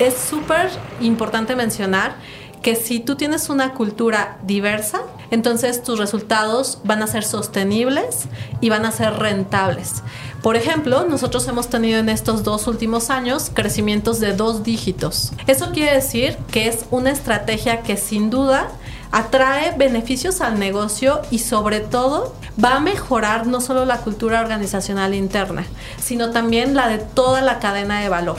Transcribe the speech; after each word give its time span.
Es 0.00 0.14
súper 0.14 0.70
importante 1.02 1.54
mencionar 1.54 2.14
que 2.62 2.74
si 2.74 3.00
tú 3.00 3.16
tienes 3.16 3.50
una 3.50 3.74
cultura 3.74 4.38
diversa, 4.42 5.02
entonces 5.30 5.82
tus 5.82 5.98
resultados 5.98 6.78
van 6.84 7.02
a 7.02 7.06
ser 7.06 7.22
sostenibles 7.22 8.24
y 8.62 8.70
van 8.70 8.86
a 8.86 8.92
ser 8.92 9.12
rentables. 9.18 10.02
Por 10.42 10.56
ejemplo, 10.56 11.06
nosotros 11.06 11.46
hemos 11.48 11.68
tenido 11.68 11.98
en 11.98 12.08
estos 12.08 12.44
dos 12.44 12.66
últimos 12.66 13.10
años 13.10 13.50
crecimientos 13.52 14.20
de 14.20 14.34
dos 14.34 14.64
dígitos. 14.64 15.32
Eso 15.46 15.70
quiere 15.70 15.96
decir 15.96 16.38
que 16.50 16.66
es 16.66 16.86
una 16.90 17.10
estrategia 17.10 17.82
que 17.82 17.98
sin 17.98 18.30
duda 18.30 18.68
atrae 19.12 19.76
beneficios 19.76 20.40
al 20.40 20.58
negocio 20.58 21.20
y 21.30 21.40
sobre 21.40 21.80
todo 21.80 22.34
va 22.62 22.76
a 22.76 22.80
mejorar 22.80 23.46
no 23.46 23.60
solo 23.60 23.84
la 23.84 23.98
cultura 23.98 24.40
organizacional 24.40 25.14
interna, 25.14 25.66
sino 25.98 26.30
también 26.30 26.74
la 26.74 26.88
de 26.88 26.98
toda 26.98 27.42
la 27.42 27.58
cadena 27.58 28.00
de 28.00 28.08
valor. 28.08 28.38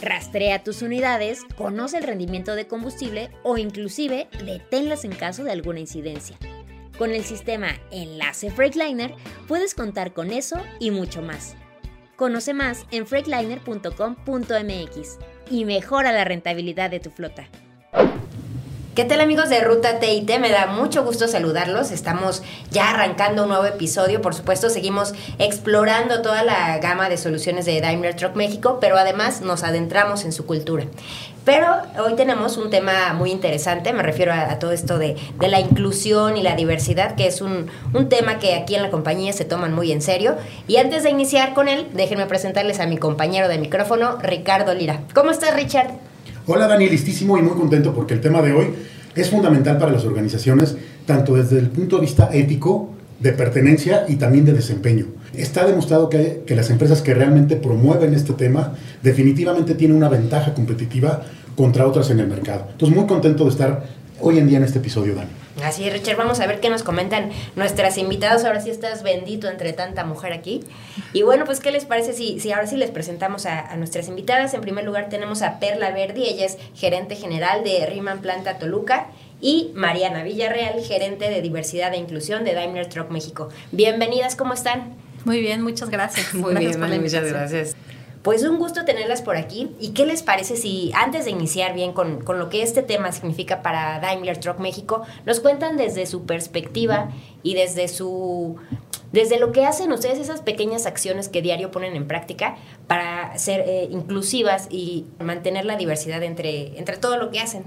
Rastrea 0.00 0.64
tus 0.64 0.80
unidades, 0.80 1.42
conoce 1.56 1.98
el 1.98 2.04
rendimiento 2.04 2.54
de 2.54 2.66
combustible 2.66 3.28
o 3.42 3.58
inclusive 3.58 4.28
deténlas 4.44 5.04
en 5.04 5.12
caso 5.12 5.44
de 5.44 5.52
alguna 5.52 5.80
incidencia. 5.80 6.38
Con 6.96 7.10
el 7.10 7.22
sistema 7.24 7.78
Enlace 7.90 8.50
Freightliner 8.50 9.14
puedes 9.46 9.74
contar 9.74 10.14
con 10.14 10.32
eso 10.32 10.56
y 10.78 10.90
mucho 10.90 11.20
más. 11.20 11.54
Conoce 12.16 12.54
más 12.54 12.86
en 12.90 13.06
freightliner.com.mx 13.06 15.18
y 15.50 15.66
mejora 15.66 16.12
la 16.12 16.24
rentabilidad 16.24 16.90
de 16.90 17.00
tu 17.00 17.10
flota. 17.10 17.46
¿Qué 18.92 19.04
tal 19.04 19.20
amigos 19.20 19.48
de 19.48 19.60
Ruta 19.60 20.00
TIT? 20.00 20.28
Me 20.40 20.50
da 20.50 20.66
mucho 20.66 21.04
gusto 21.04 21.28
saludarlos. 21.28 21.92
Estamos 21.92 22.42
ya 22.72 22.90
arrancando 22.90 23.44
un 23.44 23.50
nuevo 23.50 23.64
episodio. 23.64 24.20
Por 24.20 24.34
supuesto, 24.34 24.68
seguimos 24.68 25.14
explorando 25.38 26.22
toda 26.22 26.42
la 26.42 26.76
gama 26.78 27.08
de 27.08 27.16
soluciones 27.16 27.66
de 27.66 27.80
Daimler 27.80 28.16
Truck 28.16 28.34
México, 28.34 28.78
pero 28.80 28.98
además 28.98 29.42
nos 29.42 29.62
adentramos 29.62 30.24
en 30.24 30.32
su 30.32 30.44
cultura. 30.44 30.86
Pero 31.44 31.68
hoy 32.04 32.16
tenemos 32.16 32.56
un 32.56 32.68
tema 32.68 33.14
muy 33.14 33.30
interesante, 33.30 33.92
me 33.92 34.02
refiero 34.02 34.32
a, 34.32 34.58
todo 34.58 34.72
esto 34.72 34.98
de, 34.98 35.16
la 35.38 35.60
inclusión 35.60 36.36
y 36.36 36.42
la 36.42 36.56
diversidad, 36.56 37.14
que 37.14 37.28
es 37.28 37.40
un, 37.40 37.68
un, 37.94 38.08
tema 38.08 38.40
que 38.40 38.56
aquí 38.56 38.74
en 38.74 38.82
la 38.82 38.90
compañía 38.90 39.32
se 39.32 39.44
toman 39.44 39.72
muy 39.72 39.92
en 39.92 40.02
serio. 40.02 40.34
Y 40.66 40.78
antes 40.78 41.04
de 41.04 41.10
iniciar 41.10 41.54
con 41.54 41.68
él, 41.68 41.86
déjenme 41.92 42.26
presentarles 42.26 42.80
a 42.80 42.86
mi 42.86 42.98
compañero 42.98 43.46
de 43.46 43.58
micrófono, 43.58 44.18
Ricardo 44.20 44.74
Lira. 44.74 45.02
¿Cómo 45.14 45.30
estás, 45.30 45.54
Richard? 45.54 46.09
Hola 46.52 46.66
Dani, 46.66 46.88
listísimo 46.88 47.38
y 47.38 47.42
muy 47.42 47.52
contento 47.52 47.94
porque 47.94 48.12
el 48.12 48.20
tema 48.20 48.42
de 48.42 48.52
hoy 48.52 48.66
es 49.14 49.30
fundamental 49.30 49.78
para 49.78 49.92
las 49.92 50.04
organizaciones, 50.04 50.74
tanto 51.06 51.36
desde 51.36 51.60
el 51.60 51.68
punto 51.68 51.94
de 51.94 52.02
vista 52.02 52.28
ético, 52.32 52.90
de 53.20 53.30
pertenencia 53.30 54.04
y 54.08 54.16
también 54.16 54.44
de 54.44 54.52
desempeño. 54.52 55.06
Está 55.32 55.64
demostrado 55.64 56.08
que, 56.08 56.42
que 56.44 56.56
las 56.56 56.68
empresas 56.70 57.02
que 57.02 57.14
realmente 57.14 57.54
promueven 57.54 58.14
este 58.14 58.32
tema 58.32 58.74
definitivamente 59.00 59.76
tienen 59.76 59.96
una 59.96 60.08
ventaja 60.08 60.52
competitiva 60.52 61.22
contra 61.54 61.86
otras 61.86 62.10
en 62.10 62.18
el 62.18 62.26
mercado. 62.26 62.66
Entonces 62.72 62.98
muy 62.98 63.06
contento 63.06 63.44
de 63.44 63.50
estar 63.50 63.84
hoy 64.20 64.38
en 64.38 64.48
día 64.48 64.58
en 64.58 64.64
este 64.64 64.80
episodio, 64.80 65.14
Dani. 65.14 65.30
Así 65.64 65.86
es, 65.86 65.92
Richard, 65.92 66.16
vamos 66.16 66.40
a 66.40 66.46
ver 66.46 66.60
qué 66.60 66.70
nos 66.70 66.82
comentan 66.82 67.30
nuestras 67.56 67.98
invitadas. 67.98 68.44
Ahora 68.44 68.60
sí 68.60 68.70
estás 68.70 69.02
bendito 69.02 69.48
entre 69.48 69.72
tanta 69.72 70.04
mujer 70.04 70.32
aquí. 70.32 70.60
Y 71.12 71.22
bueno, 71.22 71.44
pues, 71.44 71.60
¿qué 71.60 71.70
les 71.70 71.84
parece 71.84 72.12
si, 72.12 72.40
si 72.40 72.52
ahora 72.52 72.66
sí 72.66 72.76
les 72.76 72.90
presentamos 72.90 73.46
a, 73.46 73.74
nuestras 73.76 74.08
invitadas? 74.08 74.54
En 74.54 74.60
primer 74.60 74.84
lugar 74.84 75.08
tenemos 75.08 75.42
a 75.42 75.58
Perla 75.58 75.90
Verdi, 75.90 76.24
ella 76.24 76.46
es 76.46 76.58
gerente 76.74 77.16
general 77.16 77.64
de 77.64 77.86
Riman 77.86 78.20
Planta 78.20 78.58
Toluca. 78.58 79.06
Y 79.42 79.70
Mariana 79.74 80.22
Villarreal, 80.22 80.82
gerente 80.84 81.30
de 81.30 81.40
diversidad 81.40 81.94
e 81.94 81.96
inclusión 81.96 82.44
de 82.44 82.52
Daimler 82.52 82.90
Truck 82.90 83.10
México. 83.10 83.48
Bienvenidas, 83.72 84.36
¿cómo 84.36 84.52
están? 84.52 84.96
Muy 85.24 85.40
bien, 85.40 85.62
muchas 85.62 85.88
gracias. 85.88 86.34
Muy 86.34 86.54
bien, 86.54 86.78
muchas 86.78 87.24
gracias. 87.24 87.74
Pues 88.22 88.42
un 88.44 88.58
gusto 88.58 88.84
tenerlas 88.84 89.22
por 89.22 89.36
aquí. 89.36 89.70
¿Y 89.80 89.90
qué 89.90 90.04
les 90.04 90.22
parece 90.22 90.56
si 90.56 90.92
antes 90.94 91.24
de 91.24 91.30
iniciar 91.30 91.74
bien 91.74 91.92
con, 91.92 92.22
lo 92.26 92.48
que 92.50 92.62
este 92.62 92.82
tema 92.82 93.12
significa 93.12 93.62
para 93.62 93.98
Daimler 93.98 94.38
Truck 94.38 94.58
México, 94.58 95.02
nos 95.24 95.40
cuentan 95.40 95.76
desde 95.76 96.04
su 96.06 96.26
perspectiva 96.26 97.10
y 97.42 97.54
desde 97.54 97.88
su 97.88 98.56
desde 99.12 99.40
lo 99.40 99.50
que 99.50 99.66
hacen 99.66 99.90
ustedes 99.90 100.20
esas 100.20 100.40
pequeñas 100.40 100.86
acciones 100.86 101.28
que 101.28 101.42
diario 101.42 101.72
ponen 101.72 101.96
en 101.96 102.06
práctica 102.06 102.56
para 102.86 103.36
ser 103.38 103.64
eh, 103.66 103.88
inclusivas 103.90 104.68
y 104.70 105.06
mantener 105.18 105.64
la 105.64 105.76
diversidad 105.76 106.22
entre, 106.22 106.78
entre 106.78 106.96
todo 106.96 107.16
lo 107.16 107.32
que 107.32 107.40
hacen. 107.40 107.64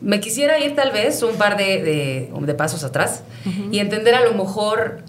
Me 0.00 0.20
quisiera 0.20 0.58
ir 0.60 0.76
tal 0.76 0.92
vez 0.92 1.22
un 1.22 1.36
par 1.36 1.56
de, 1.58 2.30
pasos 2.56 2.84
atrás 2.84 3.24
y 3.70 3.80
entender 3.80 4.14
a 4.14 4.24
lo 4.24 4.32
mejor 4.32 5.02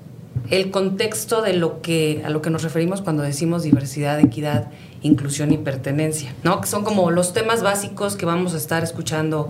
el 0.49 0.71
contexto 0.71 1.41
de 1.41 1.53
lo 1.53 1.81
que, 1.81 2.21
a 2.25 2.29
lo 2.29 2.41
que 2.41 2.49
nos 2.49 2.63
referimos 2.63 3.01
cuando 3.01 3.23
decimos 3.23 3.63
diversidad, 3.63 4.19
equidad, 4.19 4.69
inclusión 5.01 5.51
y 5.53 5.57
pertenencia, 5.57 6.33
¿no? 6.43 6.61
Que 6.61 6.67
son 6.67 6.83
como 6.83 7.11
los 7.11 7.33
temas 7.33 7.61
básicos 7.61 8.15
que 8.15 8.25
vamos 8.25 8.53
a 8.53 8.57
estar 8.57 8.83
escuchando 8.83 9.47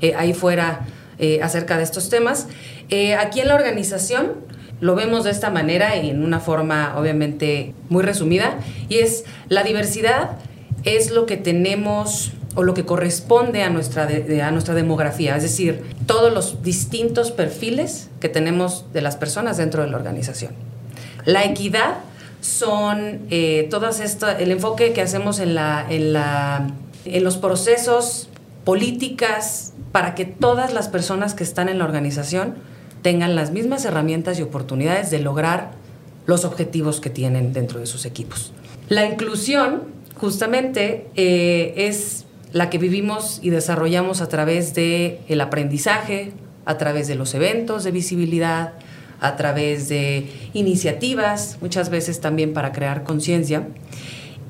eh, 0.00 0.14
ahí 0.16 0.34
fuera 0.34 0.86
eh, 1.18 1.40
acerca 1.42 1.76
de 1.76 1.84
estos 1.84 2.08
temas. 2.08 2.48
Eh, 2.88 3.14
aquí 3.14 3.40
en 3.40 3.48
la 3.48 3.54
organización 3.54 4.32
lo 4.80 4.94
vemos 4.94 5.24
de 5.24 5.30
esta 5.30 5.50
manera 5.50 5.96
y 5.96 6.10
en 6.10 6.24
una 6.24 6.40
forma 6.40 6.94
obviamente 6.96 7.74
muy 7.88 8.02
resumida, 8.02 8.58
y 8.88 8.98
es 8.98 9.24
la 9.48 9.62
diversidad 9.62 10.38
es 10.84 11.10
lo 11.10 11.26
que 11.26 11.36
tenemos 11.36 12.32
o 12.54 12.62
lo 12.62 12.74
que 12.74 12.84
corresponde 12.84 13.62
a 13.62 13.70
nuestra, 13.70 14.08
a 14.44 14.50
nuestra 14.50 14.74
demografía, 14.74 15.36
es 15.36 15.42
decir, 15.42 15.84
todos 16.06 16.32
los 16.32 16.62
distintos 16.62 17.30
perfiles 17.30 18.08
que 18.18 18.28
tenemos 18.28 18.86
de 18.92 19.02
las 19.02 19.16
personas 19.16 19.56
dentro 19.56 19.82
de 19.82 19.90
la 19.90 19.96
organización. 19.96 20.52
La 21.24 21.44
equidad 21.44 21.98
son 22.40 23.20
eh, 23.30 23.68
todas 23.70 24.00
el 24.00 24.50
enfoque 24.50 24.92
que 24.92 25.02
hacemos 25.02 25.38
en, 25.38 25.54
la, 25.54 25.86
en, 25.88 26.12
la, 26.12 26.72
en 27.04 27.24
los 27.24 27.36
procesos, 27.36 28.28
políticas, 28.64 29.72
para 29.92 30.14
que 30.14 30.24
todas 30.24 30.72
las 30.72 30.88
personas 30.88 31.34
que 31.34 31.44
están 31.44 31.68
en 31.68 31.78
la 31.78 31.84
organización 31.84 32.54
tengan 33.02 33.36
las 33.36 33.50
mismas 33.50 33.84
herramientas 33.84 34.38
y 34.38 34.42
oportunidades 34.42 35.10
de 35.10 35.18
lograr 35.20 35.72
los 36.26 36.44
objetivos 36.44 37.00
que 37.00 37.10
tienen 37.10 37.52
dentro 37.52 37.80
de 37.80 37.86
sus 37.86 38.04
equipos. 38.04 38.52
La 38.88 39.06
inclusión, 39.06 39.82
justamente, 40.16 41.08
eh, 41.16 41.74
es 41.76 42.26
la 42.52 42.70
que 42.70 42.78
vivimos 42.78 43.40
y 43.42 43.50
desarrollamos 43.50 44.20
a 44.20 44.28
través 44.28 44.74
del 44.74 45.18
el 45.28 45.40
aprendizaje, 45.40 46.32
a 46.64 46.78
través 46.78 47.08
de 47.08 47.14
los 47.14 47.34
eventos 47.34 47.84
de 47.84 47.90
visibilidad, 47.90 48.72
a 49.20 49.36
través 49.36 49.88
de 49.88 50.28
iniciativas, 50.54 51.58
muchas 51.60 51.90
veces 51.90 52.20
también 52.20 52.52
para 52.52 52.72
crear 52.72 53.04
conciencia. 53.04 53.68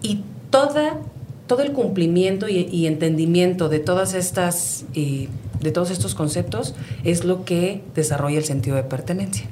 Y 0.00 0.22
toda, 0.50 0.98
todo 1.46 1.62
el 1.62 1.72
cumplimiento 1.72 2.48
y, 2.48 2.86
entendimiento 2.86 3.68
de, 3.68 3.80
todas 3.80 4.14
estas, 4.14 4.84
de 4.94 5.72
todos 5.72 5.90
estos 5.90 6.14
conceptos 6.14 6.74
es 7.04 7.24
lo 7.24 7.44
que 7.44 7.82
desarrolla 7.94 8.38
el 8.38 8.44
sentido 8.44 8.76
de 8.76 8.84
pertenencia. 8.84 9.46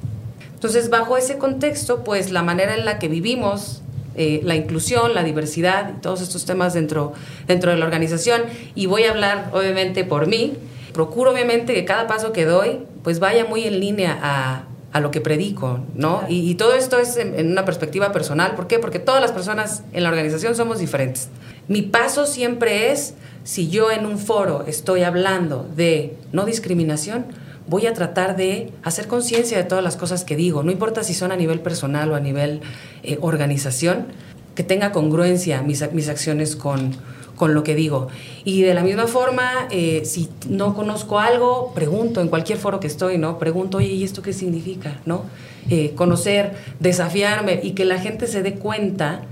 Entonces, 0.55 0.91
bajo 0.91 1.17
ese 1.17 1.39
contexto, 1.39 2.03
pues 2.03 2.31
la 2.31 2.43
manera 2.43 2.77
en 2.77 2.85
la 2.85 2.99
que 2.99 3.09
vivimos 3.09 3.83
eh, 4.19 4.41
la 4.45 4.57
inclusión, 4.57 5.15
la 5.15 5.23
diversidad, 5.23 5.95
todos 6.03 6.21
estos 6.21 6.45
temas 6.45 6.75
dentro, 6.75 7.13
dentro 7.47 7.71
de 7.71 7.79
la 7.79 7.85
organización. 7.85 8.43
Y 8.75 8.87
voy 8.87 9.05
a 9.05 9.11
hablar, 9.11 9.51
obviamente, 9.53 10.05
por 10.05 10.27
mí. 10.27 10.55
Procuro, 10.93 11.31
obviamente, 11.31 11.73
que 11.73 11.85
cada 11.85 12.07
paso 12.07 12.33
que 12.33 12.45
doy, 12.45 12.81
pues 13.03 13.21
vaya 13.21 13.45
muy 13.45 13.65
en 13.65 13.81
línea 13.81 14.19
a, 14.21 14.65
a 14.93 15.01
lo 15.01 15.11
que 15.11 15.21
predico, 15.21 15.81
¿no? 15.95 16.25
Y, 16.29 16.55
todo 16.55 16.75
esto 16.75 16.99
es 16.99 17.17
en, 17.17 17.51
una 17.51 17.65
perspectiva 17.65 18.11
personal. 18.13 18.55
¿Por 18.55 18.67
qué? 18.67 18.79
Porque 18.79 18.99
todas 18.99 19.21
las 19.21 19.33
personas 19.33 19.83
en 19.93 20.03
la 20.03 20.09
organización 20.09 20.55
somos 20.57 20.79
diferentes. 20.79 21.29
Mi 21.69 21.83
paso 21.83 22.27
siempre 22.27 22.91
es, 22.91 23.15
si 23.45 23.69
yo 23.69 23.91
en 23.91 24.07
un 24.07 24.19
foro 24.19 24.65
estoy 24.67 25.03
hablando 25.03 25.69
de 25.77 26.17
no 26.33 26.45
discriminación, 26.47 27.27
voy 27.69 27.87
a 27.87 27.95
tratar 27.95 28.37
de 28.37 28.73
hacer 28.83 29.07
conciencia 29.07 29.59
de 29.59 29.65
todas 29.65 29.85
las 29.85 29.97
cosas 29.97 30.25
que 30.25 30.37
digo, 30.37 30.63
no 30.63 30.73
importa 30.73 31.05
si 31.05 31.15
son 31.15 31.33
a 31.33 31.37
nivel 31.37 31.61
personal 31.61 32.11
o 32.11 32.17
a 32.17 32.21
nivel 32.21 32.61
eh, 33.03 33.19
organización, 33.21 34.07
que 34.55 34.65
tenga 34.65 34.91
congruencia 34.91 35.63
mis, 35.63 35.93
mis 35.93 36.09
acciones 36.09 36.57
con, 36.57 36.97
con 37.37 37.55
lo 37.55 37.63
que 37.63 37.75
digo. 37.75 38.09
Y 38.45 38.63
de 38.63 38.75
la 38.75 38.83
misma 38.83 39.07
forma, 39.07 39.69
eh, 39.71 40.03
si 40.05 40.29
no 40.49 40.75
conozco 40.75 41.21
algo, 41.21 41.73
pregunto 41.75 42.21
en 42.21 42.29
cualquier 42.29 42.59
foro 42.59 42.81
que 42.81 42.89
estoy, 42.89 43.19
¿no? 43.19 43.39
Pregunto, 43.39 43.79
oye, 43.79 43.89
¿y 43.89 44.03
esto 44.03 44.21
qué 44.21 44.33
significa? 44.33 45.01
¿No? 45.07 45.23
Eh, 45.71 45.93
conocer, 45.95 46.57
desafiarme 46.81 47.61
y 47.63 47.73
que 47.73 47.85
la 47.85 47.99
gente 47.99 48.27
se 48.27 48.43
dé 48.43 48.55
cuenta 48.55 49.23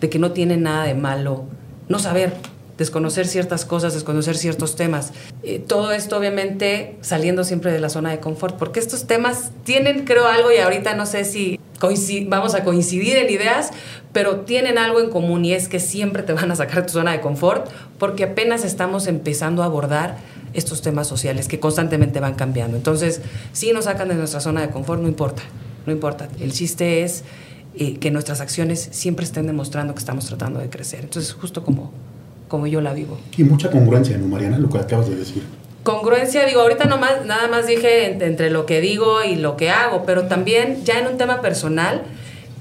de 0.00 0.10
que 0.10 0.18
no 0.18 0.32
tiene 0.32 0.56
nada 0.56 0.84
de 0.84 0.94
malo 0.94 1.44
no 1.88 1.98
saber, 1.98 2.34
desconocer 2.78 3.26
ciertas 3.26 3.64
cosas, 3.64 3.94
desconocer 3.94 4.36
ciertos 4.36 4.76
temas. 4.76 5.12
Eh, 5.42 5.58
todo 5.58 5.92
esto 5.92 6.16
obviamente 6.16 6.96
saliendo 7.00 7.44
siempre 7.44 7.72
de 7.72 7.80
la 7.80 7.88
zona 7.88 8.10
de 8.10 8.20
confort, 8.20 8.56
porque 8.56 8.80
estos 8.80 9.06
temas 9.06 9.50
tienen, 9.64 10.04
creo, 10.04 10.26
algo 10.26 10.52
y 10.52 10.58
ahorita 10.58 10.94
no 10.94 11.06
sé 11.06 11.24
si 11.24 11.58
vamos 12.26 12.54
a 12.54 12.64
coincidir 12.64 13.16
en 13.16 13.30
ideas, 13.30 13.70
pero 14.12 14.40
tienen 14.40 14.78
algo 14.78 15.00
en 15.00 15.10
común 15.10 15.44
y 15.44 15.52
es 15.52 15.68
que 15.68 15.80
siempre 15.80 16.22
te 16.22 16.32
van 16.32 16.50
a 16.50 16.56
sacar 16.56 16.76
de 16.76 16.82
tu 16.82 16.92
zona 16.94 17.12
de 17.12 17.20
confort 17.20 17.68
porque 17.98 18.24
apenas 18.24 18.64
estamos 18.64 19.06
empezando 19.06 19.62
a 19.62 19.66
abordar 19.66 20.16
estos 20.54 20.80
temas 20.80 21.06
sociales 21.06 21.48
que 21.48 21.60
constantemente 21.60 22.18
van 22.20 22.34
cambiando. 22.34 22.76
Entonces, 22.76 23.20
si 23.52 23.72
nos 23.72 23.84
sacan 23.84 24.08
de 24.08 24.14
nuestra 24.14 24.40
zona 24.40 24.62
de 24.62 24.70
confort, 24.70 25.02
no 25.02 25.08
importa, 25.08 25.42
no 25.84 25.92
importa. 25.92 26.28
El 26.40 26.52
chiste 26.52 27.02
es 27.02 27.24
eh, 27.78 27.98
que 27.98 28.10
nuestras 28.10 28.40
acciones 28.40 28.88
siempre 28.90 29.26
estén 29.26 29.46
demostrando 29.46 29.94
que 29.94 29.98
estamos 29.98 30.24
tratando 30.26 30.60
de 30.60 30.70
crecer. 30.70 31.00
Entonces, 31.02 31.34
justo 31.34 31.62
como 31.62 31.92
como 32.48 32.66
yo 32.66 32.80
la 32.80 32.92
vivo. 32.92 33.18
Y 33.36 33.44
mucha 33.44 33.70
congruencia, 33.70 34.16
¿no, 34.18 34.26
Mariana? 34.26 34.58
Lo 34.58 34.68
que 34.68 34.78
acabas 34.78 35.08
de 35.08 35.16
decir. 35.16 35.42
Congruencia, 35.82 36.44
digo, 36.46 36.62
ahorita 36.62 36.86
nomás, 36.86 37.24
nada 37.26 37.48
más 37.48 37.66
dije 37.66 38.06
entre, 38.24 38.50
lo 38.50 38.66
que 38.66 38.80
digo 38.80 39.22
y 39.22 39.36
lo 39.36 39.56
que 39.56 39.70
hago, 39.70 40.04
pero 40.04 40.26
también 40.26 40.84
ya 40.84 40.98
en 40.98 41.06
un 41.06 41.16
tema 41.16 41.40
personal, 41.40 42.02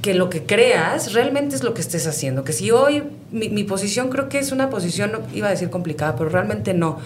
que 0.02 0.14
lo 0.14 0.30
que 0.30 0.44
creas 0.44 1.14
realmente 1.14 1.56
es 1.56 1.64
lo 1.64 1.74
que 1.74 1.82
estés 1.82 2.06
haciendo. 2.06 2.44
Que 2.44 2.54
si 2.54 2.70
hoy 2.70 3.04
mi, 3.32 3.64
posición 3.64 4.10
creo 4.10 4.30
que 4.30 4.38
es 4.38 4.52
una 4.52 4.70
posición, 4.70 5.12
iba 5.34 5.48
a 5.48 5.52
decir 5.52 5.72
complicada, 5.72 6.16
pero 6.16 6.30
realmente 6.30 6.76
no. 6.76 7.00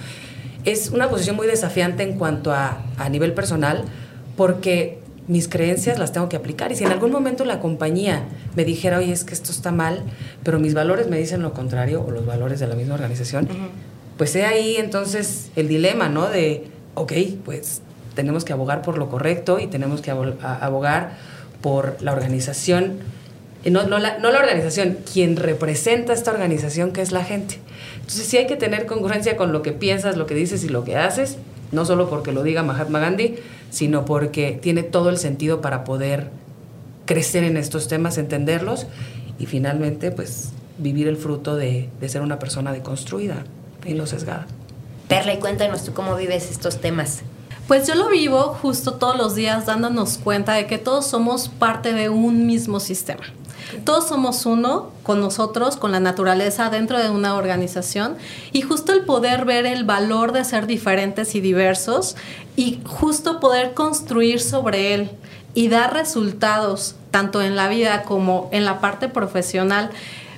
Es 0.65 0.89
una 0.89 1.09
posición 1.09 1.37
muy 1.37 1.47
desafiante 1.47 2.03
en 2.03 2.17
cuanto 2.17 2.51
a, 2.51 2.79
a 2.97 3.07
nivel 3.07 3.31
personal, 3.33 3.85
porque 4.35 4.98
mis 5.29 5.47
creencias 5.47 5.99
las 5.99 6.11
tengo 6.11 6.27
que 6.27 6.35
aplicar. 6.35 6.71
Y 6.71 6.75
si 6.75 6.83
en 6.83 6.91
algún 6.91 7.11
momento 7.11 7.45
la 7.45 7.59
compañía 7.59 8.23
me 8.55 8.65
dijera, 8.65 8.97
oye, 8.97 9.13
es 9.13 9.23
que 9.23 9.35
esto 9.35 9.51
está 9.51 9.71
mal, 9.71 10.01
pero 10.43 10.59
mis 10.59 10.73
valores 10.73 11.07
me 11.07 11.19
dicen 11.19 11.43
lo 11.43 11.53
contrario, 11.53 12.03
o 12.05 12.09
los 12.09 12.25
valores 12.25 12.59
de 12.59 12.65
la 12.65 12.73
misma 12.73 12.95
organización, 12.95 13.47
pues 14.17 14.35
he 14.35 14.43
ahí 14.43 14.77
entonces 14.77 15.51
el 15.55 15.67
dilema, 15.67 16.09
¿no? 16.09 16.27
De, 16.27 16.65
ok, 16.95 17.13
pues 17.45 17.81
tenemos 18.15 18.43
que 18.43 18.53
abogar 18.53 18.81
por 18.81 18.97
lo 18.97 19.07
correcto 19.07 19.59
y 19.59 19.67
tenemos 19.67 20.01
que 20.01 20.09
abogar 20.09 21.11
por 21.61 21.97
la 22.01 22.11
organización, 22.11 22.97
eh, 23.63 23.69
no, 23.69 23.83
no, 23.83 23.99
la, 23.99 24.17
no 24.17 24.31
la 24.31 24.39
organización, 24.39 24.97
quien 25.13 25.35
representa 25.35 26.11
esta 26.11 26.31
organización 26.31 26.91
que 26.91 27.03
es 27.03 27.11
la 27.11 27.23
gente. 27.23 27.59
Entonces 27.97 28.25
sí 28.25 28.37
hay 28.37 28.47
que 28.47 28.55
tener 28.55 28.87
congruencia 28.87 29.37
con 29.37 29.51
lo 29.51 29.61
que 29.61 29.73
piensas, 29.73 30.17
lo 30.17 30.25
que 30.25 30.33
dices 30.33 30.63
y 30.63 30.69
lo 30.69 30.83
que 30.83 30.97
haces, 30.97 31.37
no 31.71 31.85
solo 31.85 32.09
porque 32.09 32.31
lo 32.31 32.41
diga 32.41 32.63
Mahatma 32.63 32.99
Gandhi, 32.99 33.35
sino 33.69 34.05
porque 34.05 34.59
tiene 34.61 34.83
todo 34.83 35.09
el 35.09 35.17
sentido 35.17 35.61
para 35.61 35.83
poder 35.83 36.29
crecer 37.05 37.43
en 37.43 37.57
estos 37.57 37.87
temas, 37.87 38.17
entenderlos 38.17 38.87
y 39.39 39.45
finalmente 39.45 40.11
pues 40.11 40.49
vivir 40.77 41.07
el 41.07 41.17
fruto 41.17 41.55
de, 41.55 41.89
ser 42.07 42.21
una 42.21 42.39
persona 42.39 42.71
deconstruida 42.71 43.43
y 43.85 43.93
no 43.93 44.05
sesgada. 44.05 44.47
Perla, 45.07 45.33
y 45.33 45.39
cuéntanos 45.39 45.83
tú 45.83 45.93
cómo 45.93 46.15
vives 46.15 46.51
estos 46.51 46.79
temas. 46.81 47.21
Pues 47.67 47.87
yo 47.87 47.95
lo 47.95 48.09
vivo 48.09 48.57
justo 48.61 48.93
todos 48.93 49.17
los 49.17 49.35
días 49.35 49.65
dándonos 49.65 50.17
cuenta 50.17 50.53
de 50.53 50.65
que 50.65 50.77
todos 50.77 51.05
somos 51.05 51.49
parte 51.49 51.93
de 51.93 52.09
un 52.09 52.45
mismo 52.45 52.79
sistema. 52.79 53.23
Todos 53.85 54.07
somos 54.07 54.47
uno 54.47 54.91
con 55.03 55.21
nosotros, 55.21 55.77
con 55.77 55.91
la 55.91 55.99
naturaleza 55.99 56.69
dentro 56.69 56.97
de 56.97 57.09
una 57.09 57.35
organización 57.35 58.17
y 58.51 58.61
justo 58.61 58.93
el 58.93 59.01
poder 59.01 59.45
ver 59.45 59.67
el 59.67 59.83
valor 59.83 60.31
de 60.31 60.43
ser 60.43 60.65
diferentes 60.65 61.35
y 61.35 61.41
diversos 61.41 62.15
y 62.59 62.81
justo 62.83 63.39
poder 63.39 63.73
construir 63.73 64.41
sobre 64.41 64.93
él 64.93 65.11
y 65.53 65.69
dar 65.69 65.93
resultados 65.93 66.95
tanto 67.09 67.41
en 67.41 67.55
la 67.55 67.69
vida 67.69 68.03
como 68.03 68.49
en 68.51 68.65
la 68.65 68.81
parte 68.81 69.07
profesional, 69.07 69.91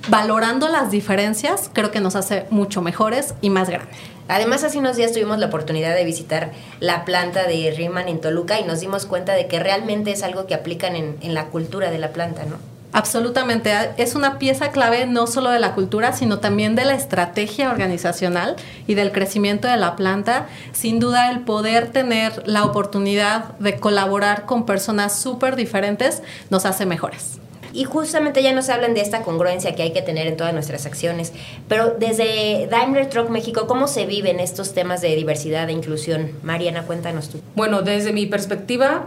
valorando 0.08 0.68
las 0.68 0.92
diferencias, 0.92 1.68
creo 1.72 1.90
que 1.90 1.98
nos 1.98 2.14
hace 2.14 2.46
mucho 2.50 2.80
mejores 2.80 3.34
y 3.40 3.50
más 3.50 3.68
grandes. 3.68 3.96
Además, 4.28 4.62
hace 4.62 4.78
unos 4.78 4.96
días 4.96 5.10
tuvimos 5.10 5.40
la 5.40 5.46
oportunidad 5.46 5.96
de 5.96 6.04
visitar 6.04 6.52
la 6.78 7.04
planta 7.04 7.48
de 7.48 7.74
Riemann 7.76 8.06
en 8.06 8.20
Toluca 8.20 8.60
y 8.60 8.62
nos 8.62 8.78
dimos 8.78 9.04
cuenta 9.04 9.32
de 9.32 9.48
que 9.48 9.58
realmente 9.58 10.12
es 10.12 10.22
algo 10.22 10.46
que 10.46 10.54
aplican 10.54 10.94
en, 10.94 11.16
en 11.22 11.34
la 11.34 11.46
cultura 11.46 11.90
de 11.90 11.98
la 11.98 12.12
planta, 12.12 12.44
¿no? 12.44 12.71
Absolutamente, 12.92 13.72
es 13.96 14.14
una 14.14 14.38
pieza 14.38 14.70
clave 14.70 15.06
no 15.06 15.26
solo 15.26 15.50
de 15.50 15.58
la 15.58 15.74
cultura, 15.74 16.12
sino 16.12 16.40
también 16.40 16.74
de 16.74 16.84
la 16.84 16.94
estrategia 16.94 17.70
organizacional 17.70 18.56
y 18.86 18.94
del 18.94 19.12
crecimiento 19.12 19.66
de 19.66 19.78
la 19.78 19.96
planta. 19.96 20.46
Sin 20.72 21.00
duda, 21.00 21.30
el 21.30 21.40
poder 21.40 21.90
tener 21.90 22.46
la 22.46 22.64
oportunidad 22.64 23.56
de 23.58 23.80
colaborar 23.80 24.44
con 24.44 24.66
personas 24.66 25.18
súper 25.18 25.56
diferentes 25.56 26.22
nos 26.50 26.66
hace 26.66 26.84
mejores. 26.84 27.38
Y 27.72 27.84
justamente 27.84 28.42
ya 28.42 28.52
nos 28.52 28.68
hablan 28.68 28.92
de 28.92 29.00
esta 29.00 29.22
congruencia 29.22 29.74
que 29.74 29.82
hay 29.82 29.92
que 29.94 30.02
tener 30.02 30.26
en 30.26 30.36
todas 30.36 30.52
nuestras 30.52 30.84
acciones. 30.84 31.32
Pero 31.68 31.96
desde 31.98 32.68
Daimler 32.70 33.08
Truck 33.08 33.30
México, 33.30 33.66
¿cómo 33.66 33.88
se 33.88 34.04
viven 34.04 34.40
estos 34.40 34.74
temas 34.74 35.00
de 35.00 35.16
diversidad 35.16 35.70
e 35.70 35.72
inclusión? 35.72 36.32
Mariana, 36.42 36.82
cuéntanos 36.82 37.30
tú. 37.30 37.40
Bueno, 37.54 37.80
desde 37.80 38.12
mi 38.12 38.26
perspectiva, 38.26 39.06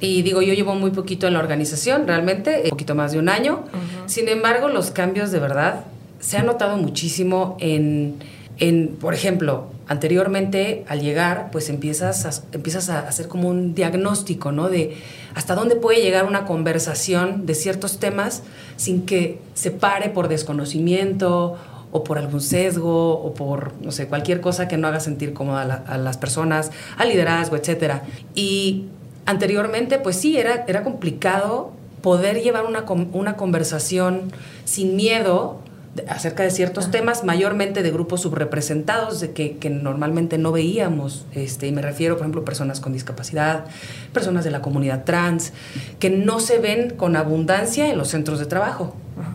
y 0.00 0.22
digo, 0.22 0.42
yo 0.42 0.52
llevo 0.52 0.74
muy 0.74 0.90
poquito 0.90 1.26
en 1.26 1.32
la 1.32 1.38
organización, 1.38 2.06
realmente, 2.06 2.62
un 2.64 2.70
poquito 2.70 2.94
más 2.94 3.12
de 3.12 3.18
un 3.18 3.28
año. 3.28 3.64
Sin 4.06 4.28
embargo, 4.28 4.68
los 4.68 4.90
cambios 4.90 5.30
de 5.30 5.38
verdad 5.38 5.84
se 6.20 6.36
han 6.36 6.46
notado 6.46 6.76
muchísimo 6.76 7.56
en, 7.60 8.16
en, 8.58 8.96
por 9.00 9.14
ejemplo, 9.14 9.68
anteriormente 9.88 10.84
al 10.88 11.00
llegar, 11.00 11.48
pues 11.50 11.70
empiezas 11.70 12.26
a, 12.26 12.42
empiezas 12.52 12.90
a 12.90 13.00
hacer 13.00 13.28
como 13.28 13.48
un 13.48 13.74
diagnóstico, 13.74 14.52
¿no? 14.52 14.68
De 14.68 14.96
hasta 15.34 15.54
dónde 15.54 15.76
puede 15.76 16.02
llegar 16.02 16.24
una 16.26 16.44
conversación 16.44 17.46
de 17.46 17.54
ciertos 17.54 17.98
temas 17.98 18.42
sin 18.76 19.06
que 19.06 19.38
se 19.54 19.70
pare 19.70 20.10
por 20.10 20.28
desconocimiento 20.28 21.56
o 21.92 22.04
por 22.04 22.18
algún 22.18 22.40
sesgo 22.40 23.12
o 23.12 23.32
por, 23.32 23.72
no 23.80 23.92
sé, 23.92 24.08
cualquier 24.08 24.40
cosa 24.40 24.68
que 24.68 24.76
no 24.76 24.88
haga 24.88 25.00
sentir 25.00 25.32
cómoda 25.32 25.84
a, 25.86 25.94
a 25.94 25.98
las 25.98 26.18
personas, 26.18 26.70
al 26.98 27.08
liderazgo, 27.08 27.56
etcétera. 27.56 28.02
Y 28.34 28.86
anteriormente, 29.26 29.98
pues 29.98 30.16
sí, 30.16 30.38
era, 30.38 30.64
era 30.66 30.82
complicado 30.82 31.72
poder 32.00 32.42
llevar 32.42 32.64
una, 32.64 32.84
una 33.12 33.36
conversación 33.36 34.32
sin 34.64 34.96
miedo 34.96 35.60
acerca 36.08 36.42
de 36.42 36.50
ciertos 36.50 36.90
temas, 36.90 37.24
mayormente 37.24 37.82
de 37.82 37.90
grupos 37.90 38.20
subrepresentados, 38.22 39.20
de 39.20 39.32
que, 39.32 39.56
que, 39.56 39.70
normalmente 39.70 40.38
no 40.38 40.52
veíamos, 40.52 41.26
este, 41.32 41.66
y 41.66 41.72
me 41.72 41.82
refiero, 41.82 42.16
por 42.16 42.22
ejemplo, 42.22 42.44
personas 42.44 42.80
con 42.80 42.92
discapacidad, 42.92 43.64
personas 44.12 44.44
de 44.44 44.50
la 44.50 44.60
comunidad 44.60 45.04
trans, 45.04 45.52
que 45.98 46.10
no 46.10 46.38
se 46.40 46.58
ven 46.58 46.90
con 46.90 47.16
abundancia 47.16 47.88
en 47.90 47.98
los 47.98 48.08
centros 48.08 48.38
de 48.38 48.46
trabajo, 48.46 48.94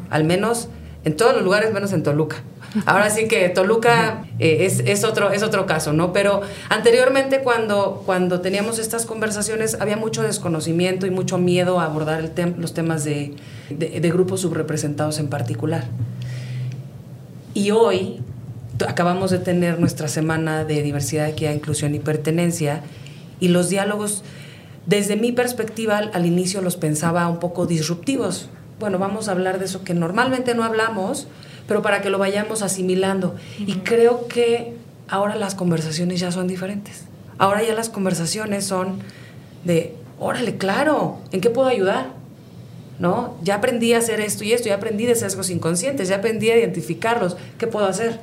al 0.09 0.23
menos 0.23 0.69
en 1.03 1.15
todos 1.15 1.33
los 1.33 1.43
lugares, 1.43 1.73
menos 1.73 1.93
en 1.93 2.03
Toluca. 2.03 2.43
Ahora 2.85 3.09
sí 3.09 3.27
que 3.27 3.49
Toluca 3.49 4.25
eh, 4.39 4.65
es, 4.85 5.03
otro, 5.03 5.31
es 5.31 5.43
otro 5.43 5.65
caso, 5.65 5.91
¿no? 5.91 6.13
Pero 6.13 6.41
anteriormente 6.69 7.41
cuando, 7.41 8.03
cuando 8.05 8.39
teníamos 8.39 8.79
estas 8.79 9.05
conversaciones 9.05 9.77
había 9.79 9.97
mucho 9.97 10.23
desconocimiento 10.23 11.05
y 11.05 11.11
mucho 11.11 11.37
miedo 11.37 11.79
a 11.79 11.85
abordar 11.85 12.31
los 12.57 12.73
temas 12.73 13.03
de, 13.03 13.33
grupos 14.11 14.41
subrepresentados 14.41 15.19
en 15.19 15.27
particular. 15.27 15.85
Y 17.53 17.71
hoy 17.71 18.21
acabamos 18.87 19.31
de 19.31 19.39
tener 19.39 19.79
nuestra 19.79 20.07
semana 20.07 20.63
de 20.63 20.81
diversidad, 20.81 21.27
equidad, 21.27 21.53
inclusión 21.53 21.93
y 21.93 21.99
pertenencia 21.99 22.81
y 23.41 23.49
los 23.49 23.69
diálogos, 23.69 24.23
desde 24.85 25.17
mi 25.17 25.31
perspectiva, 25.31 25.97
al 25.97 26.25
inicio 26.25 26.61
los 26.61 26.77
pensaba 26.77 27.27
un 27.27 27.39
poco 27.39 27.65
disruptivos. 27.65 28.49
Bueno, 28.79 28.97
vamos 28.97 29.27
a 29.27 29.31
hablar 29.33 29.59
de 29.59 29.65
eso 29.65 29.83
que 29.83 29.93
normalmente 29.93 30.55
no 30.55 30.63
hablamos, 30.63 31.27
pero 31.67 31.81
para 31.81 32.01
que 32.01 32.09
lo 32.09 32.17
vayamos 32.17 32.61
asimilando. 32.61 33.35
Y 33.59 33.75
creo 33.75 34.27
que 34.27 34.73
ahora 35.07 35.35
las 35.35 35.55
conversaciones 35.55 36.19
ya 36.19 36.31
son 36.31 36.47
diferentes. 36.47 37.05
Ahora 37.37 37.63
ya 37.63 37.73
las 37.73 37.89
conversaciones 37.89 38.65
son 38.65 38.99
de, 39.63 39.95
órale, 40.19 40.57
claro, 40.57 41.19
¿en 41.31 41.41
qué 41.41 41.49
puedo 41.49 41.67
ayudar? 41.67 42.07
¿No? 42.99 43.35
Ya 43.41 43.55
aprendí 43.55 43.93
a 43.93 43.97
hacer 43.97 44.19
esto 44.19 44.43
y 44.43 44.53
esto, 44.53 44.69
ya 44.69 44.75
aprendí 44.75 45.05
de 45.05 45.15
sesgos 45.15 45.49
inconscientes, 45.49 46.07
ya 46.07 46.17
aprendí 46.17 46.51
a 46.51 46.57
identificarlos. 46.57 47.35
¿Qué 47.57 47.67
puedo 47.67 47.87
hacer? 47.87 48.19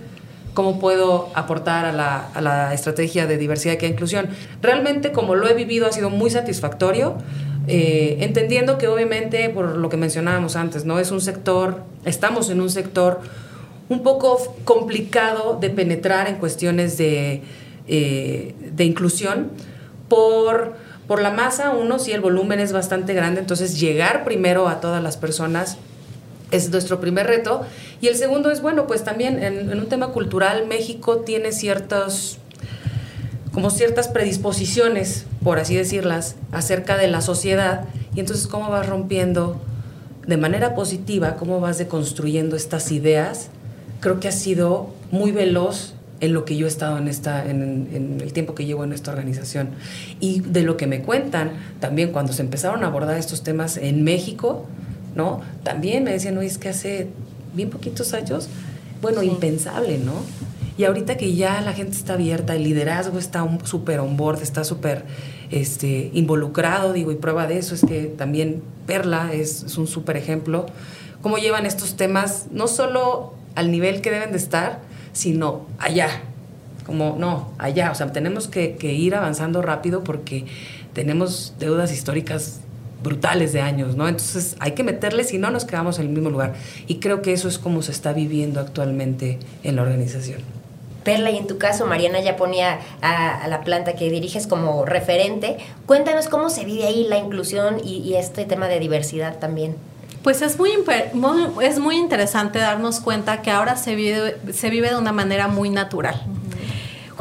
¿Cómo 0.55 0.79
puedo 0.79 1.31
aportar 1.35 1.85
a 1.85 1.93
la, 1.93 2.29
a 2.33 2.41
la 2.41 2.75
estrategia 2.75 3.27
de 3.27 3.39
diversidad 3.39 3.77
y 3.81 3.87
inclusión? 3.87 4.29
Realmente, 4.63 5.13
como 5.13 5.35
lo 5.35 5.49
he 5.49 5.55
vivido, 5.55 5.87
ha 5.87 5.93
sido 5.93 6.11
muy 6.11 6.31
satisfactorio 6.31 7.17
eh, 7.69 8.19
entendiendo 8.21 8.79
que 8.79 8.89
obviamente, 8.89 9.49
por 9.51 9.77
lo 9.77 9.89
que 9.89 9.97
mencionábamos 9.97 10.57
antes, 10.57 10.85
¿no? 10.85 10.99
Es 10.99 11.11
un 11.11 11.21
sector, 11.21 11.83
estamos 12.05 12.51
en 12.51 12.61
un 12.61 12.71
sector 12.71 13.21
un 13.89 14.03
poco 14.03 14.39
complicado 14.65 15.59
de 15.61 15.71
penetrar 15.71 16.29
en 16.29 16.37
cuestiones 16.37 16.99
de, 16.99 17.43
eh, 17.87 18.55
de 18.73 18.85
inclusión 18.85 19.51
por, 20.09 20.75
por 21.07 21.23
la 21.23 21.31
masa, 21.31 21.71
uno, 21.71 21.99
si 21.99 22.13
el 22.13 22.21
volumen 22.21 22.61
es 22.61 22.73
bastante 22.73 23.15
grande, 23.15 23.41
entonces 23.41 23.81
llegar 23.81 24.25
primero 24.25 24.69
a 24.69 24.81
todas 24.81 25.03
las 25.03 25.17
personas 25.17 25.79
es 26.51 26.71
nuestro 26.71 27.01
primer 27.01 27.27
reto. 27.27 27.63
Y 28.01 28.09
el 28.09 28.17
segundo 28.17 28.51
es, 28.51 28.63
bueno, 28.63 28.87
pues 28.87 29.05
también 29.05 29.43
en, 29.43 29.79
un 29.79 29.87
tema 29.87 30.09
cultural, 30.09 30.67
México 30.67 31.19
tiene 31.19 31.53
ciertas, 31.53 32.39
como 33.59 33.71
ciertas 33.71 34.07
predisposiciones, 34.07 35.27
por 35.43 35.59
así 35.59 35.75
decirlas, 35.75 36.37
acerca 36.53 36.97
de 36.97 37.09
la 37.09 37.21
sociedad. 37.21 37.87
Y 38.15 38.21
entonces, 38.21 38.47
¿cómo 38.47 38.71
vas 38.71 38.87
rompiendo 38.87 39.61
de 40.29 40.37
manera 40.37 40.77
positiva, 40.77 41.35
cómo 41.35 41.59
vas 41.59 41.77
deconstruyendo 41.77 42.55
estas 42.55 42.93
ideas? 42.93 43.49
Creo 43.99 44.21
que 44.21 44.29
ha 44.29 44.33
sido 44.33 44.91
muy 45.11 45.33
veloz 45.33 45.95
en 46.21 46.35
lo 46.35 46.45
que 46.45 46.57
yo 46.57 46.67
he 46.67 46.69
estado 46.69 46.99
en, 46.99 47.09
esta, 47.09 47.51
en, 47.51 47.89
en, 47.93 48.21
el 48.21 48.33
tiempo 48.33 48.55
que 48.55 48.65
llevo 48.65 48.85
en 48.85 48.93
esta 48.93 49.11
organización. 49.11 49.71
Y 50.21 50.39
de 50.39 50.63
lo 50.63 50.77
que 50.77 50.87
me 50.87 51.03
cuentan, 51.03 51.51
también 51.81 52.13
cuando 52.13 52.33
se 52.33 52.43
empezaron 52.43 52.85
a 52.85 52.87
abordar 52.87 53.19
estos 53.19 53.43
temas 53.43 53.77
en 53.77 54.05
México, 54.05 54.67
¿no? 55.17 55.41
También 55.65 56.05
me 56.05 56.13
decían, 56.13 56.37
no, 56.37 56.43
es 56.43 56.59
que 56.59 56.69
hace 56.69 57.09
bien 57.55 57.71
poquitos 57.71 58.15
años, 58.15 58.49
bueno, 59.03 59.25
impensable, 59.25 59.99
¿no? 59.99 60.13
Y 60.79 60.85
ahorita 60.85 61.17
que 61.17 61.35
ya 61.35 61.61
la 61.61 61.73
gente 61.73 61.97
está 61.97 62.15
abierta, 62.15 62.55
el 62.55 62.63
liderazgo 62.63 63.19
está 63.19 63.45
súper 63.65 63.99
on 63.99 64.17
board, 64.17 64.41
está 64.43 64.63
súper 64.63 65.05
este, 65.51 66.09
involucrado, 66.15 66.93
digo, 66.93 67.11
y 67.11 67.17
prueba 67.17 67.49
de 67.49 67.59
eso 67.59 67.75
es 67.75 67.85
que 67.85 68.05
también 68.05 68.63
Perla 68.87 69.33
es, 69.33 69.77
un 69.77 69.89
súper 69.89 70.17
ejemplo, 70.17 70.67
cómo 71.21 71.39
llevan 71.39 71.67
estos 71.67 71.97
temas 71.97 72.47
no 72.53 72.69
solo 72.69 73.35
al 73.57 73.73
nivel 73.73 74.01
que 74.03 74.13
deben 74.13 74.31
de 74.31 74.39
estar, 74.39 74.79
sino 75.13 75.67
allá, 75.81 76.23
como 76.87 77.17
no, 77.19 77.51
allá, 77.59 77.91
o 77.91 77.97
sea, 77.97 78.13
tenemos 78.13 78.47
que, 78.47 78.77
que 78.77 78.93
ir 78.93 79.17
avanzando 79.17 79.63
rápido 79.63 80.05
porque 80.05 80.47
tenemos 80.93 81.55
deudas 81.59 81.93
históricas 81.93 82.61
brutales 83.03 83.53
de 83.53 83.63
años, 83.63 83.97
¿no? 83.97 84.07
Entonces 84.07 84.55
hay 84.61 84.73
que 84.73 84.85
meterle, 84.85 85.25
si 85.25 85.39
no 85.39 85.51
nos 85.51 85.65
quedamos 85.65 85.99
en 85.99 86.07
el 86.07 86.13
mismo 86.13 86.31
lugar. 86.31 86.55
Y 86.87 87.01
creo 87.01 87.21
que 87.21 87.33
eso 87.33 87.49
es 87.49 87.59
como 87.59 87.83
se 87.83 87.91
está 87.91 88.13
viviendo 88.13 88.61
actualmente 88.61 89.41
en 89.65 89.75
la 89.75 89.83
organización. 89.83 90.58
Perla, 91.09 91.31
y 91.31 91.39
en 91.39 91.47
tu 91.47 91.57
caso, 91.57 91.87
Mariana 91.87 92.21
ya 92.21 92.37
ponía 92.37 92.81
a, 93.01 93.49
la 93.49 93.63
planta 93.63 93.95
que 93.95 94.11
diriges 94.11 94.47
como 94.47 94.85
referente. 94.85 95.57
Cuéntanos 95.87 96.29
cómo 96.29 96.51
se 96.51 96.67
vive 96.67 96.85
ahí 96.85 97.07
la 97.09 97.17
inclusión 97.17 97.81
y, 97.83 98.13
este 98.17 98.45
tema 98.45 98.69
de 98.69 98.79
diversidad 98.79 99.39
también. 99.39 99.75
Pues 100.23 100.43
es 100.43 100.59
muy, 100.59 100.73
es 101.63 101.79
muy 101.79 101.97
interesante 101.97 102.59
darnos 102.59 103.01
cuenta 103.01 103.41
que 103.41 103.51
ahora 103.51 103.77
se 103.77 103.95
vive, 103.95 104.37
se 104.53 104.69
vive 104.69 104.91
de 104.91 104.97
una 104.97 105.13
manera 105.13 105.49
muy 105.49 105.71
natural. 105.71 106.21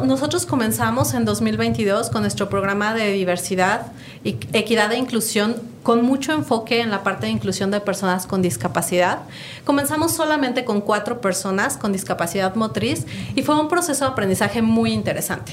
Nosotros 0.04 0.46
comenzamos 0.46 1.12
en 1.14 1.24
2022 1.24 2.10
con 2.10 2.22
nuestro 2.22 2.48
programa 2.48 2.94
de 2.94 3.10
diversidad, 3.12 3.90
equidad 4.22 4.92
e 4.92 4.96
inclusión 4.96 5.56
con 5.82 6.04
mucho 6.04 6.32
enfoque 6.32 6.80
en 6.80 6.90
la 6.90 7.02
parte 7.02 7.26
de 7.26 7.32
inclusión 7.32 7.72
de 7.72 7.80
personas 7.80 8.24
con 8.24 8.40
discapacidad. 8.40 9.18
Comenzamos 9.64 10.12
solamente 10.12 10.64
con 10.64 10.82
cuatro 10.82 11.20
personas 11.20 11.76
con 11.76 11.92
discapacidad 11.92 12.54
motriz 12.54 13.06
y 13.34 13.42
fue 13.42 13.60
un 13.60 13.66
proceso 13.66 14.04
de 14.04 14.12
aprendizaje 14.12 14.62
muy 14.62 14.92
interesante. 14.92 15.52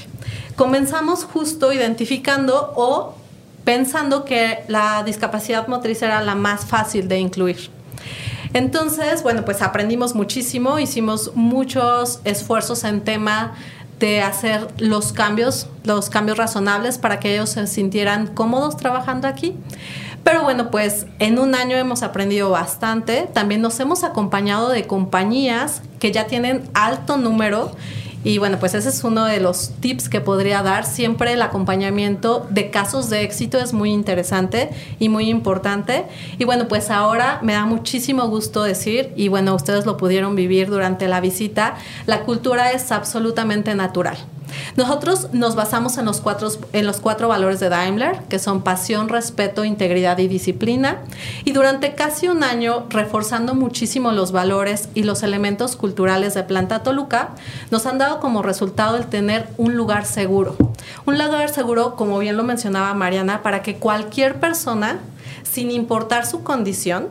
Comenzamos 0.54 1.24
justo 1.24 1.72
identificando 1.72 2.72
o 2.76 3.16
pensando 3.64 4.24
que 4.24 4.62
la 4.68 5.02
discapacidad 5.02 5.66
motriz 5.66 6.02
era 6.02 6.22
la 6.22 6.36
más 6.36 6.64
fácil 6.64 7.08
de 7.08 7.18
incluir. 7.18 7.70
Entonces, 8.52 9.22
bueno, 9.22 9.44
pues 9.44 9.60
aprendimos 9.60 10.14
muchísimo, 10.14 10.78
hicimos 10.78 11.32
muchos 11.34 12.20
esfuerzos 12.24 12.84
en 12.84 13.02
tema 13.02 13.54
de 13.98 14.22
hacer 14.22 14.68
los 14.78 15.12
cambios, 15.12 15.68
los 15.84 16.10
cambios 16.10 16.38
razonables 16.38 16.98
para 16.98 17.18
que 17.18 17.34
ellos 17.34 17.50
se 17.50 17.66
sintieran 17.66 18.26
cómodos 18.26 18.76
trabajando 18.76 19.28
aquí. 19.28 19.54
Pero 20.22 20.42
bueno, 20.42 20.70
pues 20.70 21.06
en 21.20 21.38
un 21.38 21.54
año 21.54 21.76
hemos 21.76 22.02
aprendido 22.02 22.50
bastante. 22.50 23.28
También 23.32 23.60
nos 23.60 23.78
hemos 23.78 24.02
acompañado 24.02 24.70
de 24.70 24.86
compañías 24.86 25.82
que 26.00 26.10
ya 26.10 26.26
tienen 26.26 26.68
alto 26.74 27.16
número 27.16 27.70
y 28.26 28.38
bueno, 28.38 28.58
pues 28.58 28.74
ese 28.74 28.88
es 28.88 29.04
uno 29.04 29.24
de 29.24 29.38
los 29.38 29.70
tips 29.78 30.08
que 30.08 30.20
podría 30.20 30.60
dar. 30.60 30.84
Siempre 30.84 31.32
el 31.34 31.42
acompañamiento 31.42 32.44
de 32.50 32.72
casos 32.72 33.08
de 33.08 33.22
éxito 33.22 33.56
es 33.58 33.72
muy 33.72 33.92
interesante 33.92 34.70
y 34.98 35.08
muy 35.08 35.30
importante. 35.30 36.06
Y 36.36 36.44
bueno, 36.44 36.66
pues 36.66 36.90
ahora 36.90 37.38
me 37.44 37.52
da 37.52 37.66
muchísimo 37.66 38.26
gusto 38.26 38.64
decir, 38.64 39.12
y 39.14 39.28
bueno, 39.28 39.54
ustedes 39.54 39.86
lo 39.86 39.96
pudieron 39.96 40.34
vivir 40.34 40.68
durante 40.68 41.06
la 41.06 41.20
visita, 41.20 41.76
la 42.06 42.24
cultura 42.24 42.72
es 42.72 42.90
absolutamente 42.90 43.76
natural. 43.76 44.16
Nosotros 44.76 45.28
nos 45.32 45.54
basamos 45.54 45.98
en 45.98 46.04
los, 46.04 46.20
cuatro, 46.20 46.48
en 46.72 46.86
los 46.86 47.00
cuatro 47.00 47.28
valores 47.28 47.60
de 47.60 47.68
Daimler, 47.68 48.20
que 48.28 48.38
son 48.38 48.62
pasión, 48.62 49.08
respeto, 49.08 49.64
integridad 49.64 50.18
y 50.18 50.28
disciplina. 50.28 50.98
Y 51.44 51.52
durante 51.52 51.94
casi 51.94 52.28
un 52.28 52.42
año, 52.42 52.86
reforzando 52.90 53.54
muchísimo 53.54 54.12
los 54.12 54.32
valores 54.32 54.88
y 54.94 55.02
los 55.02 55.22
elementos 55.22 55.76
culturales 55.76 56.34
de 56.34 56.42
Planta 56.42 56.82
Toluca, 56.82 57.30
nos 57.70 57.86
han 57.86 57.98
dado 57.98 58.20
como 58.20 58.42
resultado 58.42 58.96
el 58.96 59.06
tener 59.06 59.48
un 59.56 59.76
lugar 59.76 60.04
seguro. 60.04 60.56
Un 61.06 61.18
lugar 61.18 61.48
seguro, 61.48 61.96
como 61.96 62.18
bien 62.18 62.36
lo 62.36 62.42
mencionaba 62.42 62.94
Mariana, 62.94 63.42
para 63.42 63.62
que 63.62 63.76
cualquier 63.76 64.40
persona, 64.40 64.98
sin 65.42 65.70
importar 65.70 66.26
su 66.26 66.42
condición, 66.42 67.08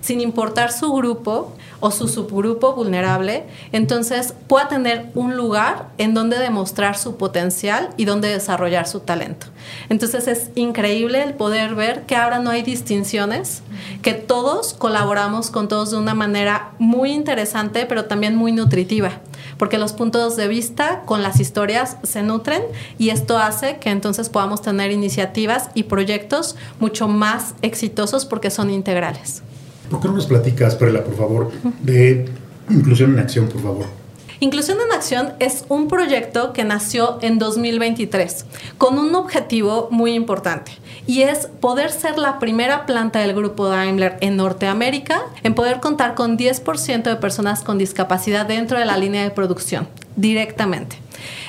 sin 0.00 0.20
importar 0.20 0.72
su 0.72 0.92
grupo, 0.92 1.54
o 1.82 1.90
su 1.90 2.06
subgrupo 2.06 2.74
vulnerable, 2.74 3.44
entonces 3.72 4.34
pueda 4.46 4.68
tener 4.68 5.10
un 5.16 5.36
lugar 5.36 5.88
en 5.98 6.14
donde 6.14 6.38
demostrar 6.38 6.96
su 6.96 7.16
potencial 7.16 7.90
y 7.96 8.04
donde 8.04 8.28
desarrollar 8.28 8.86
su 8.86 9.00
talento. 9.00 9.48
Entonces 9.88 10.28
es 10.28 10.50
increíble 10.54 11.24
el 11.24 11.34
poder 11.34 11.74
ver 11.74 12.02
que 12.02 12.14
ahora 12.14 12.38
no 12.38 12.50
hay 12.50 12.62
distinciones, 12.62 13.62
que 14.00 14.14
todos 14.14 14.74
colaboramos 14.74 15.50
con 15.50 15.66
todos 15.66 15.90
de 15.90 15.96
una 15.96 16.14
manera 16.14 16.70
muy 16.78 17.10
interesante, 17.10 17.84
pero 17.84 18.04
también 18.04 18.36
muy 18.36 18.52
nutritiva, 18.52 19.20
porque 19.58 19.76
los 19.76 19.92
puntos 19.92 20.36
de 20.36 20.46
vista 20.46 21.02
con 21.04 21.24
las 21.24 21.40
historias 21.40 21.96
se 22.04 22.22
nutren 22.22 22.62
y 22.96 23.10
esto 23.10 23.38
hace 23.38 23.78
que 23.78 23.90
entonces 23.90 24.28
podamos 24.28 24.62
tener 24.62 24.92
iniciativas 24.92 25.70
y 25.74 25.82
proyectos 25.82 26.54
mucho 26.78 27.08
más 27.08 27.54
exitosos 27.60 28.24
porque 28.24 28.50
son 28.50 28.70
integrales. 28.70 29.42
¿Por 29.90 30.00
qué 30.00 30.08
no 30.08 30.14
nos 30.14 30.26
platicas, 30.26 30.74
Perla, 30.76 31.04
por 31.04 31.16
favor, 31.16 31.50
de 31.82 32.26
Inclusión 32.70 33.12
en 33.12 33.18
Acción, 33.18 33.48
por 33.48 33.62
favor? 33.62 34.01
Inclusión 34.42 34.78
en 34.84 34.90
Acción 34.90 35.34
es 35.38 35.64
un 35.68 35.86
proyecto 35.86 36.52
que 36.52 36.64
nació 36.64 37.20
en 37.22 37.38
2023 37.38 38.44
con 38.76 38.98
un 38.98 39.14
objetivo 39.14 39.86
muy 39.92 40.14
importante 40.14 40.72
y 41.06 41.22
es 41.22 41.46
poder 41.60 41.92
ser 41.92 42.18
la 42.18 42.40
primera 42.40 42.84
planta 42.84 43.20
del 43.20 43.36
grupo 43.36 43.68
Daimler 43.68 44.18
en 44.20 44.36
Norteamérica 44.36 45.22
en 45.44 45.54
poder 45.54 45.78
contar 45.78 46.16
con 46.16 46.36
10% 46.36 47.04
de 47.04 47.14
personas 47.14 47.62
con 47.62 47.78
discapacidad 47.78 48.44
dentro 48.44 48.80
de 48.80 48.84
la 48.84 48.96
línea 48.96 49.22
de 49.22 49.30
producción 49.30 49.86
directamente. 50.16 50.96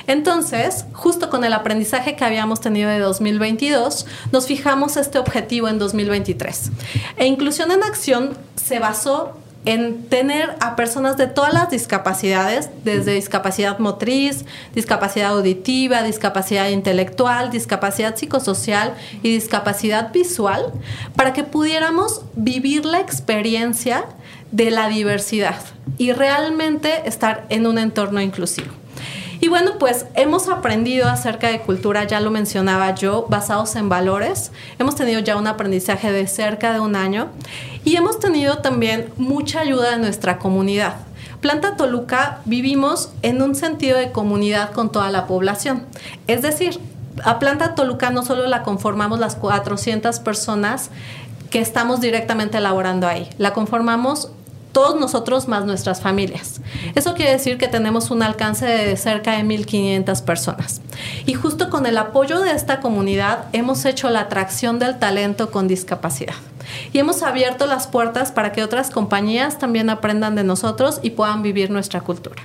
Entonces, 0.05 0.85
justo 0.93 1.31
con 1.31 1.43
el 1.43 1.53
aprendizaje 1.53 2.15
que 2.15 2.25
habíamos 2.25 2.61
tenido 2.61 2.91
de 2.91 2.99
2022, 2.99 4.05
nos 4.31 4.45
fijamos 4.45 4.97
este 4.97 5.17
objetivo 5.17 5.67
en 5.67 5.79
2023. 5.79 6.71
E 7.17 7.25
Inclusión 7.25 7.71
en 7.71 7.81
Acción 7.81 8.37
se 8.55 8.77
basó 8.77 9.33
en 9.65 10.03
tener 10.09 10.55
a 10.59 10.75
personas 10.75 11.17
de 11.17 11.27
todas 11.27 11.53
las 11.53 11.69
discapacidades, 11.69 12.69
desde 12.83 13.13
discapacidad 13.13 13.79
motriz, 13.79 14.45
discapacidad 14.75 15.31
auditiva, 15.31 16.03
discapacidad 16.03 16.69
intelectual, 16.69 17.49
discapacidad 17.49 18.15
psicosocial 18.15 18.93
y 19.21 19.33
discapacidad 19.33 20.11
visual, 20.11 20.73
para 21.15 21.33
que 21.33 21.43
pudiéramos 21.43 22.21
vivir 22.35 22.85
la 22.85 22.99
experiencia 22.99 24.05
de 24.51 24.69
la 24.69 24.87
diversidad 24.89 25.55
y 25.97 26.11
realmente 26.11 27.07
estar 27.07 27.45
en 27.49 27.65
un 27.65 27.77
entorno 27.77 28.21
inclusivo. 28.21 28.82
Y 29.43 29.49
bueno, 29.49 29.71
pues 29.77 30.05
hemos 30.15 30.47
aprendido 30.47 31.09
acerca 31.09 31.49
de 31.49 31.59
cultura, 31.59 32.05
ya 32.05 32.21
lo 32.21 32.31
mencionaba 32.31 32.95
yo, 32.95 33.25
basados 33.27 33.75
en 33.75 33.89
valores. 33.89 34.53
Hemos 34.79 34.95
tenido 34.95 35.19
ya 35.19 35.35
un 35.35 35.47
aprendizaje 35.47 36.13
de 36.13 36.27
cerca 36.27 36.71
de 36.71 36.79
un 36.79 36.95
año 36.95 37.27
y 37.83 37.97
hemos 37.97 38.21
tenido 38.21 38.59
también 38.59 39.09
mucha 39.17 39.59
ayuda 39.59 39.91
de 39.91 39.97
nuestra 39.97 40.39
comunidad. 40.39 40.95
Planta 41.41 41.75
Toluca 41.75 42.39
vivimos 42.45 43.11
en 43.21 43.41
un 43.41 43.53
sentido 43.53 43.97
de 43.97 44.13
comunidad 44.13 44.71
con 44.71 44.93
toda 44.93 45.11
la 45.11 45.27
población. 45.27 45.87
Es 46.27 46.41
decir, 46.41 46.79
a 47.25 47.37
Planta 47.37 47.75
Toluca 47.75 48.11
no 48.11 48.23
solo 48.23 48.47
la 48.47 48.63
conformamos 48.63 49.19
las 49.19 49.35
400 49.35 50.21
personas 50.21 50.89
que 51.49 51.59
estamos 51.59 51.99
directamente 51.99 52.59
elaborando 52.59 53.09
ahí, 53.09 53.29
la 53.37 53.51
conformamos 53.51 54.31
todos 54.73 54.99
nosotros 54.99 55.47
más 55.47 55.65
nuestras 55.65 56.01
familias. 56.01 56.59
Eso 56.95 57.13
quiere 57.13 57.31
decir 57.31 57.57
que 57.57 57.67
tenemos 57.67 58.11
un 58.11 58.23
alcance 58.23 58.65
de 58.65 58.97
cerca 58.97 59.37
de 59.37 59.43
1.500 59.43 60.23
personas. 60.23 60.81
Y 61.25 61.35
justo 61.35 61.69
con 61.69 61.85
el 61.85 61.97
apoyo 61.97 62.41
de 62.41 62.51
esta 62.51 62.81
comunidad 62.81 63.45
hemos 63.53 63.85
hecho 63.85 64.09
la 64.09 64.21
atracción 64.21 64.79
del 64.79 64.99
talento 64.99 65.51
con 65.51 65.67
discapacidad. 65.67 66.33
Y 66.91 66.97
hemos 66.97 67.23
abierto 67.23 67.67
las 67.67 67.87
puertas 67.87 68.31
para 68.31 68.51
que 68.51 68.63
otras 68.63 68.89
compañías 68.89 69.59
también 69.59 69.89
aprendan 69.89 70.35
de 70.35 70.43
nosotros 70.43 70.99
y 71.03 71.11
puedan 71.11 71.43
vivir 71.43 71.69
nuestra 71.69 72.01
cultura. 72.01 72.41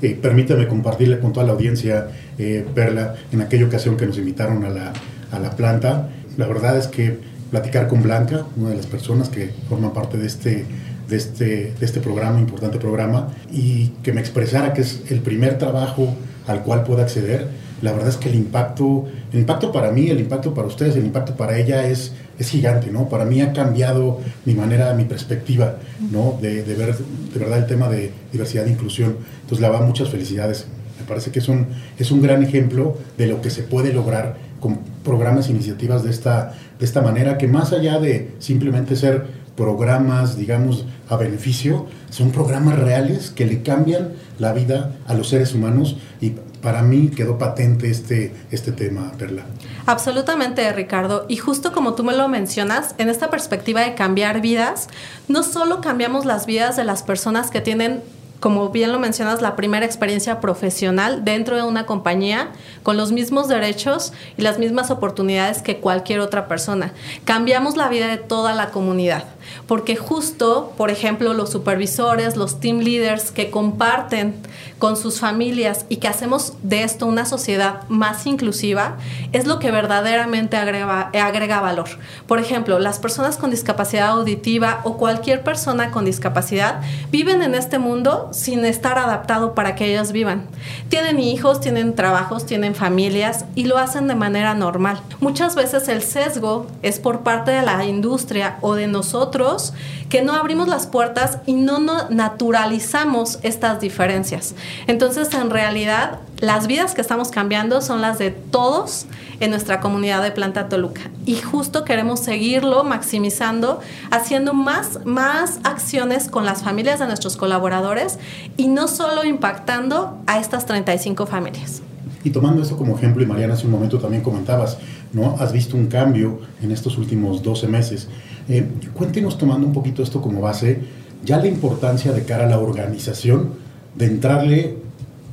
Eh, 0.00 0.18
permítame 0.20 0.68
compartirle 0.68 1.18
con 1.18 1.32
toda 1.32 1.46
la 1.46 1.52
audiencia, 1.52 2.08
eh, 2.38 2.66
Perla, 2.74 3.14
en 3.32 3.40
aquella 3.40 3.66
ocasión 3.66 3.96
que 3.96 4.06
nos 4.06 4.18
invitaron 4.18 4.64
a 4.64 4.68
la, 4.68 4.92
a 5.32 5.38
la 5.38 5.50
planta. 5.50 6.08
La 6.36 6.46
verdad 6.46 6.76
es 6.76 6.86
que 6.86 7.18
platicar 7.50 7.88
con 7.88 8.02
Blanca, 8.02 8.44
una 8.56 8.70
de 8.70 8.76
las 8.76 8.86
personas 8.86 9.28
que 9.28 9.52
forman 9.68 9.92
parte 9.92 10.16
de 10.16 10.26
este 10.26 10.64
de 11.08 11.16
este, 11.16 11.74
de 11.78 11.84
este 11.86 12.00
programa, 12.00 12.38
importante 12.38 12.78
programa, 12.78 13.28
y 13.50 13.88
que 14.02 14.12
me 14.12 14.20
expresara 14.20 14.72
que 14.72 14.82
es 14.82 15.02
el 15.10 15.20
primer 15.20 15.58
trabajo 15.58 16.14
al 16.46 16.62
cual 16.62 16.84
pueda 16.84 17.02
acceder. 17.02 17.48
La 17.82 17.92
verdad 17.92 18.10
es 18.10 18.16
que 18.16 18.28
el 18.28 18.36
impacto, 18.36 19.06
el 19.32 19.40
impacto 19.40 19.72
para 19.72 19.90
mí, 19.90 20.08
el 20.08 20.20
impacto 20.20 20.54
para 20.54 20.68
ustedes, 20.68 20.94
el 20.94 21.04
impacto 21.04 21.36
para 21.36 21.58
ella 21.58 21.88
es, 21.88 22.12
es 22.38 22.48
gigante, 22.48 22.92
¿no? 22.92 23.08
Para 23.08 23.24
mí 23.24 23.40
ha 23.40 23.52
cambiado 23.52 24.20
mi 24.44 24.54
manera, 24.54 24.94
mi 24.94 25.04
perspectiva, 25.04 25.76
¿no? 26.12 26.38
De, 26.40 26.62
de 26.62 26.74
ver 26.76 26.94
de 26.96 27.38
verdad 27.40 27.58
el 27.58 27.66
tema 27.66 27.88
de 27.88 28.12
diversidad 28.30 28.66
e 28.68 28.70
inclusión. 28.70 29.16
Entonces, 29.40 29.60
la 29.60 29.68
va 29.68 29.80
muchas 29.80 30.10
felicidades. 30.10 30.66
Me 31.00 31.06
parece 31.06 31.32
que 31.32 31.40
es 31.40 31.48
un, 31.48 31.66
es 31.98 32.12
un 32.12 32.22
gran 32.22 32.44
ejemplo 32.44 32.96
de 33.18 33.26
lo 33.26 33.40
que 33.42 33.50
se 33.50 33.64
puede 33.64 33.92
lograr 33.92 34.36
con 34.60 34.78
programas 35.04 35.48
e 35.48 35.50
iniciativas 35.50 36.04
de 36.04 36.10
esta, 36.10 36.54
de 36.78 36.84
esta 36.84 37.02
manera, 37.02 37.36
que 37.36 37.48
más 37.48 37.72
allá 37.72 37.98
de 37.98 38.30
simplemente 38.38 38.94
ser 38.94 39.41
programas, 39.56 40.36
digamos, 40.36 40.86
a 41.08 41.16
beneficio, 41.16 41.86
son 42.10 42.30
programas 42.30 42.78
reales 42.78 43.30
que 43.30 43.46
le 43.46 43.62
cambian 43.62 44.12
la 44.38 44.52
vida 44.52 44.92
a 45.06 45.14
los 45.14 45.28
seres 45.28 45.54
humanos 45.54 45.96
y 46.20 46.34
para 46.62 46.82
mí 46.82 47.10
quedó 47.10 47.38
patente 47.38 47.90
este, 47.90 48.32
este 48.50 48.72
tema, 48.72 49.12
Perla. 49.18 49.42
Absolutamente, 49.84 50.72
Ricardo. 50.72 51.26
Y 51.28 51.36
justo 51.36 51.72
como 51.72 51.94
tú 51.94 52.04
me 52.04 52.14
lo 52.14 52.28
mencionas, 52.28 52.94
en 52.98 53.08
esta 53.08 53.30
perspectiva 53.30 53.80
de 53.80 53.94
cambiar 53.94 54.40
vidas, 54.40 54.88
no 55.28 55.42
solo 55.42 55.80
cambiamos 55.80 56.24
las 56.24 56.46
vidas 56.46 56.76
de 56.76 56.84
las 56.84 57.02
personas 57.02 57.50
que 57.50 57.60
tienen 57.60 58.00
como 58.42 58.70
bien 58.70 58.90
lo 58.90 58.98
mencionas, 58.98 59.40
la 59.40 59.54
primera 59.54 59.86
experiencia 59.86 60.40
profesional 60.40 61.24
dentro 61.24 61.54
de 61.54 61.62
una 61.62 61.86
compañía 61.86 62.48
con 62.82 62.96
los 62.96 63.12
mismos 63.12 63.46
derechos 63.46 64.12
y 64.36 64.42
las 64.42 64.58
mismas 64.58 64.90
oportunidades 64.90 65.62
que 65.62 65.76
cualquier 65.76 66.18
otra 66.18 66.48
persona. 66.48 66.92
Cambiamos 67.24 67.76
la 67.76 67.88
vida 67.88 68.08
de 68.08 68.16
toda 68.16 68.52
la 68.52 68.70
comunidad, 68.70 69.26
porque 69.68 69.94
justo, 69.94 70.72
por 70.76 70.90
ejemplo, 70.90 71.34
los 71.34 71.50
supervisores, 71.50 72.36
los 72.36 72.58
team 72.58 72.80
leaders 72.80 73.30
que 73.30 73.48
comparten 73.48 74.34
con 74.80 74.96
sus 74.96 75.20
familias 75.20 75.86
y 75.88 75.98
que 75.98 76.08
hacemos 76.08 76.54
de 76.64 76.82
esto 76.82 77.06
una 77.06 77.24
sociedad 77.24 77.88
más 77.88 78.26
inclusiva, 78.26 78.96
es 79.32 79.46
lo 79.46 79.60
que 79.60 79.70
verdaderamente 79.70 80.56
agrega, 80.56 81.12
agrega 81.14 81.60
valor. 81.60 81.88
Por 82.26 82.40
ejemplo, 82.40 82.80
las 82.80 82.98
personas 82.98 83.36
con 83.36 83.52
discapacidad 83.52 84.08
auditiva 84.08 84.80
o 84.82 84.96
cualquier 84.96 85.44
persona 85.44 85.92
con 85.92 86.04
discapacidad 86.04 86.80
viven 87.12 87.42
en 87.42 87.54
este 87.54 87.78
mundo 87.78 88.30
sin 88.32 88.64
estar 88.64 88.98
adaptado 88.98 89.54
para 89.54 89.74
que 89.74 89.86
ellas 89.86 90.12
vivan. 90.12 90.46
Tienen 90.88 91.20
hijos, 91.20 91.60
tienen 91.60 91.94
trabajos, 91.94 92.46
tienen 92.46 92.74
familias 92.74 93.44
y 93.54 93.64
lo 93.64 93.78
hacen 93.78 94.08
de 94.08 94.14
manera 94.14 94.54
normal. 94.54 95.00
Muchas 95.20 95.54
veces 95.54 95.88
el 95.88 96.02
sesgo 96.02 96.66
es 96.82 96.98
por 96.98 97.20
parte 97.20 97.50
de 97.50 97.62
la 97.62 97.84
industria 97.84 98.58
o 98.60 98.74
de 98.74 98.86
nosotros 98.86 99.72
que 100.12 100.20
no 100.20 100.34
abrimos 100.34 100.68
las 100.68 100.86
puertas 100.86 101.38
y 101.46 101.54
no 101.54 101.78
naturalizamos 102.10 103.38
estas 103.42 103.80
diferencias. 103.80 104.54
Entonces, 104.86 105.32
en 105.32 105.48
realidad, 105.48 106.18
las 106.38 106.66
vidas 106.66 106.92
que 106.92 107.00
estamos 107.00 107.30
cambiando 107.30 107.80
son 107.80 108.02
las 108.02 108.18
de 108.18 108.30
todos 108.30 109.06
en 109.40 109.48
nuestra 109.48 109.80
comunidad 109.80 110.22
de 110.22 110.30
Planta 110.30 110.68
Toluca. 110.68 111.00
Y 111.24 111.36
justo 111.36 111.86
queremos 111.86 112.20
seguirlo 112.20 112.84
maximizando, 112.84 113.80
haciendo 114.10 114.52
más, 114.52 115.02
más 115.06 115.60
acciones 115.64 116.28
con 116.28 116.44
las 116.44 116.62
familias 116.62 116.98
de 116.98 117.06
nuestros 117.06 117.38
colaboradores 117.38 118.18
y 118.58 118.68
no 118.68 118.88
solo 118.88 119.24
impactando 119.24 120.18
a 120.26 120.40
estas 120.40 120.66
35 120.66 121.24
familias. 121.24 121.80
Y 122.22 122.30
tomando 122.30 122.60
esto 122.60 122.76
como 122.76 122.98
ejemplo, 122.98 123.22
y 123.22 123.26
Mariana 123.26 123.54
hace 123.54 123.64
un 123.64 123.72
momento 123.72 123.98
también 123.98 124.22
comentabas, 124.22 124.76
¿no? 125.14 125.36
Has 125.40 125.52
visto 125.52 125.74
un 125.74 125.86
cambio 125.86 126.40
en 126.62 126.70
estos 126.70 126.98
últimos 126.98 127.42
12 127.42 127.66
meses. 127.66 128.08
Eh, 128.52 128.68
cuéntenos 128.92 129.38
tomando 129.38 129.66
un 129.66 129.72
poquito 129.72 130.02
esto 130.02 130.20
como 130.20 130.42
base, 130.42 130.78
ya 131.24 131.38
la 131.38 131.46
importancia 131.46 132.12
de 132.12 132.24
cara 132.24 132.44
a 132.44 132.48
la 132.48 132.58
organización 132.58 133.54
de 133.94 134.04
entrarle 134.04 134.76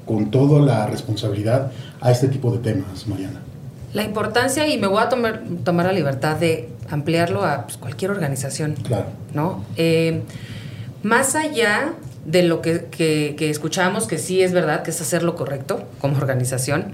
con 0.05 0.31
toda 0.31 0.61
la 0.61 0.87
responsabilidad 0.87 1.73
a 1.99 2.11
este 2.11 2.29
tipo 2.29 2.49
de 2.49 2.59
temas, 2.59 3.07
Mariana. 3.07 3.41
La 3.93 4.03
importancia, 4.03 4.69
y 4.69 4.77
me 4.77 4.87
voy 4.87 5.01
a 5.03 5.09
tomar, 5.09 5.43
tomar 5.65 5.87
la 5.87 5.91
libertad 5.91 6.37
de 6.37 6.69
ampliarlo 6.89 7.43
a 7.43 7.63
pues, 7.63 7.75
cualquier 7.75 8.11
organización. 8.11 8.75
Claro. 8.83 9.07
¿no? 9.33 9.65
Eh, 9.75 10.21
más 11.03 11.35
allá 11.35 11.95
de 12.25 12.43
lo 12.43 12.61
que, 12.61 12.85
que, 12.85 13.35
que, 13.37 13.49
escuchamos, 13.49 14.07
que 14.07 14.17
sí 14.17 14.41
es 14.41 14.53
verdad, 14.53 14.81
que 14.81 14.91
es 14.91 15.01
hacer 15.01 15.23
lo 15.23 15.35
correcto 15.35 15.83
como 15.99 16.15
organización, 16.15 16.93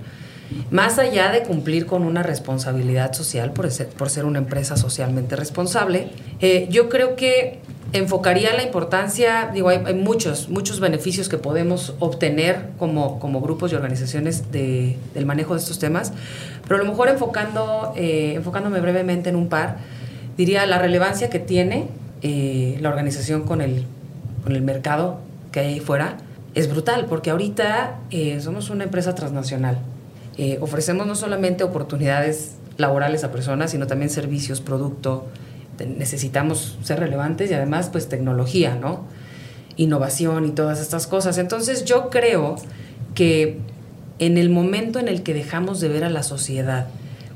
más 0.71 0.99
allá 0.99 1.31
de 1.31 1.43
cumplir 1.43 1.85
con 1.85 2.03
una 2.03 2.23
responsabilidad 2.23 3.13
social 3.13 3.51
por 3.51 3.69
ser, 3.71 3.87
por 3.87 4.09
ser 4.09 4.25
una 4.25 4.39
empresa 4.39 4.77
socialmente 4.77 5.35
responsable, 5.35 6.09
eh, 6.39 6.67
yo 6.69 6.89
creo 6.89 7.15
que 7.15 7.59
enfocaría 7.93 8.53
la 8.53 8.63
importancia, 8.63 9.51
digo, 9.53 9.69
hay, 9.69 9.81
hay, 9.85 9.93
muchos, 9.93 10.49
muchos 10.49 10.79
beneficios 10.79 11.29
que 11.29 11.37
podemos 11.37 11.95
obtener 11.99 12.69
como, 12.77 13.19
como 13.19 13.41
grupos 13.41 13.71
y 13.71 13.75
organizaciones 13.75 14.51
de, 14.51 14.97
del 15.13 15.25
manejo 15.25 15.53
de 15.53 15.61
estos 15.61 15.79
temas, 15.79 16.11
pero 16.63 16.75
a 16.75 16.83
lo 16.83 16.89
mejor 16.89 17.09
enfocando, 17.09 17.93
eh, 17.95 18.33
enfocándome 18.35 18.79
brevemente 18.81 19.29
en 19.29 19.35
un 19.35 19.47
par, 19.47 19.77
diría 20.37 20.65
la 20.65 20.77
relevancia 20.79 21.29
que 21.29 21.39
tiene 21.39 21.87
eh, 22.21 22.77
la 22.81 22.89
organización 22.89 23.43
con 23.43 23.61
el, 23.61 23.85
con 24.43 24.53
el 24.53 24.61
mercado 24.61 25.19
que 25.51 25.61
hay 25.61 25.67
ahí 25.67 25.79
fuera 25.79 26.17
es 26.55 26.69
brutal, 26.69 27.05
porque 27.07 27.31
ahorita 27.31 27.99
eh, 28.11 28.39
somos 28.41 28.69
una 28.69 28.85
empresa 28.85 29.13
transnacional. 29.13 29.77
Eh, 30.37 30.57
ofrecemos 30.61 31.07
no 31.07 31.15
solamente 31.15 31.63
oportunidades 31.63 32.55
laborales 32.77 33.23
a 33.23 33.31
personas, 33.31 33.71
sino 33.71 33.87
también 33.87 34.09
servicios, 34.09 34.61
producto. 34.61 35.27
Necesitamos 35.97 36.77
ser 36.83 36.99
relevantes 36.99 37.51
y 37.51 37.53
además, 37.53 37.89
pues, 37.91 38.09
tecnología, 38.09 38.75
¿no? 38.75 39.05
Innovación 39.77 40.45
y 40.45 40.51
todas 40.51 40.79
estas 40.79 41.07
cosas. 41.07 41.37
Entonces, 41.37 41.85
yo 41.85 42.09
creo 42.09 42.55
que 43.13 43.59
en 44.19 44.37
el 44.37 44.49
momento 44.49 44.99
en 44.99 45.07
el 45.07 45.23
que 45.23 45.33
dejamos 45.33 45.79
de 45.79 45.89
ver 45.89 46.03
a 46.03 46.09
la 46.09 46.23
sociedad 46.23 46.87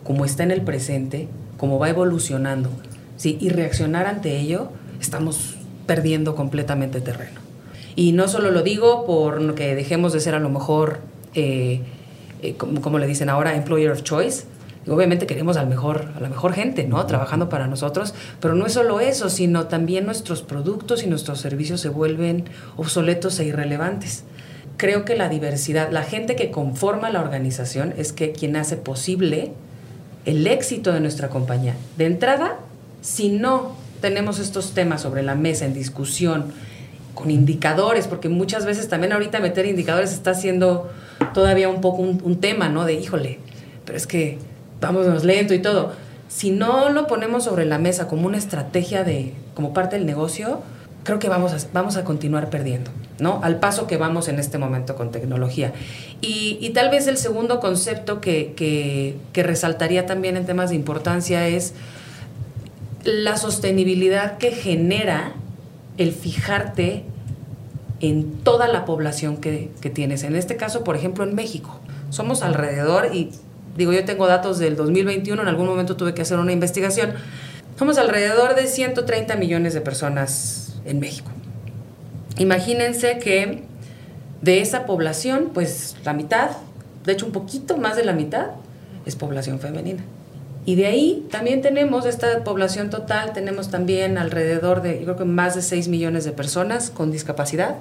como 0.04 0.26
está 0.26 0.44
en 0.44 0.52
el 0.52 0.62
presente, 0.62 1.28
como 1.58 1.78
va 1.78 1.90
evolucionando, 1.90 2.70
¿sí? 3.18 3.38
y 3.40 3.50
reaccionar 3.50 4.08
ante 4.08 4.40
ello, 4.40 4.70
estamos 5.00 5.56
perdiendo 5.86 6.36
completamente 6.36 7.02
terreno. 7.02 7.42
Y 7.96 8.14
no 8.14 8.28
solo 8.28 8.50
lo 8.50 8.64
digo 8.64 9.06
por 9.06 9.56
que 9.56 9.76
dejemos 9.76 10.14
de 10.14 10.20
ser 10.20 10.36
a 10.36 10.40
lo 10.40 10.50
mejor, 10.50 11.00
eh, 11.36 11.82
eh, 12.42 12.56
como, 12.56 12.82
como, 12.82 13.00
le 13.00 13.08
dicen 13.08 13.30
ahora, 13.30 13.56
employer 13.56 13.92
of 13.92 14.04
choice. 14.04 14.46
Y 14.86 14.90
obviamente 14.92 15.28
queremos 15.28 15.58
al 15.58 15.68
mejor, 15.68 16.12
a 16.16 16.20
la 16.20 16.30
mejor 16.30 16.54
gente, 16.54 16.86
¿no? 16.88 17.06
Trabajando 17.06 17.50
para 17.50 17.68
nosotros. 17.68 18.14
Pero 18.40 18.56
no 18.56 18.66
es 18.66 18.74
solo 18.74 19.00
eso, 19.00 19.30
sino 19.30 19.68
también 19.68 20.06
nuestros 20.06 20.42
productos 20.42 21.04
y 21.04 21.08
nuestros 21.08 21.42
servicios 21.42 21.82
se 21.82 21.90
vuelven 21.90 22.46
obsoletos 22.78 23.40
e 23.40 23.46
irrelevantes. 23.46 24.24
Creo 24.78 25.04
que 25.04 25.18
la 25.18 25.28
diversidad, 25.28 25.92
la 25.92 26.04
gente 26.04 26.36
que 26.36 26.52
conforma 26.52 27.10
la 27.10 27.20
organización 27.20 27.94
es 27.98 28.14
que 28.14 28.32
quien 28.32 28.56
hace 28.56 28.78
posible 28.78 29.52
el 30.26 30.48
éxito 30.48 30.94
de 30.94 31.02
nuestra 31.02 31.30
compañía. 31.30 31.76
De 31.98 32.06
entrada, 32.06 32.60
si 33.02 33.30
no 33.30 33.76
tenemos 34.00 34.40
estos 34.40 34.74
temas 34.74 35.02
sobre 35.02 35.24
la 35.24 35.36
mesa 35.36 35.66
en 35.66 35.74
discusión, 35.74 36.54
con 37.14 37.32
indicadores, 37.32 38.08
porque 38.08 38.30
muchas 38.30 38.66
veces 38.66 38.88
también 38.88 39.12
ahorita 39.12 39.40
meter 39.40 39.66
indicadores 39.66 40.14
está 40.14 40.34
siendo 40.34 40.90
todavía 41.34 41.70
un 41.70 41.82
poco 41.82 42.02
un, 42.02 42.40
tema, 42.40 42.70
¿no? 42.70 42.86
De 42.86 42.94
híjole, 42.94 43.40
pero 43.86 43.98
es 43.98 44.08
que 44.08 44.38
vámonos 44.82 45.24
lento 45.24 45.54
y 45.54 45.60
todo. 45.60 45.94
Si 46.28 46.52
no 46.52 46.90
lo 46.90 47.08
ponemos 47.08 47.44
sobre 47.44 47.66
la 47.66 47.78
mesa 47.78 48.08
como 48.08 48.28
una 48.28 48.38
estrategia 48.38 49.04
de, 49.04 49.34
como 49.56 49.74
parte 49.74 49.98
del 49.98 50.06
negocio, 50.06 50.62
creo 51.04 51.20
que 51.20 51.30
vamos 51.30 51.54
a, 51.54 51.68
vamos 51.74 51.98
a 51.98 52.04
continuar 52.04 52.50
perdiendo, 52.50 52.92
¿no? 53.20 53.40
Al 53.44 53.60
paso 53.60 53.88
que 53.88 53.98
vamos 53.98 54.28
en 54.28 54.40
este 54.40 54.58
momento 54.58 54.96
con 54.96 55.12
tecnología. 55.12 55.74
Y, 56.22 56.58
y 56.62 56.70
tal 56.70 56.90
vez 56.90 57.08
el 57.08 57.18
segundo 57.18 57.60
concepto 57.60 58.22
que, 58.22 58.54
que, 58.56 59.16
que 59.34 59.44
resaltaría 59.44 60.06
también 60.06 60.38
en 60.38 60.46
temas 60.46 60.70
de 60.70 60.76
importancia 60.76 61.48
es 61.48 61.74
la 63.04 63.38
sostenibilidad 63.38 64.38
que 64.38 64.52
genera 64.52 65.34
el 65.98 66.12
fijarte 66.12 67.04
en 68.00 68.32
toda 68.44 68.68
la 68.68 68.86
población 68.86 69.38
que, 69.38 69.72
que, 69.82 69.90
tienes. 69.90 70.24
En 70.24 70.36
este 70.36 70.56
caso, 70.56 70.84
por 70.84 70.96
ejemplo, 70.96 71.24
en 71.24 71.36
México. 71.36 71.80
Somos 72.10 72.42
alrededor, 72.42 73.14
y 73.14 73.32
digo, 73.78 73.94
yo 73.94 74.04
tengo 74.06 74.28
datos 74.28 74.60
del 74.60 74.76
2021, 74.76 75.42
en 75.42 75.48
algún 75.48 75.68
momento 75.68 75.96
tuve 75.96 76.14
que 76.14 76.22
hacer 76.22 76.40
una 76.40 76.52
investigación. 76.52 77.14
Somos 77.78 77.98
alrededor 77.98 78.56
de 78.56 78.68
130 78.68 79.36
millones 79.36 79.74
de 79.74 79.82
personas 79.82 80.80
en 80.86 81.00
México. 81.00 81.30
Imagínense 82.38 83.20
que 83.20 83.64
de 84.42 84.62
esa 84.62 84.86
población, 84.86 85.52
pues 85.54 85.96
la 86.04 86.14
mitad, 86.14 86.52
de 87.06 87.14
hecho 87.14 87.26
un 87.26 87.32
poquito 87.32 87.78
más 87.78 87.96
de 87.96 88.06
la 88.06 88.14
mitad, 88.14 88.48
es 89.06 89.16
población 89.16 89.60
femenina. 89.60 90.04
Y 90.66 90.76
de 90.76 90.86
ahí 90.86 91.26
también 91.32 91.62
tenemos 91.62 92.06
esta 92.06 92.44
población 92.44 92.90
total, 92.90 93.34
tenemos 93.34 93.72
también 93.72 94.18
alrededor 94.18 94.82
de, 94.82 95.00
yo 95.00 95.06
creo 95.06 95.16
que 95.16 95.26
más 95.26 95.56
de 95.56 95.62
6 95.62 95.88
millones 95.88 96.26
de 96.26 96.32
personas 96.32 96.90
con 96.90 97.12
discapacidad. 97.12 97.78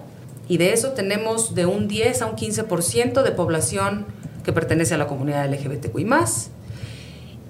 Y 0.48 0.56
de 0.56 0.72
eso 0.72 0.92
tenemos 0.92 1.54
de 1.54 1.66
un 1.66 1.88
10 1.88 2.22
a 2.22 2.26
un 2.26 2.36
15% 2.36 3.22
de 3.22 3.30
población 3.32 4.06
que 4.44 4.52
pertenece 4.52 4.94
a 4.94 4.98
la 4.98 5.06
comunidad 5.06 5.46
LGBTQI. 5.52 6.06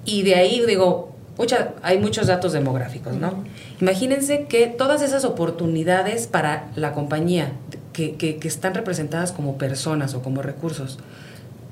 Y 0.04 0.22
de 0.22 0.34
ahí, 0.34 0.64
digo, 0.66 1.12
mucha, 1.36 1.74
hay 1.82 1.98
muchos 1.98 2.26
datos 2.26 2.52
demográficos, 2.52 3.14
¿no? 3.14 3.44
Imagínense 3.80 4.46
que 4.46 4.66
todas 4.66 5.02
esas 5.02 5.24
oportunidades 5.24 6.26
para 6.26 6.70
la 6.74 6.92
compañía 6.92 7.52
que, 7.92 8.16
que, 8.16 8.38
que 8.38 8.48
están 8.48 8.74
representadas 8.74 9.30
como 9.30 9.58
personas 9.58 10.14
o 10.14 10.22
como 10.22 10.42
recursos, 10.42 10.98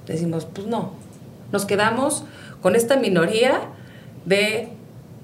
decimos, 0.06 0.46
pues 0.46 0.68
no, 0.68 0.92
nos 1.50 1.64
quedamos 1.64 2.24
con 2.62 2.76
esta 2.76 2.96
minoría 2.96 3.60
de, 4.24 4.68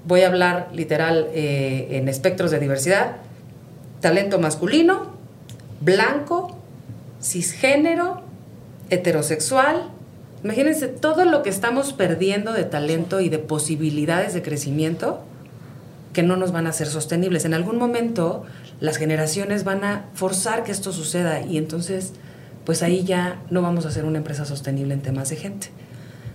voy 0.05 0.21
a 0.21 0.27
hablar 0.27 0.69
literal 0.73 1.27
eh, 1.33 1.87
en 1.91 2.07
espectros 2.07 2.51
de 2.51 2.59
diversidad, 2.59 3.17
talento 3.99 4.39
masculino, 4.39 5.13
blanco, 5.81 6.57
cisgénero, 7.21 8.21
heterosexual. 8.89 9.89
Imagínense 10.43 10.87
todo 10.87 11.25
lo 11.25 11.41
que 11.43 11.49
estamos 11.49 11.93
perdiendo 11.93 12.53
de 12.53 12.63
talento 12.63 13.21
y 13.21 13.29
de 13.29 13.39
posibilidades 13.39 14.33
de 14.33 14.41
crecimiento 14.41 15.23
que 16.13 16.23
no 16.23 16.37
nos 16.37 16.51
van 16.51 16.67
a 16.67 16.73
ser 16.73 16.87
sostenibles. 16.87 17.45
En 17.45 17.53
algún 17.53 17.77
momento 17.77 18.43
las 18.79 18.97
generaciones 18.97 19.63
van 19.63 19.83
a 19.83 20.05
forzar 20.13 20.63
que 20.63 20.71
esto 20.71 20.91
suceda 20.91 21.41
y 21.41 21.57
entonces 21.57 22.13
pues 22.65 22.83
ahí 22.83 23.03
ya 23.03 23.41
no 23.49 23.61
vamos 23.61 23.85
a 23.85 23.91
ser 23.91 24.05
una 24.05 24.19
empresa 24.19 24.45
sostenible 24.45 24.93
en 24.93 25.01
temas 25.01 25.29
de 25.29 25.35
gente. 25.35 25.67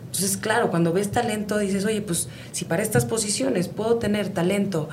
Entonces, 0.08 0.38
claro, 0.38 0.70
cuando 0.70 0.92
ves 0.92 1.10
talento 1.10 1.58
dices, 1.58 1.84
oye, 1.84 2.00
pues 2.00 2.28
si 2.52 2.64
para 2.64 2.82
estas 2.82 3.04
posiciones 3.04 3.68
puedo 3.68 3.96
tener 3.96 4.30
talento 4.30 4.88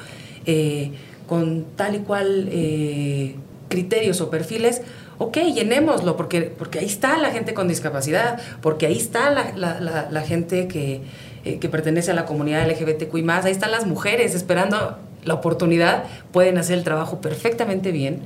eh, 0.45 0.91
con 1.25 1.65
tal 1.77 1.95
y 1.95 1.99
cual 1.99 2.49
eh, 2.51 3.35
criterios 3.69 4.19
o 4.19 4.29
perfiles, 4.29 4.81
ok, 5.17 5.37
llenémoslo, 5.37 6.17
porque, 6.17 6.41
porque 6.41 6.79
ahí 6.79 6.85
está 6.85 7.17
la 7.17 7.31
gente 7.31 7.53
con 7.53 7.69
discapacidad, 7.69 8.41
porque 8.61 8.87
ahí 8.87 8.97
está 8.97 9.29
la, 9.31 10.07
la, 10.11 10.21
gente 10.21 10.67
que, 10.67 11.01
eh, 11.45 11.59
que, 11.59 11.69
pertenece 11.69 12.11
a 12.11 12.13
la 12.13 12.25
comunidad 12.25 12.69
LGBTQI, 12.69 13.25
ahí 13.29 13.51
están 13.51 13.71
las 13.71 13.87
mujeres 13.87 14.35
esperando 14.35 14.97
la 15.23 15.33
oportunidad, 15.33 16.03
pueden 16.33 16.57
hacer 16.57 16.77
el 16.77 16.83
trabajo 16.83 17.21
perfectamente 17.21 17.93
bien 17.93 18.19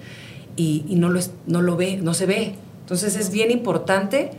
y, 0.56 0.86
y 0.90 0.96
no, 0.96 1.10
lo, 1.10 1.22
no 1.46 1.62
lo 1.62 1.78
ve, 1.78 1.98
no 1.98 2.16
se 2.16 2.26
ve. 2.26 2.56
Entonces 2.82 3.16
es 3.16 3.30
bien 3.30 3.52
importante 3.52 4.32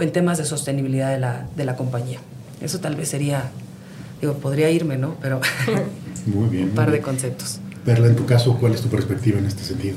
en 0.00 0.12
temas 0.12 0.38
de 0.38 0.44
sostenibilidad 0.44 1.10
de 1.10 1.18
la, 1.18 1.46
de 1.56 1.64
la 1.64 1.76
compañía. 1.76 2.18
Eso 2.60 2.80
tal 2.80 2.96
vez 2.96 3.08
sería, 3.08 3.50
digo, 4.20 4.34
podría 4.34 4.70
irme, 4.70 4.96
¿no? 4.96 5.16
Pero 5.20 5.40
muy 6.26 6.48
bien, 6.48 6.64
un 6.70 6.74
par 6.74 6.90
de 6.90 7.00
conceptos. 7.00 7.58
Perla, 7.84 8.06
en 8.06 8.16
tu 8.16 8.26
caso, 8.26 8.56
¿cuál 8.58 8.74
es 8.74 8.80
tu 8.80 8.88
perspectiva 8.88 9.38
en 9.38 9.46
este 9.46 9.64
sentido? 9.64 9.96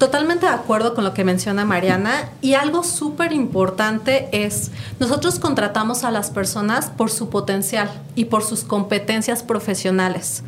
Totalmente 0.00 0.46
de 0.46 0.52
acuerdo 0.52 0.94
con 0.94 1.04
lo 1.04 1.12
que 1.12 1.24
menciona 1.24 1.66
Mariana 1.66 2.30
y 2.40 2.54
algo 2.54 2.82
súper 2.84 3.34
importante 3.34 4.30
es, 4.32 4.70
nosotros 4.98 5.38
contratamos 5.38 6.04
a 6.04 6.10
las 6.10 6.30
personas 6.30 6.88
por 6.88 7.10
su 7.10 7.28
potencial 7.28 7.90
y 8.14 8.24
por 8.24 8.42
sus 8.42 8.64
competencias 8.64 9.42
profesionales, 9.42 10.42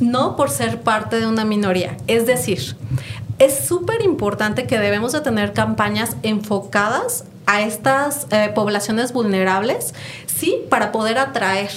no 0.00 0.34
por 0.34 0.50
ser 0.50 0.80
parte 0.80 1.20
de 1.20 1.28
una 1.28 1.44
minoría. 1.44 1.96
Es 2.08 2.26
decir, 2.26 2.76
es 3.38 3.66
súper 3.66 4.02
importante 4.02 4.66
que 4.66 4.78
debemos 4.78 5.12
de 5.12 5.20
tener 5.20 5.52
campañas 5.52 6.16
enfocadas 6.22 7.24
a 7.46 7.62
estas 7.62 8.26
eh, 8.30 8.50
poblaciones 8.54 9.12
vulnerables, 9.12 9.94
sí, 10.26 10.62
para 10.68 10.90
poder 10.90 11.18
atraer 11.18 11.70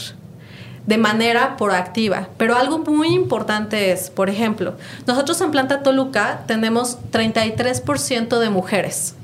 de 0.88 0.98
manera 0.98 1.58
proactiva. 1.58 2.30
Pero 2.38 2.56
algo 2.56 2.80
muy 2.80 3.10
importante 3.10 3.91
es, 3.91 4.10
por 4.10 4.30
ejemplo, 4.30 4.76
nosotros 5.06 5.39
en 5.41 5.52
Planta 5.52 5.84
Toluca 5.84 6.43
tenemos 6.48 6.98
33% 7.12 8.39
de 8.39 8.50
mujeres. 8.50 9.15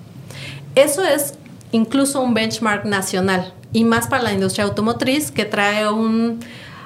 Eso 0.76 1.04
es 1.04 1.34
incluso 1.72 2.22
un 2.22 2.34
benchmark 2.34 2.86
nacional 2.86 3.54
y 3.74 3.84
más 3.84 4.08
para 4.08 4.24
la 4.24 4.34
industria 4.34 4.66
automotriz 4.66 5.32
que 5.32 5.46
trae 5.46 5.90
un 5.90 6.40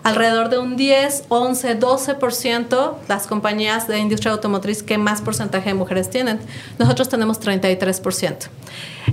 alrededor 0.04 0.50
de 0.50 0.58
un 0.58 0.78
10, 0.78 1.26
11, 1.30 1.80
12% 1.80 2.94
las 3.08 3.28
compañías 3.28 3.88
de 3.88 4.00
industria 4.00 4.32
automotriz 4.32 4.84
que 4.84 4.98
más 4.98 5.22
porcentaje 5.22 5.70
de 5.70 5.76
mujeres 5.76 6.10
tienen. 6.10 6.40
Nosotros 6.78 7.10
tenemos 7.10 7.40
33%. 7.40 8.48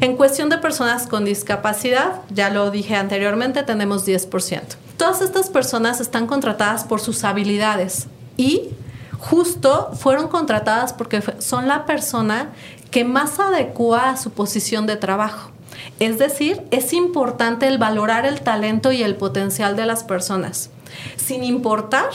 En 0.01 0.17
cuestión 0.17 0.49
de 0.49 0.59
personas 0.59 1.07
con 1.07 1.25
discapacidad, 1.25 2.21
ya 2.31 2.51
lo 2.51 2.71
dije 2.71 2.97
anteriormente, 2.97 3.63
tenemos 3.63 4.07
10%. 4.07 4.61
Todas 4.97 5.21
estas 5.21 5.51
personas 5.51 6.01
están 6.01 6.27
contratadas 6.27 6.85
por 6.85 7.01
sus 7.01 7.25
habilidades 7.25 8.07
y 8.37 8.71
justo 9.19 9.91
fueron 9.95 10.29
contratadas 10.29 10.93
porque 10.93 11.23
son 11.39 11.69
la 11.69 11.87
persona 11.87 12.51
que 12.91 13.05
más 13.05 13.39
adecua 13.41 14.11
a 14.11 14.17
su 14.17 14.31
posición 14.31 14.87
de 14.87 14.97
trabajo. 14.97 15.51
Es 15.99 16.19
decir, 16.19 16.63
es 16.71 16.93
importante 16.93 17.67
el 17.67 17.79
valorar 17.79 18.27
el 18.27 18.41
talento 18.41 18.93
y 18.93 19.03
el 19.03 19.17
potencial 19.17 19.77
de 19.77 19.87
las 19.87 20.05
personas, 20.05 20.71
sin 21.17 21.45
importar 21.45 22.11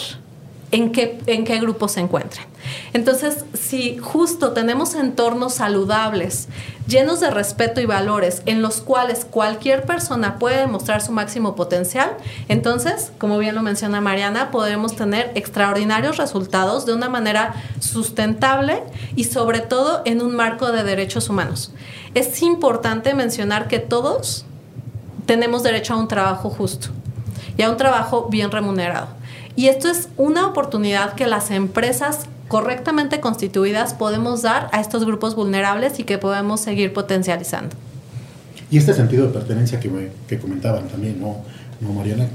en 0.71 0.91
qué, 0.91 1.19
en 1.25 1.43
qué 1.43 1.59
grupo 1.59 1.87
se 1.87 1.99
encuentren. 1.99 2.45
Entonces, 2.93 3.45
si 3.53 3.97
justo 3.97 4.51
tenemos 4.51 4.95
entornos 4.95 5.55
saludables, 5.55 6.47
llenos 6.87 7.19
de 7.19 7.29
respeto 7.29 7.81
y 7.81 7.85
valores, 7.85 8.41
en 8.45 8.61
los 8.61 8.81
cuales 8.81 9.25
cualquier 9.29 9.85
persona 9.85 10.39
puede 10.39 10.57
demostrar 10.57 11.01
su 11.01 11.11
máximo 11.11 11.55
potencial, 11.55 12.11
entonces, 12.47 13.11
como 13.17 13.37
bien 13.37 13.55
lo 13.55 13.61
menciona 13.61 14.01
Mariana, 14.01 14.51
podemos 14.51 14.95
tener 14.95 15.31
extraordinarios 15.35 16.17
resultados 16.17 16.85
de 16.85 16.93
una 16.93 17.09
manera 17.09 17.53
sustentable 17.79 18.83
y 19.15 19.25
sobre 19.25 19.59
todo 19.59 20.01
en 20.05 20.21
un 20.21 20.35
marco 20.35 20.71
de 20.71 20.83
derechos 20.83 21.29
humanos. 21.29 21.73
Es 22.13 22.41
importante 22.41 23.13
mencionar 23.13 23.67
que 23.67 23.79
todos 23.79 24.45
tenemos 25.25 25.63
derecho 25.63 25.93
a 25.93 25.97
un 25.97 26.07
trabajo 26.07 26.49
justo 26.49 26.89
y 27.61 27.63
a 27.63 27.69
un 27.69 27.77
trabajo 27.77 28.27
bien 28.27 28.49
remunerado. 28.49 29.07
Y 29.55 29.67
esto 29.67 29.87
es 29.87 30.09
una 30.17 30.47
oportunidad 30.47 31.13
que 31.13 31.27
las 31.27 31.51
empresas 31.51 32.21
correctamente 32.47 33.19
constituidas 33.19 33.93
podemos 33.93 34.41
dar 34.41 34.67
a 34.71 34.81
estos 34.81 35.05
grupos 35.05 35.35
vulnerables 35.35 35.99
y 35.99 36.03
que 36.03 36.17
podemos 36.17 36.59
seguir 36.59 36.91
potencializando. 36.91 37.75
Y 38.71 38.79
este 38.79 38.95
sentido 38.95 39.27
de 39.27 39.33
pertenencia 39.33 39.79
que, 39.79 39.89
me, 39.89 40.09
que 40.27 40.39
comentaban 40.39 40.87
también, 40.87 41.21
¿no, 41.21 41.37
¿no, 41.81 41.93
Mariana? 41.93 42.29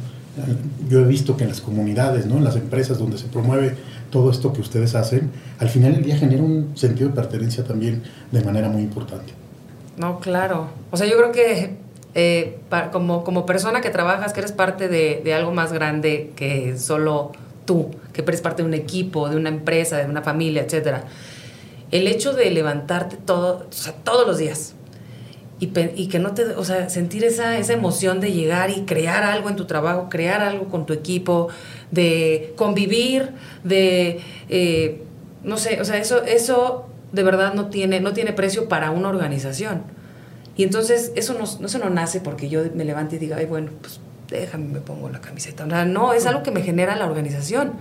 Yo 0.88 1.00
he 1.00 1.04
visto 1.04 1.36
que 1.36 1.42
en 1.42 1.50
las 1.50 1.60
comunidades, 1.60 2.26
¿no? 2.26 2.36
en 2.36 2.44
las 2.44 2.54
empresas 2.54 2.96
donde 2.96 3.18
se 3.18 3.26
promueve 3.26 3.74
todo 4.10 4.30
esto 4.30 4.52
que 4.52 4.60
ustedes 4.60 4.94
hacen, 4.94 5.32
al 5.58 5.70
final 5.70 5.94
del 5.94 6.04
día 6.04 6.16
genera 6.16 6.44
un 6.44 6.76
sentido 6.76 7.08
de 7.08 7.16
pertenencia 7.16 7.64
también 7.64 8.04
de 8.30 8.44
manera 8.44 8.68
muy 8.68 8.82
importante. 8.82 9.32
No, 9.96 10.20
claro. 10.20 10.68
O 10.92 10.96
sea, 10.96 11.08
yo 11.08 11.16
creo 11.16 11.32
que 11.32 11.85
eh, 12.18 12.56
como, 12.92 13.24
como 13.24 13.44
persona 13.44 13.82
que 13.82 13.90
trabajas, 13.90 14.32
que 14.32 14.40
eres 14.40 14.52
parte 14.52 14.88
de, 14.88 15.34
algo 15.34 15.52
más 15.52 15.70
grande 15.70 16.32
que 16.34 16.78
solo 16.78 17.32
tú, 17.66 17.90
que 18.14 18.22
eres 18.22 18.40
parte 18.40 18.62
de 18.62 18.68
un 18.68 18.72
equipo, 18.72 19.28
de 19.28 19.36
una 19.36 19.50
empresa, 19.50 19.98
de 19.98 20.06
una 20.06 20.22
familia, 20.22 20.62
etc. 20.62 21.02
El 21.90 22.08
hecho 22.08 22.32
de 22.32 22.50
levantarte 22.50 23.18
todo, 23.18 23.66
todos 24.02 24.26
los 24.26 24.38
días 24.38 24.74
y, 25.60 25.70
y, 25.94 26.08
que 26.08 26.18
no 26.18 26.32
te, 26.32 26.44
o 26.54 26.64
sea, 26.64 26.88
sentir 26.88 27.22
esa, 27.22 27.58
esa 27.58 27.74
emoción 27.74 28.18
de 28.20 28.32
llegar 28.32 28.70
y 28.70 28.86
crear 28.86 29.22
algo 29.22 29.50
en 29.50 29.56
tu 29.56 29.66
trabajo, 29.66 30.08
crear 30.08 30.40
algo 30.40 30.68
con 30.68 30.86
tu 30.86 30.94
equipo, 30.94 31.48
de 31.90 32.54
convivir, 32.56 33.32
de, 33.62 34.22
eh, 34.48 35.02
no 35.44 35.58
sé, 35.58 35.82
o 35.82 35.84
sea, 35.84 35.98
eso, 35.98 36.22
eso 36.24 36.86
de 37.12 37.22
verdad 37.22 37.52
no 37.52 37.66
tiene, 37.66 38.00
no 38.00 38.14
tiene 38.14 38.32
precio 38.32 38.70
para 38.70 38.90
una 38.90 39.10
organización. 39.10 39.95
Y 40.56 40.64
entonces 40.64 41.12
eso 41.16 41.34
no, 41.34 41.46
se 41.46 41.78
no 41.78 41.90
nace 41.90 42.20
porque 42.20 42.48
yo 42.48 42.62
me 42.74 42.84
levante 42.84 43.16
y 43.16 43.18
diga, 43.18 43.36
ay, 43.36 43.46
bueno, 43.46 43.70
pues 43.80 44.00
déjame, 44.30 44.66
me 44.66 44.80
pongo 44.80 45.10
la 45.10 45.20
camiseta. 45.20 45.66
No, 45.66 46.12
es 46.14 46.26
algo 46.26 46.42
que 46.42 46.50
me 46.50 46.62
genera 46.62 46.96
la 46.96 47.06
organización, 47.06 47.72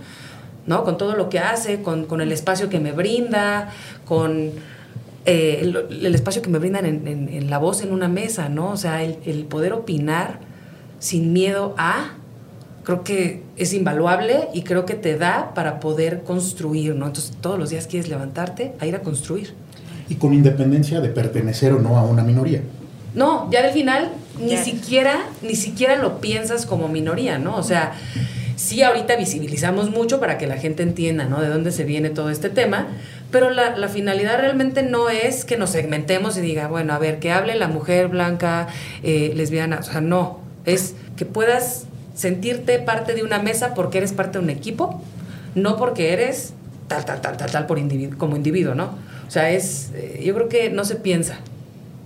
¿no? 0.66 0.84
Con 0.84 0.98
todo 0.98 1.16
lo 1.16 1.30
que 1.30 1.38
hace, 1.38 1.82
con, 1.82 2.20
el 2.20 2.32
espacio 2.32 2.68
que 2.68 2.78
me 2.78 2.92
brinda, 2.92 3.72
con 4.04 4.50
eh, 5.24 5.60
el, 5.62 6.14
espacio 6.14 6.42
que 6.42 6.50
me 6.50 6.58
brindan 6.58 6.84
en, 6.84 7.50
la 7.50 7.58
voz 7.58 7.82
en 7.82 7.92
una 7.92 8.08
mesa, 8.08 8.50
¿no? 8.50 8.72
O 8.72 8.76
sea, 8.76 9.02
el, 9.02 9.18
el 9.24 9.46
poder 9.46 9.72
opinar 9.72 10.40
sin 10.98 11.32
miedo 11.32 11.74
a, 11.78 12.10
creo 12.84 13.04
que 13.04 13.42
es 13.56 13.72
invaluable 13.72 14.48
y 14.52 14.62
creo 14.62 14.84
que 14.84 14.94
te 14.94 15.16
da 15.16 15.54
para 15.54 15.80
poder 15.80 16.24
construir, 16.24 16.94
¿no? 16.94 17.06
Entonces 17.06 17.34
todos 17.40 17.58
los 17.58 17.70
días 17.70 17.86
quieres 17.86 18.10
levantarte 18.10 18.74
a 18.80 18.86
ir 18.86 18.94
a 18.94 19.00
construir 19.00 19.54
y 20.08 20.16
con 20.16 20.34
independencia 20.34 21.00
de 21.00 21.08
pertenecer 21.08 21.72
o 21.72 21.80
no 21.80 21.96
a 21.98 22.04
una 22.04 22.22
minoría. 22.22 22.60
No, 23.14 23.50
ya 23.50 23.64
al 23.64 23.72
final 23.72 24.10
ni 24.40 24.56
siquiera 24.58 25.18
ni 25.42 25.56
siquiera 25.56 25.96
lo 25.96 26.20
piensas 26.20 26.66
como 26.66 26.88
minoría, 26.88 27.38
¿no? 27.38 27.56
O 27.56 27.62
sea, 27.62 27.94
sí 28.56 28.82
ahorita 28.82 29.16
visibilizamos 29.16 29.90
mucho 29.90 30.20
para 30.20 30.38
que 30.38 30.46
la 30.46 30.58
gente 30.58 30.82
entienda, 30.82 31.24
¿no? 31.24 31.40
De 31.40 31.48
dónde 31.48 31.72
se 31.72 31.84
viene 31.84 32.10
todo 32.10 32.30
este 32.30 32.50
tema, 32.50 32.88
pero 33.30 33.50
la, 33.50 33.76
la, 33.76 33.88
finalidad 33.88 34.38
realmente 34.38 34.82
no 34.82 35.08
es 35.08 35.44
que 35.44 35.56
nos 35.56 35.70
segmentemos 35.70 36.36
y 36.36 36.40
diga, 36.40 36.68
bueno, 36.68 36.92
a 36.92 36.98
ver, 36.98 37.18
que 37.18 37.32
hable 37.32 37.54
la 37.54 37.68
mujer 37.68 38.08
blanca, 38.08 38.68
eh, 39.02 39.32
lesbiana, 39.34 39.78
o 39.80 39.82
sea, 39.82 40.00
no, 40.00 40.40
es 40.64 40.94
que 41.16 41.24
puedas 41.24 41.86
sentirte 42.14 42.78
parte 42.78 43.14
de 43.14 43.22
una 43.22 43.38
mesa 43.38 43.74
porque 43.74 43.98
eres 43.98 44.12
parte 44.12 44.38
de 44.38 44.44
un 44.44 44.50
equipo, 44.50 45.02
no 45.54 45.76
porque 45.76 46.12
eres 46.12 46.54
tal, 46.88 47.04
tal, 47.04 47.20
tal, 47.20 47.36
tal, 47.36 47.50
tal 47.50 47.66
por 47.66 47.78
como 48.16 48.36
individuo, 48.36 48.74
¿no? 48.74 49.05
O 49.26 49.30
sea, 49.30 49.50
es, 49.50 49.90
yo 50.20 50.34
creo 50.34 50.48
que 50.48 50.70
no 50.70 50.84
se 50.84 50.96
piensa. 50.96 51.38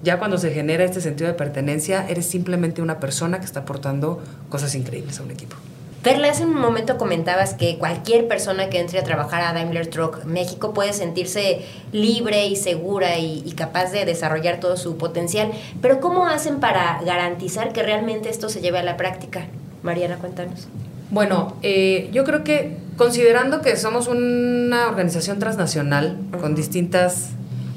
Ya 0.03 0.19
cuando 0.19 0.39
se 0.39 0.51
genera 0.53 0.85
este 0.85 1.01
sentido 1.01 1.29
de 1.29 1.35
pertenencia, 1.35 2.07
eres 2.09 2.27
simplemente 2.27 2.81
una 2.81 3.01
persona 3.01 3.39
que 3.39 3.45
está 3.45 3.61
aportando 3.61 4.23
cosas 4.49 4.75
increíbles 4.75 5.21
a 5.21 5.23
un 5.23 5.31
equipo. 5.31 5.57
Perla, 6.03 6.31
hace 6.31 6.47
un 6.47 6.55
momento 6.55 6.97
comentabas 6.97 7.53
que 7.53 7.77
cualquier 7.77 8.27
persona 8.27 8.71
que 8.71 8.81
entre 8.81 8.99
a 8.99 9.05
trabajar 9.05 9.43
a 9.43 9.53
Daimler 9.53 9.89
Truck 9.89 10.25
México 10.25 10.73
puede 10.73 10.95
sentirse 10.95 11.67
libre 11.93 12.47
y 12.47 12.57
segura 12.57 13.19
y, 13.19 13.43
y, 13.45 13.53
capaz 13.53 13.93
de 13.93 14.07
desarrollar 14.07 14.61
todo 14.61 14.79
su 14.79 14.97
potencial. 14.97 15.53
Pero 15.83 16.01
¿cómo 16.01 16.27
hacen 16.27 16.59
para 16.59 17.03
garantizar 17.05 17.75
que 17.75 17.83
realmente 17.83 18.31
esto 18.31 18.49
se 18.49 18.63
lleve 18.63 18.79
a 18.79 18.83
la 18.83 18.97
práctica? 18.97 19.45
Mariana, 19.83 20.17
cuéntanos. 20.17 20.69
Bueno, 21.11 21.57
eh, 21.63 22.09
yo 22.13 22.25
creo 22.25 22.45
que 22.45 22.79
considerando 23.01 23.63
que 23.63 23.79
somos 23.79 24.09
una 24.09 24.87
organización 24.87 25.39
transnacional 25.39 26.19
con 26.39 26.55
distintas 26.55 27.31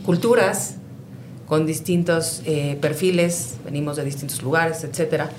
culturas, 0.06 0.76
con 1.48 1.66
distintos 1.66 2.42
eh, 2.46 2.78
perfiles, 2.82 3.56
venimos 3.64 3.96
de 3.96 4.04
distintos 4.04 4.44
lugares, 4.44 4.84
etcétera, 4.84 5.30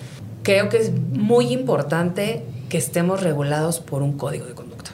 creo 0.42 0.70
que 0.70 0.78
es 0.78 0.90
muy 0.90 1.52
importante 1.52 2.46
que 2.70 2.78
estemos 2.78 3.22
regulados 3.22 3.80
por 3.80 4.00
un 4.00 4.16
código 4.16 4.46
de 4.46 4.54
conducta. 4.54 4.92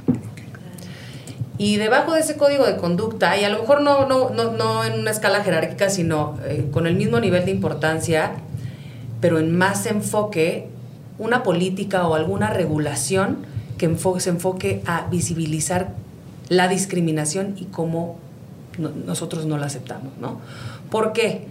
Y 1.57 1.76
debajo 1.76 2.14
de 2.14 2.22
ese 2.22 2.37
código 2.37 2.66
de 2.66 2.76
conducta, 2.76 3.38
y 3.38 3.44
a 3.44 3.48
lo 3.48 3.61
mejor 3.61 3.83
no, 3.83 4.09
no, 4.09 4.31
no, 4.31 4.50
no 4.50 4.85
en 4.85 4.98
una 4.98 5.12
escala 5.12 5.44
jerárquica, 5.44 5.88
sino 5.88 6.37
eh, 6.44 6.66
con 6.72 6.88
el 6.88 6.96
mismo 6.96 7.20
nivel 7.20 7.44
de 7.44 7.53
importancia, 7.53 8.33
pero 9.20 9.38
en 9.38 9.57
más 9.57 9.87
enfoque, 9.87 10.66
una 11.16 11.44
política 11.44 12.09
o 12.09 12.16
alguna 12.16 12.50
regulación 12.50 13.48
que 13.80 13.86
enfoque, 13.86 14.20
se 14.20 14.28
enfoque 14.28 14.82
a 14.84 15.08
visibilizar 15.08 15.94
la 16.50 16.68
discriminación 16.68 17.54
y 17.56 17.64
cómo 17.64 18.18
no, 18.76 18.90
nosotros 18.90 19.46
no 19.46 19.56
la 19.56 19.64
aceptamos, 19.64 20.18
¿no? 20.20 20.38
¿Por 20.90 21.14
qué? 21.14 21.46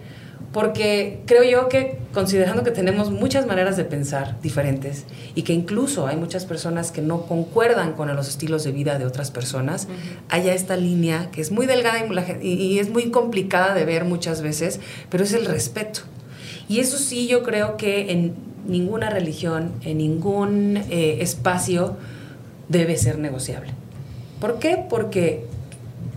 porque 0.52 1.20
creo 1.26 1.44
yo 1.44 1.68
que 1.68 1.98
considerando 2.12 2.64
que 2.64 2.70
tenemos 2.70 3.10
muchas 3.10 3.46
maneras 3.46 3.76
de 3.76 3.84
pensar 3.84 4.40
diferentes 4.42 5.04
y 5.34 5.42
que 5.42 5.52
incluso 5.52 6.06
hay 6.08 6.16
muchas 6.16 6.44
personas 6.44 6.90
que 6.90 7.02
no 7.02 7.22
concuerdan 7.26 7.92
con 7.92 8.14
los 8.14 8.28
estilos 8.28 8.64
de 8.64 8.72
vida 8.72 8.98
de 8.98 9.06
otras 9.06 9.30
personas, 9.30 9.86
haya 10.28 10.52
esta 10.52 10.76
línea 10.76 11.30
que 11.30 11.40
es 11.40 11.52
muy 11.52 11.66
delgada 11.66 11.98
y, 12.42 12.48
y, 12.48 12.78
es 12.80 12.90
muy 12.90 13.10
complicada 13.10 13.74
de 13.74 13.84
ver 13.84 14.04
muchas 14.04 14.42
veces, 14.42 14.80
pero 15.08 15.22
es 15.22 15.32
el 15.32 15.46
respeto. 15.46 16.00
Y 16.68 16.80
eso 16.80 16.98
sí 16.98 17.28
yo 17.28 17.42
creo 17.44 17.76
que 17.76 18.10
en 18.10 18.34
ninguna 18.66 19.10
religión, 19.10 19.72
en 19.82 19.98
ningún 19.98 20.78
eh, 20.90 21.18
espacio 21.20 21.96
debe 22.70 22.96
ser 22.96 23.18
negociable. 23.18 23.72
¿Por 24.40 24.58
qué? 24.58 24.82
Porque 24.88 25.46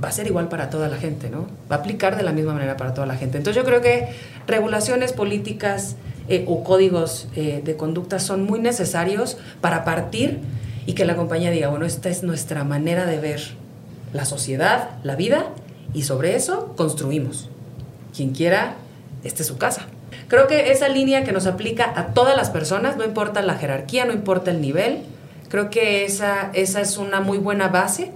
va 0.02 0.08
a 0.08 0.12
ser 0.12 0.28
igual 0.28 0.48
para 0.48 0.70
toda 0.70 0.88
la 0.88 0.98
gente, 0.98 1.30
¿no? 1.30 1.48
Va 1.70 1.78
a 1.78 1.80
aplicar 1.80 2.16
de 2.16 2.24
la 2.24 2.32
misma 2.32 2.54
manera 2.54 2.78
para 2.78 2.94
toda 2.94 3.08
la 3.08 3.16
gente. 3.16 3.38
Entonces 3.38 3.62
yo 3.62 3.68
creo 3.68 3.82
que 3.82 4.10
regulaciones 4.48 5.12
políticas 5.14 5.96
eh, 6.30 6.46
o 6.48 6.64
códigos 6.64 7.28
eh, 7.36 7.62
de 7.64 7.76
conducta 7.76 8.20
son 8.20 8.44
muy 8.44 8.60
necesarios 8.60 9.38
para 9.60 9.84
partir 9.84 10.40
y 10.86 10.94
que 10.94 11.06
la 11.06 11.16
compañía 11.16 11.52
diga, 11.52 11.70
bueno, 11.70 11.86
esta 11.86 12.10
es 12.10 12.24
nuestra 12.24 12.64
manera 12.64 13.06
de 13.06 13.20
ver 13.20 13.42
la 14.14 14.26
sociedad, 14.26 14.92
la 15.04 15.16
vida, 15.16 15.48
y 15.94 16.04
sobre 16.04 16.36
eso 16.36 16.74
construimos. 16.78 17.50
Quien 18.16 18.32
quiera, 18.32 18.76
esta 19.24 19.42
es 19.42 19.48
su 19.48 19.58
casa. 19.58 19.88
Creo 20.28 20.48
que 20.48 20.72
esa 20.72 20.88
línea 20.88 21.24
que 21.24 21.32
nos 21.32 21.48
aplica 21.48 21.94
a 21.96 22.08
todas 22.14 22.38
las 22.38 22.50
personas, 22.50 22.96
no 22.96 23.04
importa 23.04 23.42
la 23.42 23.56
jerarquía, 23.56 24.06
no 24.06 24.14
importa 24.14 24.52
el 24.52 24.62
nivel, 24.62 25.04
creo 25.54 25.70
que 25.70 26.04
esa, 26.04 26.50
esa 26.54 26.82
es 26.82 26.98
una 26.98 27.22
muy 27.22 27.38
buena 27.38 27.68
base 27.68 28.12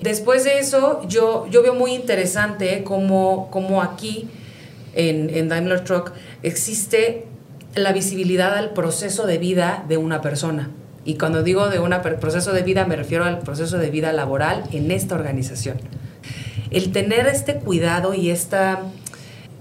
Después 0.00 0.44
de 0.44 0.58
eso, 0.58 1.06
yo, 1.08 1.46
yo 1.50 1.62
veo 1.62 1.74
muy 1.74 1.92
interesante 1.92 2.82
cómo, 2.84 3.82
aquí 3.82 4.28
en, 4.94 5.28
en 5.30 5.48
Daimler 5.48 5.84
Truck 5.84 6.12
existe 6.42 7.26
la 7.74 7.92
visibilidad 7.92 8.56
al 8.56 8.70
proceso 8.70 9.26
de 9.26 9.36
vida 9.36 9.84
de 9.88 9.98
una 9.98 10.22
persona. 10.22 10.70
Y 11.04 11.16
cuando 11.18 11.42
digo 11.42 11.68
de 11.68 11.80
un 11.80 11.94
proceso 12.18 12.52
de 12.52 12.62
vida, 12.62 12.86
me 12.86 12.96
refiero 12.96 13.24
al 13.24 13.40
proceso 13.40 13.76
de 13.76 13.90
vida 13.90 14.12
laboral 14.12 14.64
en 14.72 14.90
esta 14.90 15.14
organización. 15.14 15.78
El 16.70 16.92
tener 16.92 17.26
este 17.26 17.56
cuidado 17.56 18.14
y 18.14 18.30
esta, 18.30 18.80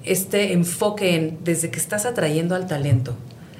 este 0.05 0.53
enfoque 0.53 1.15
en, 1.15 1.39
desde 1.43 1.69
que 1.69 1.79
estás 1.79 2.05
atrayendo 2.05 2.55
al 2.55 2.65
talento, 2.65 3.13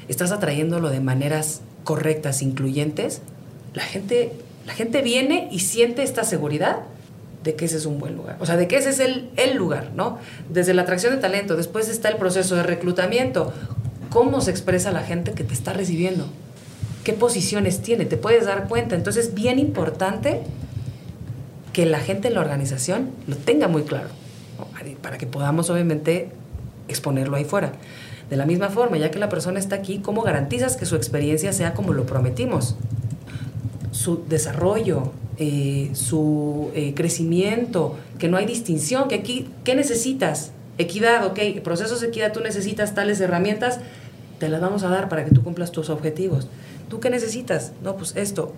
estás 0.08 0.32
atrayéndolo 0.32 0.89
de 0.89 1.01
maneras 1.01 1.62
correctas, 1.84 2.41
incluyentes, 2.41 3.21
la 3.79 3.85
gente 3.85 4.33
la 4.69 4.75
gente 4.75 5.01
viene 5.01 5.47
y 5.51 5.59
siente 5.59 6.03
esta 6.03 6.23
seguridad 6.23 6.81
de 7.43 7.55
que 7.55 7.65
ese 7.65 7.77
es 7.77 7.85
un 7.87 7.97
buen 7.97 8.15
lugar, 8.15 8.37
o 8.39 8.45
sea, 8.45 8.55
de 8.55 8.67
que 8.67 8.77
ese 8.77 8.89
es 8.89 8.99
el, 8.99 9.29
el 9.35 9.55
lugar, 9.55 9.91
¿no? 9.95 10.19
Desde 10.49 10.75
la 10.75 10.83
atracción 10.83 11.15
de 11.15 11.19
talento, 11.19 11.55
después 11.55 11.89
está 11.89 12.09
el 12.09 12.17
proceso 12.17 12.55
de 12.55 12.63
reclutamiento, 12.63 13.51
cómo 14.11 14.41
se 14.41 14.51
expresa 14.51 14.91
la 14.91 15.01
gente 15.01 15.31
que 15.31 15.43
te 15.43 15.53
está 15.53 15.73
recibiendo, 15.73 16.27
qué 17.03 17.13
posiciones 17.13 17.81
tiene, 17.81 18.05
te 18.05 18.17
puedes 18.17 18.45
dar 18.45 18.67
cuenta. 18.67 18.95
Entonces 18.95 19.27
es 19.27 19.33
bien 19.33 19.57
importante 19.57 20.41
que 21.73 21.87
la 21.87 21.99
gente 21.99 22.27
en 22.27 22.35
la 22.35 22.41
organización 22.41 23.09
lo 23.25 23.37
tenga 23.37 23.69
muy 23.69 23.83
claro, 23.83 24.09
para 25.01 25.17
que 25.17 25.25
podamos 25.25 25.71
obviamente 25.71 26.29
exponerlo 26.89 27.37
ahí 27.37 27.45
fuera. 27.45 27.71
De 28.29 28.35
la 28.35 28.45
misma 28.45 28.69
forma, 28.69 28.97
ya 28.97 29.09
que 29.09 29.17
la 29.17 29.29
persona 29.29 29.57
está 29.57 29.77
aquí, 29.77 29.97
¿cómo 29.97 30.21
garantizas 30.21 30.75
que 30.75 30.85
su 30.85 30.95
experiencia 30.95 31.53
sea 31.53 31.73
como 31.73 31.93
lo 31.93 32.05
prometimos? 32.05 32.75
Su 33.99 34.23
desarrollo, 34.29 35.12
eh, 35.38 35.89
su 35.91 36.71
eh, 36.73 36.93
crecimiento, 36.95 37.97
que 38.17 38.29
no 38.29 38.38
hay 38.38 38.45
distinción, 38.45 39.09
que 39.09 39.15
aquí, 39.15 39.49
¿qué 39.65 39.75
necesitas? 39.75 40.53
Equidad, 40.77 41.25
ok, 41.25 41.62
procesos 41.65 41.99
de 41.99 42.07
equidad, 42.07 42.31
tú 42.31 42.39
necesitas 42.39 42.95
tales 42.95 43.19
herramientas, 43.19 43.81
te 44.39 44.47
las 44.47 44.62
vamos 44.62 44.83
a 44.83 44.88
dar 44.88 45.09
para 45.09 45.25
que 45.25 45.31
tú 45.31 45.43
cumplas 45.43 45.73
tus 45.73 45.89
objetivos. 45.89 46.47
¿Tú 46.88 47.01
qué 47.01 47.09
necesitas? 47.09 47.73
No, 47.83 47.97
pues 47.97 48.15
esto. 48.15 48.53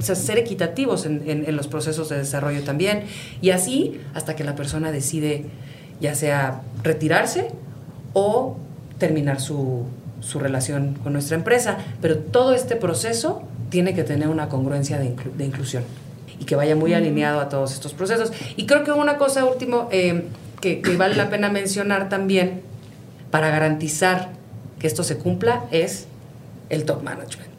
O 0.00 0.02
ser 0.02 0.38
equitativos 0.38 1.06
en, 1.06 1.22
en 1.24 1.56
los 1.56 1.68
procesos 1.68 2.08
de 2.08 2.18
desarrollo 2.18 2.64
también. 2.64 3.04
Y 3.40 3.50
así 3.50 4.00
hasta 4.12 4.34
que 4.34 4.42
la 4.42 4.56
persona 4.56 4.90
decide 4.90 5.44
ya 6.00 6.16
sea 6.16 6.62
retirarse 6.82 7.52
o 8.12 8.56
terminar 8.98 9.40
su, 9.40 9.84
su 10.20 10.40
relación 10.40 10.94
con 10.94 11.12
nuestra 11.12 11.36
empresa. 11.36 11.78
Pero 12.02 12.18
todo 12.18 12.54
este 12.54 12.74
proceso 12.74 13.44
tiene 13.74 13.92
que 13.92 14.04
tener 14.04 14.28
una 14.28 14.48
congruencia 14.48 15.00
de, 15.00 15.44
inclusión 15.44 15.82
y 16.38 16.44
que 16.44 16.54
vaya 16.54 16.76
muy 16.76 16.94
alineado 16.94 17.40
a 17.40 17.48
todos 17.48 17.72
estos 17.72 17.92
procesos. 17.92 18.30
Y 18.56 18.66
creo 18.66 18.84
que 18.84 18.92
una 18.92 19.18
cosa 19.18 19.44
último 19.44 19.88
eh, 19.90 20.28
que, 20.60 20.80
vale 20.96 21.16
la 21.16 21.28
pena 21.28 21.48
mencionar 21.48 22.08
también 22.08 22.62
para 23.32 23.50
garantizar 23.50 24.30
que 24.78 24.86
esto 24.86 25.02
se 25.02 25.18
cumpla 25.18 25.64
es 25.72 26.06
el 26.70 26.84
top 26.84 27.02
management. 27.02 27.50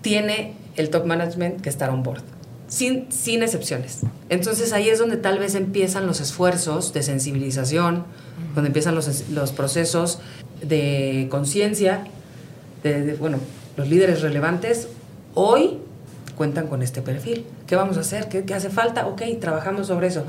Tiene 0.00 0.54
el 0.76 0.90
top 0.90 1.06
management 1.06 1.60
que 1.60 1.70
estar 1.70 1.90
on 1.90 2.04
board, 2.04 2.22
sin, 2.68 3.10
sin 3.10 3.42
excepciones. 3.42 4.02
Entonces 4.28 4.72
ahí 4.72 4.88
es 4.88 5.00
donde 5.00 5.16
tal 5.16 5.40
vez 5.40 5.56
empiezan 5.56 6.06
los 6.06 6.20
esfuerzos 6.20 6.92
de 6.92 7.02
sensibilización, 7.02 8.04
donde 8.54 8.68
empiezan 8.68 8.94
los, 8.94 9.28
los 9.30 9.50
procesos 9.50 10.20
de 10.62 11.26
conciencia, 11.32 12.04
de, 12.84 13.14
bueno, 13.14 13.38
los 13.76 13.88
líderes 13.88 14.22
relevantes 14.22 14.86
hoy 15.34 15.78
cuentan 16.36 16.68
con 16.68 16.82
este 16.82 17.02
perfil. 17.02 17.44
¿Qué 17.66 17.76
vamos 17.76 17.96
a 17.98 18.00
hacer? 18.00 18.28
¿Qué, 18.28 18.54
hace 18.54 18.70
falta? 18.70 19.06
Ok, 19.08 19.22
trabajamos 19.40 19.88
sobre 19.88 20.06
eso. 20.06 20.24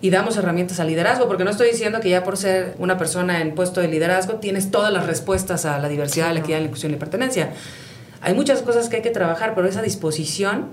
Y 0.00 0.08
damos 0.08 0.36
herramientas 0.38 0.80
al 0.80 0.86
liderazgo, 0.86 1.28
porque 1.28 1.44
no 1.44 1.50
estoy 1.50 1.70
diciendo 1.70 2.00
que 2.00 2.08
ya 2.08 2.24
por 2.24 2.38
ser 2.38 2.74
una 2.78 2.96
persona 2.96 3.42
en 3.42 3.54
puesto 3.54 3.82
de 3.82 3.88
liderazgo 3.88 4.34
tienes 4.36 4.70
todas 4.70 4.90
las 4.90 5.06
respuestas 5.06 5.66
a 5.66 5.78
la 5.78 5.88
diversidad, 5.88 6.32
la 6.32 6.40
equidad, 6.40 6.58
la 6.58 6.64
inclusión 6.64 6.90
y 6.92 6.94
la 6.94 6.98
pertenencia. 6.98 7.52
Hay 8.22 8.34
muchas 8.34 8.62
cosas 8.62 8.88
que 8.88 8.96
hay 8.96 9.02
que 9.02 9.10
trabajar, 9.10 9.54
pero 9.54 9.68
esa 9.68 9.82
disposición 9.82 10.68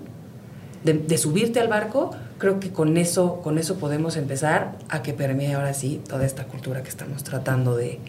de, 0.83 1.17
subirte 1.17 1.59
al 1.59 1.67
barco, 1.67 2.11
creo 2.37 2.61
que 2.61 2.71
con 2.71 2.95
eso, 2.95 3.41
con 3.41 3.57
eso 3.57 3.75
podemos 3.75 4.15
empezar 4.15 4.77
a 4.87 5.01
que 5.01 5.13
permee 5.13 5.53
ahora 5.53 5.73
sí 5.73 6.01
toda 6.07 6.25
esta 6.25 6.45
cultura 6.45 6.81
que 6.81 6.89
estamos 6.89 7.25
tratando 7.25 7.75
de, 7.75 7.99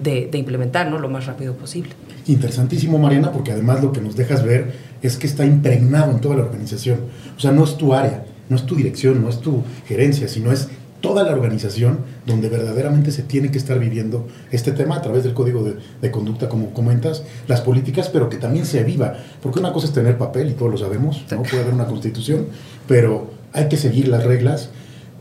de, 0.00 0.36
implementar 0.36 0.90
¿no? 0.90 0.98
lo 0.98 1.08
más 1.08 1.26
rápido 1.26 1.54
posible. 1.54 1.92
Interesantísimo, 2.26 2.98
Mariana, 2.98 3.30
porque 3.30 3.52
además 3.52 3.82
lo 3.82 3.92
que 3.92 4.00
nos 4.00 4.16
dejas 4.16 4.42
ver 4.42 4.87
es 5.02 5.16
que 5.16 5.26
está 5.26 5.44
impregnado 5.44 6.10
en 6.10 6.20
toda 6.20 6.36
la 6.36 6.42
organización. 6.42 7.00
O 7.36 7.40
sea, 7.40 7.52
no 7.52 7.64
es 7.64 7.76
tu 7.76 7.94
área, 7.94 8.24
no 8.48 8.56
es 8.56 8.66
tu 8.66 8.74
dirección, 8.74 9.22
no 9.22 9.28
es 9.28 9.40
tu 9.40 9.62
gerencia, 9.86 10.28
sino 10.28 10.52
es 10.52 10.68
toda 11.00 11.22
la 11.22 11.32
organización 11.32 12.00
donde 12.26 12.48
verdaderamente 12.48 13.12
se 13.12 13.22
tiene 13.22 13.50
que 13.50 13.58
estar 13.58 13.78
viviendo 13.78 14.26
este 14.50 14.72
tema 14.72 14.96
a 14.96 15.02
través 15.02 15.22
del 15.22 15.34
código 15.34 15.62
de, 16.00 16.10
conducta, 16.10 16.48
como 16.48 16.72
comentas, 16.72 17.22
las 17.46 17.60
políticas, 17.60 18.08
pero 18.08 18.28
que 18.28 18.36
también 18.36 18.66
se 18.66 18.82
viva. 18.82 19.16
Porque 19.42 19.60
una 19.60 19.72
cosa 19.72 19.86
es 19.86 19.92
tener 19.92 20.18
papel, 20.18 20.50
y 20.50 20.54
todos 20.54 20.72
lo 20.72 20.78
sabemos, 20.78 21.24
¿no? 21.30 21.42
puede 21.42 21.62
haber 21.62 21.74
una 21.74 21.86
constitución, 21.86 22.46
pero 22.86 23.30
hay 23.52 23.68
que 23.68 23.76
seguir 23.76 24.08
las 24.08 24.24
reglas 24.24 24.70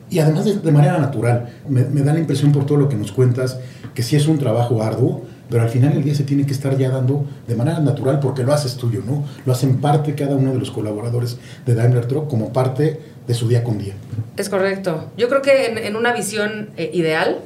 y 0.10 0.20
además 0.20 0.46
de, 0.46 0.72
manera 0.72 0.98
natural. 1.00 1.50
Me, 1.68 1.84
me, 1.84 2.02
da 2.02 2.13
la 2.13 2.20
impresión 2.20 2.52
por 2.52 2.66
todo 2.66 2.78
lo 2.78 2.90
que 2.90 2.96
nos 2.96 3.12
cuentas 3.12 3.60
que 3.94 4.04
sí 4.04 4.16
es 4.16 4.28
un 4.28 4.40
trabajo 4.40 4.82
arduo, 4.82 5.24
pero 5.49 5.63
al 5.63 5.69
final 5.69 5.93
del 5.93 6.03
día 6.03 6.15
se 6.15 6.23
tiene 6.23 6.45
que 6.45 6.53
estar 6.53 6.77
ya 6.77 6.89
dando 6.89 7.25
de 7.47 7.55
manera 7.55 7.79
natural 7.79 8.19
porque 8.19 8.43
lo 8.43 8.53
haces 8.53 8.75
tuyo, 8.75 9.01
¿no? 9.05 9.25
Lo 9.45 9.53
hacen 9.53 9.79
parte 9.79 10.15
cada 10.15 10.36
uno 10.36 10.53
de 10.53 10.60
los 10.60 10.71
colaboradores 10.71 11.38
de 11.65 11.75
Daimler 11.75 12.05
Truck 12.05 12.27
como 12.27 12.51
parte 12.51 12.99
de 13.27 13.33
su 13.33 13.47
día 13.47 13.63
con 13.63 13.77
día. 13.77 13.93
Es 14.38 14.49
correcto. 14.49 15.10
Yo 15.17 15.29
creo 15.29 15.41
que 15.41 15.88
en, 15.88 15.95
una 15.95 16.13
visión 16.13 16.69
eh, 16.77 16.89
ideal, 16.93 17.39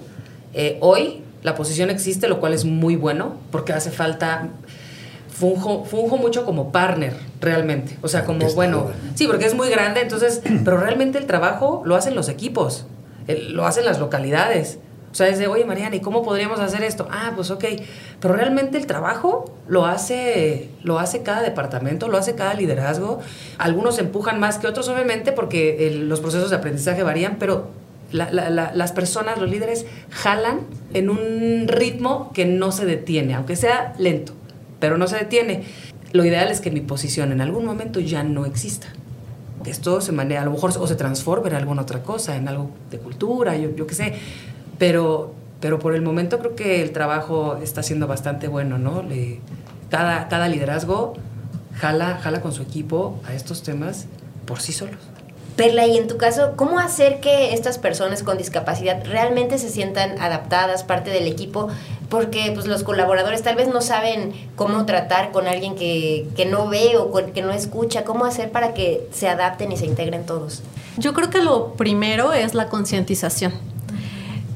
eh, 0.54 0.78
hoy 0.82 1.22
la 1.44 1.56
posición 1.56 1.90
existe, 1.90 2.28
lo 2.28 2.40
cual 2.40 2.54
es 2.54 2.66
muy 2.66 2.96
bueno, 2.96 3.36
porque 3.52 3.74
hace 3.74 3.92
falta 3.92 4.50
funjo, 5.42 5.86
funjo 5.86 6.18
mucho 6.18 6.46
como 6.46 6.72
partner, 6.72 7.14
realmente. 7.40 7.98
O 8.02 8.08
sea, 8.08 8.26
como, 8.26 8.48
bueno, 8.54 8.92
sí, 9.16 9.26
porque 9.26 9.46
es 9.46 9.56
muy 9.56 9.70
grande, 9.70 10.02
entonces, 10.02 10.42
pero 10.64 10.78
realmente 10.78 11.18
el 11.18 11.26
trabajo 11.26 11.82
lo 11.86 11.96
hacen 11.96 12.16
los 12.16 12.30
equipos, 12.30 12.86
lo 13.28 13.66
hacen 13.66 13.86
las 13.86 14.00
localidades. 14.00 14.78
O 15.12 15.16
sea, 15.16 15.28
es 15.28 15.40
de, 15.40 15.48
oye 15.48 15.66
Mariana, 15.66 15.96
¿y 15.96 16.00
cómo 16.00 16.24
podríamos 16.24 16.60
hacer 16.60 16.84
esto? 16.84 17.08
Ah, 17.12 17.34
pues 17.36 17.52
ok. 17.52 17.66
Pero 18.20 18.34
realmente 18.34 18.78
el 18.78 18.86
trabajo 18.86 19.54
lo 19.68 19.86
hace, 19.86 20.70
lo 20.84 21.00
hace 21.00 21.22
cada 21.22 21.42
departamento, 21.42 22.08
lo 22.08 22.18
hace 22.18 22.36
cada 22.36 22.54
liderazgo. 22.54 23.20
Algunos 23.58 24.00
empujan 24.00 24.40
más 24.40 24.58
que 24.58 24.68
otros, 24.68 24.88
obviamente, 24.88 25.34
porque 25.34 25.92
los 26.06 26.22
procesos 26.22 26.50
de 26.50 26.56
aprendizaje 26.56 27.04
varían, 27.04 27.36
pero 27.40 27.68
las 28.12 28.92
personas, 28.94 29.38
los 29.40 29.50
líderes, 29.50 29.86
jalan 30.10 30.62
en 30.94 31.10
un 31.10 31.68
ritmo 31.68 32.32
que 32.34 32.46
no 32.46 32.72
se 32.72 32.86
detiene, 32.86 33.34
aunque 33.34 33.56
sea 33.56 33.94
lento, 33.98 34.34
pero 34.80 34.98
no 34.98 35.08
se 35.08 35.18
detiene. 35.18 35.64
Lo 36.14 36.26
ideal 36.26 36.52
es 36.52 36.62
que 36.62 36.72
mi 36.72 36.82
posición 36.82 37.32
en 37.32 37.42
algún 37.42 37.66
momento 37.66 38.00
ya 38.00 38.24
no 38.24 38.46
exista. 38.46 38.88
Que 39.64 39.70
esto 39.70 40.02
se 40.02 40.12
maneja, 40.12 40.42
a 40.42 40.46
lo 40.46 40.52
mejor 40.52 40.74
o 40.78 40.88
se 40.88 40.96
transforme 40.96 41.50
en 41.50 41.56
alguna 41.56 41.84
otra 41.84 42.02
cosa, 42.02 42.36
en 42.36 42.48
algo 42.48 42.72
de 42.90 42.98
cultura, 42.98 43.56
yo, 43.56 43.76
yo 43.76 43.86
qué 43.86 43.94
sé 43.94 44.14
pero, 44.82 45.32
pero 45.60 45.78
por 45.78 45.94
el 45.94 46.02
momento 46.02 46.40
creo 46.40 46.56
que 46.56 46.82
el 46.82 46.92
trabajo 46.92 47.60
está 47.62 47.84
siendo 47.84 48.08
bastante 48.08 48.48
bueno, 48.48 48.80
¿no? 48.80 49.04
Le, 49.04 49.40
cada, 49.92 50.28
cada 50.28 50.48
liderazgo 50.48 51.14
jala, 51.76 52.18
jala 52.20 52.42
con 52.42 52.52
su 52.52 52.64
equipo 52.64 53.20
a 53.28 53.36
estos 53.36 53.62
temas 53.62 54.08
por 54.48 54.60
sí 54.60 54.74
solos. 54.74 54.98
Perla, 55.56 55.86
y 55.86 55.98
en 55.98 56.08
tu 56.08 56.18
caso, 56.18 56.54
¿cómo 56.56 56.80
hacer 56.80 57.20
que 57.20 57.54
estas 57.54 57.78
personas 57.78 58.24
con 58.24 58.40
discapacidad 58.40 59.06
realmente 59.06 59.60
se 59.60 59.70
sientan 59.70 60.20
adaptadas, 60.20 60.84
parte 60.84 61.12
del 61.12 61.28
equipo? 61.28 61.68
Porque 62.10 62.50
pues, 62.56 62.66
los 62.66 62.82
colaboradores 62.82 63.44
tal 63.44 63.56
vez 63.58 63.68
no 63.68 63.82
saben 63.82 64.34
cómo 64.56 64.88
tratar 64.88 65.32
con 65.32 65.46
alguien 65.46 65.76
que, 65.76 66.28
que 66.36 66.48
no 66.48 66.68
ve 66.70 66.98
o 66.98 67.14
que 67.32 67.44
no 67.44 67.52
escucha. 67.52 68.04
¿Cómo 68.04 68.26
hacer 68.26 68.50
para 68.50 68.74
que 68.74 69.08
se 69.12 69.30
adapten 69.30 69.72
y 69.72 69.78
se 69.78 69.86
integren 69.86 70.26
todos? 70.26 70.64
Yo 70.98 71.14
creo 71.14 71.30
que 71.30 71.44
lo 71.44 71.74
primero 71.74 72.34
es 72.34 72.56
la 72.56 72.68
concientización 72.68 73.70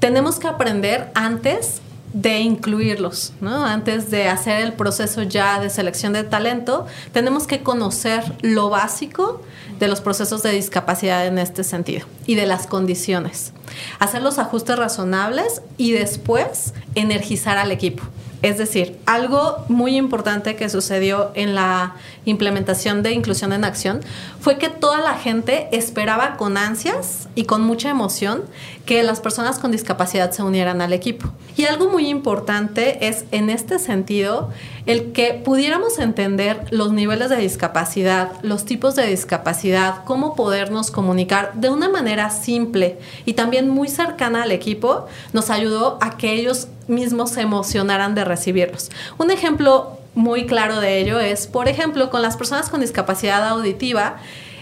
tenemos 0.06 0.38
que 0.38 0.48
aprender 0.48 1.10
antes 1.16 1.82
de 2.14 2.38
incluirlos, 2.38 3.34
¿no? 3.42 3.66
Antes 3.66 4.12
de 4.12 4.28
hacer 4.28 4.62
el 4.62 4.74
proceso 4.74 5.24
ya 5.24 5.60
de 5.60 5.72
selección 5.72 6.14
de 6.14 6.24
talento, 6.24 6.86
tenemos 7.12 7.48
que 7.48 7.64
conocer 7.64 8.24
lo 8.42 8.70
básico 8.70 9.42
de 9.80 9.88
los 9.88 10.02
procesos 10.02 10.44
de 10.44 10.52
discapacidad 10.52 11.26
en 11.26 11.40
este 11.40 11.64
sentido 11.64 12.06
y 12.28 12.36
de 12.36 12.46
las 12.46 12.68
condiciones. 12.68 13.52
Hacer 13.98 14.22
los 14.22 14.38
ajustes 14.38 14.78
razonables 14.78 15.64
y 15.76 15.94
después 15.94 16.76
energizar 16.94 17.58
al 17.58 17.72
equipo. 17.72 18.04
Es 18.46 18.60
decir, 18.60 19.00
algo 19.08 19.66
muy 19.70 19.98
importante 19.98 20.56
que 20.56 20.70
sucedió 20.70 21.32
en 21.34 21.56
la 21.56 21.96
implementación 22.26 23.02
de 23.02 23.12
inclusión 23.12 23.54
en 23.54 23.64
acción 23.64 24.02
fue 24.40 24.60
que 24.60 24.70
toda 24.70 25.00
la 25.00 25.16
gente 25.16 25.68
esperaba 25.72 26.38
con 26.38 26.56
ansias 26.56 27.28
y 27.34 27.46
con 27.46 27.64
mucha 27.64 27.90
emoción 27.90 28.44
que 28.86 29.02
las 29.02 29.20
personas 29.20 29.58
con 29.58 29.72
discapacidad 29.72 30.30
se 30.30 30.44
unieran 30.44 30.80
al 30.82 30.94
equipo. 30.94 31.28
Y 31.58 31.66
algo 31.66 31.90
muy 31.90 32.08
importante 32.08 33.08
es 33.08 33.26
en 33.32 33.50
este 33.50 33.80
sentido 33.80 34.52
el 34.86 35.12
que 35.14 35.34
pudiéramos 35.34 36.00
entender 36.00 36.66
los 36.70 36.92
niveles 36.92 37.30
de 37.30 37.38
discapacidad, 37.38 38.32
los 38.44 38.66
tipos 38.66 38.96
de 38.96 39.08
discapacidad, 39.08 40.04
cómo 40.04 40.36
podernos 40.36 40.92
comunicar 40.92 41.54
de 41.56 41.70
una 41.70 41.90
manera 41.90 42.30
simple 42.30 43.00
y 43.26 43.34
también 43.34 43.70
muy 43.70 43.88
cercana 43.88 44.44
al 44.44 44.52
equipo, 44.52 45.08
nos 45.34 45.50
ayudó 45.50 45.98
a 46.02 46.18
que 46.18 46.34
ellos 46.34 46.68
mismos 46.88 47.32
se 47.32 47.42
emocionaran 47.42 48.14
de 48.16 48.26
recibirlos. 48.26 48.92
Un 49.18 49.32
ejemplo 49.32 49.98
muy 50.14 50.46
claro 50.46 50.80
de 50.80 51.00
ello 51.00 51.20
es, 51.20 51.48
por 51.48 51.68
ejemplo, 51.68 52.10
con 52.10 52.22
las 52.22 52.38
personas 52.38 52.70
con 52.70 52.82
discapacidad 52.82 53.48
auditiva, 53.48 54.18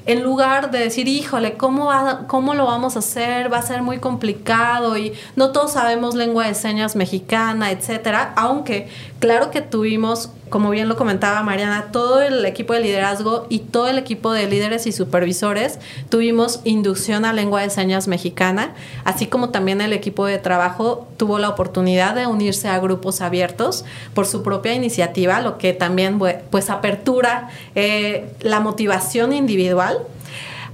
en 0.06 0.24
lugar 0.24 0.72
de 0.72 0.80
decir, 0.80 1.08
híjole, 1.08 1.54
¿cómo, 1.54 1.90
¿cómo 2.28 2.54
lo 2.54 2.66
vamos 2.66 2.96
a 2.96 3.00
hacer? 3.00 3.52
Va 3.52 3.60
a 3.60 3.62
ser 3.62 3.82
muy 3.82 4.00
complicado 4.00 4.98
y 4.98 5.14
no 5.36 5.52
todos 5.52 5.74
sabemos 5.74 6.16
lengua 6.16 6.48
de 6.48 6.54
señas 6.56 6.96
mexicana, 6.96 7.72
etcétera. 7.72 8.34
Aunque 8.36 8.90
claro 9.20 9.50
que 9.50 9.62
tuvimos, 9.62 10.32
como 10.54 10.70
bien 10.70 10.88
lo 10.88 10.96
comentaba 10.96 11.42
Mariana, 11.42 11.88
todo 11.92 12.22
el 12.22 12.46
equipo 12.46 12.74
de 12.74 12.82
liderazgo 12.82 13.48
y 13.50 13.58
todo 13.58 13.88
el 13.88 13.98
equipo 13.98 14.32
de 14.32 14.48
líderes 14.48 14.86
y 14.86 14.92
supervisores 14.92 15.80
tuvimos 16.10 16.62
inducción 16.64 17.26
a 17.26 17.34
lengua 17.34 17.64
de 17.64 17.72
señas 17.72 18.08
mexicana, 18.08 18.76
así 19.04 19.26
como 19.26 19.50
también 19.50 19.82
el 19.82 19.94
equipo 19.94 20.28
de 20.28 20.38
trabajo 20.38 21.08
tuvo 21.18 21.40
la 21.40 21.50
oportunidad 21.50 22.14
de 22.14 22.28
unirse 22.28 22.68
a 22.70 22.78
grupos 22.78 23.22
abiertos 23.22 23.84
por 24.14 24.28
su 24.28 24.44
propia 24.44 24.76
iniciativa, 24.76 25.42
lo 25.42 25.58
que 25.58 25.74
también 25.74 26.20
pues 26.52 26.70
apertura 26.70 27.50
eh, 27.74 28.32
la 28.42 28.60
motivación 28.60 29.34
individual. 29.34 29.98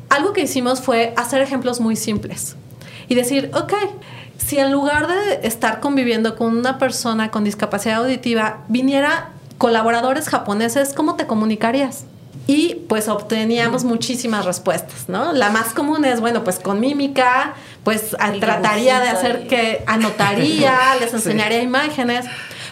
Algo 0.09 0.33
que 0.33 0.41
hicimos 0.41 0.81
fue 0.81 1.13
hacer 1.15 1.41
ejemplos 1.41 1.79
muy 1.79 1.95
simples 1.95 2.57
y 3.07 3.15
decir, 3.15 3.49
ok, 3.53 3.71
si 4.37 4.57
en 4.57 4.73
lugar 4.73 5.07
de 5.07 5.47
estar 5.47 5.79
conviviendo 5.79 6.35
con 6.35 6.57
una 6.57 6.77
persona 6.79 7.31
con 7.31 7.45
discapacidad 7.45 8.03
auditiva, 8.03 8.65
viniera 8.67 9.35
colaboradores 9.59 10.29
japoneses, 10.29 10.93
¿cómo 10.93 11.15
te 11.15 11.27
comunicarías? 11.27 12.05
Y 12.47 12.85
pues 12.87 13.09
obteníamos 13.09 13.83
muchísimas 13.83 14.45
respuestas, 14.45 15.07
¿no? 15.07 15.33
La 15.33 15.51
más 15.51 15.73
común 15.73 16.03
es, 16.05 16.19
bueno, 16.19 16.43
pues 16.43 16.57
con 16.57 16.79
mímica, 16.79 17.53
pues 17.83 18.15
trataría 18.39 18.99
de 19.01 19.09
hacer 19.09 19.47
que 19.47 19.83
anotaría, 19.85 20.95
les 20.99 21.13
enseñaría 21.13 21.61
imágenes. 21.61 22.25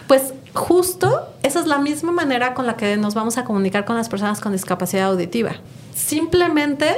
Pues 0.08 0.32
justo 0.54 1.28
esa 1.44 1.60
es 1.60 1.66
la 1.66 1.78
misma 1.78 2.10
manera 2.10 2.54
con 2.54 2.66
la 2.66 2.76
que 2.76 2.96
nos 2.96 3.14
vamos 3.14 3.38
a 3.38 3.44
comunicar 3.44 3.84
con 3.84 3.96
las 3.96 4.08
personas 4.08 4.40
con 4.40 4.52
discapacidad 4.52 5.10
auditiva. 5.10 5.52
Simplemente 5.94 6.96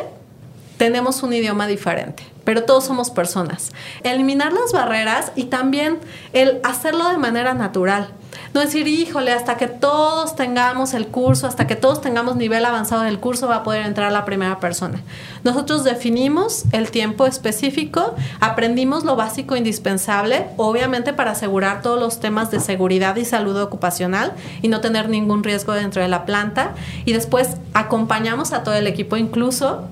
tenemos 0.79 1.23
un 1.23 1.35
idioma 1.35 1.67
diferente, 1.67 2.23
pero 2.45 2.65
todos 2.65 2.85
somos 2.85 3.11
personas. 3.11 3.73
Eliminar 4.05 4.53
las 4.53 4.73
barreras 4.73 5.33
y 5.35 5.45
también 5.45 5.99
el 6.33 6.61
hacerlo 6.63 7.11
de 7.11 7.19
manera 7.19 7.53
natural. 7.53 8.15
No 8.53 8.61
decir, 8.61 8.89
híjole, 8.89 9.33
hasta 9.33 9.57
que 9.57 9.69
todos 9.69 10.35
tengamos 10.35 10.93
el 10.95 11.07
curso, 11.07 11.47
hasta 11.47 11.69
que 11.69 11.77
todos 11.77 12.01
tengamos 12.01 12.35
nivel 12.35 12.65
avanzado 12.65 13.03
del 13.03 13.21
curso, 13.21 13.47
va 13.47 13.57
a 13.57 13.63
poder 13.63 13.87
entrar 13.87 14.11
la 14.11 14.25
primera 14.25 14.59
persona. 14.59 15.01
Nosotros 15.45 15.85
definimos 15.85 16.65
el 16.73 16.91
tiempo 16.91 17.27
específico, 17.27 18.17
aprendimos 18.41 19.05
lo 19.05 19.15
básico 19.15 19.55
indispensable, 19.55 20.47
obviamente 20.57 21.13
para 21.13 21.31
asegurar 21.31 21.81
todos 21.81 22.01
los 22.01 22.19
temas 22.19 22.51
de 22.51 22.59
seguridad 22.59 23.15
y 23.15 23.25
salud 23.25 23.57
ocupacional 23.57 24.33
y 24.63 24.69
no 24.69 24.81
tener 24.81 25.09
ningún 25.09 25.45
riesgo 25.45 25.73
dentro 25.73 26.03
de 26.03 26.09
la 26.09 26.25
planta. 26.25 26.75
Y 27.05 27.13
después 27.13 27.51
acompañamos 27.73 28.53
a 28.53 28.65
todo 28.65 28.75
el 28.75 28.89
equipo, 28.89 29.17
incluso 29.17 29.89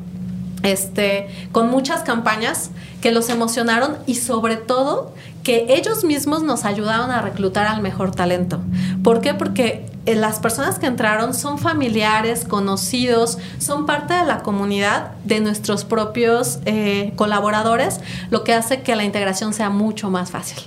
este, 0.65 1.29
con 1.53 1.71
muchas 1.71 2.03
campañas 2.03 2.71
que 3.01 3.13
los 3.13 3.29
emocionaron 3.29 3.97
y 4.07 4.17
sobre 4.17 4.57
todo 4.57 5.15
que 5.49 5.65
ellos 5.71 6.05
mismos 6.05 6.43
nos 6.43 6.67
ayudaron 6.67 7.11
a 7.11 7.23
reclutar 7.23 7.67
al 7.67 7.81
mejor 7.81 8.15
talento. 8.15 8.61
¿Por 9.03 9.23
qué? 9.23 9.33
Porque 9.33 9.87
eh, 10.05 10.15
las 10.15 10.41
personas 10.41 10.79
que 10.79 10.85
entraron 10.85 11.33
son 11.33 11.59
familiares, 11.59 12.45
conocidos, 12.45 13.39
son 13.59 13.87
parte 13.87 14.13
de 14.13 14.27
la 14.27 14.43
comunidad 14.43 15.13
de 15.25 15.41
nuestros 15.41 15.87
propios 15.87 16.59
eh, 16.67 17.15
colaboradores, 17.17 18.01
lo 18.29 18.45
que 18.45 18.53
hace 18.53 18.83
que 18.83 18.95
la 18.95 19.05
integración 19.05 19.55
sea 19.55 19.71
mucho 19.71 20.11
más 20.11 20.31
fácil. 20.31 20.59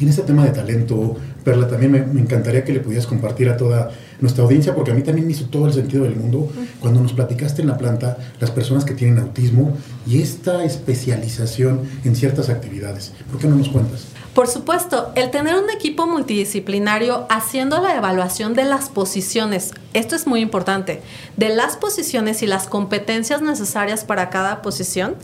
Y 0.00 0.04
en 0.04 0.08
este 0.08 0.22
tema 0.22 0.46
de 0.46 0.52
talento, 0.52 1.18
Perla, 1.44 1.68
también 1.68 1.92
me, 1.92 2.00
me 2.00 2.22
encantaría 2.22 2.64
que 2.64 2.72
le 2.72 2.80
pudieras 2.80 3.06
compartir 3.06 3.50
a 3.50 3.58
toda 3.58 3.90
nuestra 4.24 4.42
audiencia, 4.42 4.74
porque 4.74 4.90
a 4.90 4.94
mí 4.94 5.02
también 5.02 5.26
me 5.26 5.32
hizo 5.34 5.44
todo 5.44 5.66
el 5.66 5.74
sentido 5.74 6.04
del 6.04 6.16
mundo 6.16 6.50
cuando 6.80 7.00
nos 7.00 7.12
platicaste 7.12 7.60
en 7.60 7.68
la 7.68 7.76
planta 7.76 8.16
las 8.40 8.50
personas 8.50 8.86
que 8.86 8.94
tienen 8.94 9.18
autismo 9.18 9.76
y 10.06 10.22
esta 10.22 10.64
especialización 10.64 11.82
en 12.04 12.16
ciertas 12.16 12.48
actividades. 12.48 13.12
¿Por 13.30 13.38
qué 13.38 13.48
no 13.48 13.56
nos 13.56 13.68
cuentas? 13.68 14.06
Por 14.34 14.48
supuesto, 14.48 15.12
el 15.14 15.30
tener 15.30 15.54
un 15.54 15.70
equipo 15.70 16.08
multidisciplinario 16.08 17.24
haciendo 17.30 17.80
la 17.80 17.94
evaluación 17.94 18.54
de 18.54 18.64
las 18.64 18.88
posiciones, 18.88 19.70
esto 19.92 20.16
es 20.16 20.26
muy 20.26 20.40
importante, 20.40 21.02
de 21.36 21.50
las 21.50 21.76
posiciones 21.76 22.42
y 22.42 22.48
las 22.48 22.66
competencias 22.66 23.42
necesarias 23.42 24.02
para 24.02 24.30
cada 24.30 24.60
posición, 24.60 25.14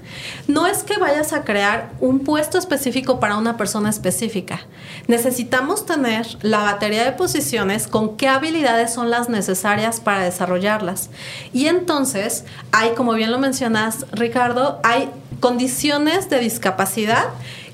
no 0.46 0.68
es 0.68 0.84
que 0.84 0.96
vayas 0.98 1.32
a 1.32 1.42
crear 1.42 1.90
un 1.98 2.20
puesto 2.20 2.56
específico 2.56 3.18
para 3.18 3.36
una 3.36 3.56
persona 3.56 3.90
específica. 3.90 4.60
Necesitamos 5.08 5.86
tener 5.86 6.26
la 6.42 6.58
batería 6.58 7.04
de 7.04 7.10
posiciones 7.10 7.88
con 7.88 8.16
qué 8.16 8.28
habilidades 8.28 8.94
son 8.94 9.10
las 9.10 9.28
necesarias 9.28 9.98
para 9.98 10.22
desarrollarlas. 10.22 11.10
Y 11.52 11.66
entonces, 11.66 12.44
hay, 12.70 12.90
como 12.90 13.14
bien 13.14 13.32
lo 13.32 13.40
mencionas, 13.40 14.06
Ricardo, 14.12 14.78
hay 14.84 15.10
condiciones 15.40 16.30
de 16.30 16.38
discapacidad 16.38 17.24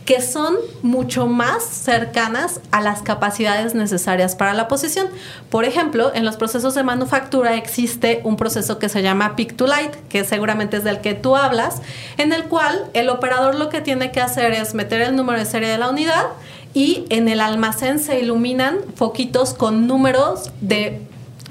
que 0.06 0.22
son 0.22 0.56
mucho 0.82 1.26
más 1.26 1.64
cercanas 1.64 2.60
a 2.70 2.80
las 2.80 3.02
capacidades 3.02 3.74
necesarias 3.74 4.36
para 4.36 4.54
la 4.54 4.68
posición. 4.68 5.08
Por 5.50 5.64
ejemplo, 5.64 6.12
en 6.14 6.24
los 6.24 6.36
procesos 6.36 6.76
de 6.76 6.84
manufactura 6.84 7.56
existe 7.56 8.20
un 8.22 8.36
proceso 8.36 8.78
que 8.78 8.88
se 8.88 9.02
llama 9.02 9.34
Pick 9.34 9.56
to 9.56 9.66
Light, 9.66 9.90
que 10.08 10.24
seguramente 10.24 10.76
es 10.76 10.84
del 10.84 11.00
que 11.00 11.14
tú 11.14 11.36
hablas, 11.36 11.82
en 12.18 12.32
el 12.32 12.44
cual 12.44 12.88
el 12.94 13.08
operador 13.08 13.56
lo 13.56 13.68
que 13.68 13.80
tiene 13.80 14.12
que 14.12 14.20
hacer 14.20 14.52
es 14.52 14.74
meter 14.74 15.02
el 15.02 15.16
número 15.16 15.40
de 15.40 15.44
serie 15.44 15.68
de 15.68 15.76
la 15.76 15.90
unidad 15.90 16.26
y 16.72 17.04
en 17.08 17.28
el 17.28 17.40
almacén 17.40 17.98
se 17.98 18.20
iluminan 18.20 18.78
foquitos 18.94 19.54
con 19.54 19.88
números 19.88 20.52
de 20.60 21.02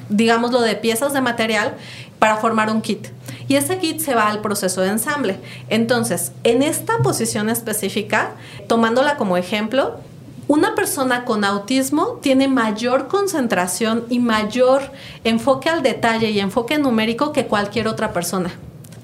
digámoslo, 0.09 0.61
de 0.61 0.75
piezas 0.75 1.13
de 1.13 1.21
material 1.21 1.73
para 2.25 2.37
formar 2.37 2.71
un 2.71 2.81
kit. 2.81 3.09
Y 3.47 3.55
ese 3.55 3.77
kit 3.77 3.99
se 3.99 4.15
va 4.15 4.27
al 4.27 4.41
proceso 4.41 4.81
de 4.81 4.87
ensamble. 4.87 5.37
Entonces, 5.69 6.31
en 6.43 6.63
esta 6.63 6.97
posición 7.03 7.51
específica, 7.51 8.31
tomándola 8.65 9.15
como 9.15 9.37
ejemplo, 9.37 9.97
una 10.47 10.73
persona 10.73 11.23
con 11.23 11.43
autismo 11.43 12.17
tiene 12.23 12.47
mayor 12.47 13.07
concentración 13.09 14.05
y 14.09 14.17
mayor 14.17 14.91
enfoque 15.23 15.69
al 15.69 15.83
detalle 15.83 16.31
y 16.31 16.39
enfoque 16.39 16.79
numérico 16.79 17.31
que 17.31 17.45
cualquier 17.45 17.87
otra 17.87 18.11
persona. 18.11 18.51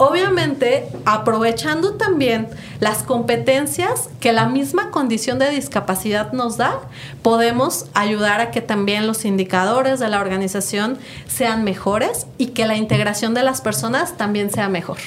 Obviamente, 0.02 0.86
aprovechando 1.06 1.94
también 1.94 2.48
las 2.80 3.04
competencias 3.04 4.10
que 4.20 4.34
la 4.34 4.50
misma 4.50 4.90
condición 4.90 5.38
de 5.38 5.52
discapacidad 5.52 6.34
nos 6.34 6.58
da, 6.58 6.80
podemos 7.22 7.86
ayudar 7.94 8.42
a 8.42 8.50
que 8.50 8.62
también 8.62 9.06
los 9.06 9.26
indicadores 9.26 10.00
de 10.00 10.10
la 10.10 10.20
organización 10.20 10.98
sean 11.28 11.64
mejores 11.64 12.26
y 12.40 12.48
que 12.48 12.66
la 12.66 12.78
integración 12.78 13.36
de 13.36 13.44
las 13.44 13.62
personas 13.62 14.18
también 14.18 14.50
sea 14.50 14.70
mejor. 14.70 14.98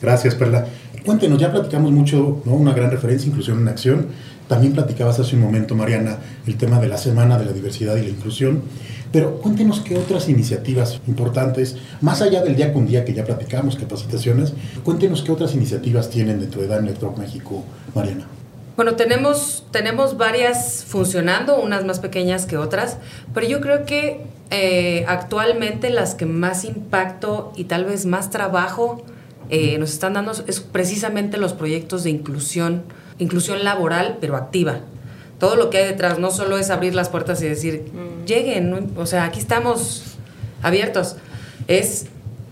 Gracias, 0.00 0.34
Perla. 0.34 0.64
Cuéntenos, 1.04 1.38
ya 1.38 1.52
platicamos 1.52 1.92
mucho, 1.92 2.40
¿no? 2.46 2.54
una 2.54 2.72
gran 2.72 2.90
referencia, 2.90 3.28
inclusión 3.28 3.58
en 3.58 3.68
acción. 3.68 4.06
También 4.48 4.72
platicabas 4.72 5.20
hace 5.20 5.36
un 5.36 5.42
momento, 5.42 5.74
Mariana, 5.74 6.16
el 6.46 6.56
tema 6.56 6.80
de 6.80 6.88
la 6.88 6.96
Semana 6.96 7.38
de 7.38 7.44
la 7.44 7.52
Diversidad 7.52 7.94
y 7.96 8.04
la 8.04 8.08
Inclusión. 8.08 8.62
Pero 9.12 9.38
cuéntenos 9.38 9.80
qué 9.80 9.96
otras 9.98 10.28
iniciativas 10.28 11.00
importantes, 11.08 11.76
más 12.00 12.22
allá 12.22 12.42
del 12.42 12.54
día 12.54 12.72
con 12.72 12.86
día 12.86 13.04
que 13.04 13.12
ya 13.12 13.24
platicamos, 13.24 13.76
capacitaciones, 13.76 14.52
cuéntenos 14.84 15.22
qué 15.22 15.32
otras 15.32 15.54
iniciativas 15.54 16.10
tienen 16.10 16.38
dentro 16.38 16.62
de 16.62 16.68
Dan 16.68 16.84
Electro 16.84 17.14
México, 17.18 17.64
Mariana. 17.94 18.26
Bueno, 18.76 18.94
tenemos, 18.94 19.66
tenemos 19.72 20.16
varias 20.16 20.84
funcionando, 20.86 21.60
unas 21.60 21.84
más 21.84 21.98
pequeñas 21.98 22.46
que 22.46 22.56
otras, 22.56 22.98
pero 23.34 23.46
yo 23.46 23.60
creo 23.60 23.84
que 23.84 24.20
eh, 24.50 25.04
actualmente 25.08 25.90
las 25.90 26.14
que 26.14 26.24
más 26.24 26.64
impacto 26.64 27.52
y 27.56 27.64
tal 27.64 27.84
vez 27.84 28.06
más 28.06 28.30
trabajo 28.30 29.02
eh, 29.50 29.76
nos 29.78 29.90
están 29.92 30.14
dando 30.14 30.32
es 30.46 30.60
precisamente 30.60 31.36
los 31.36 31.52
proyectos 31.52 32.04
de 32.04 32.10
inclusión, 32.10 32.84
inclusión 33.18 33.64
laboral, 33.64 34.18
pero 34.20 34.36
activa 34.36 34.80
todo 35.40 35.56
lo 35.56 35.70
que 35.70 35.78
hay 35.78 35.86
detrás, 35.86 36.20
no 36.20 36.30
solo 36.30 36.58
es 36.58 36.70
abrir 36.70 36.94
las 36.94 37.08
puertas 37.08 37.42
y 37.42 37.48
decir, 37.48 37.90
mm. 37.92 38.26
lleguen, 38.26 38.92
o 38.96 39.06
sea, 39.06 39.24
aquí 39.24 39.40
estamos 39.40 40.04
abiertos, 40.62 41.16
es 41.66 42.06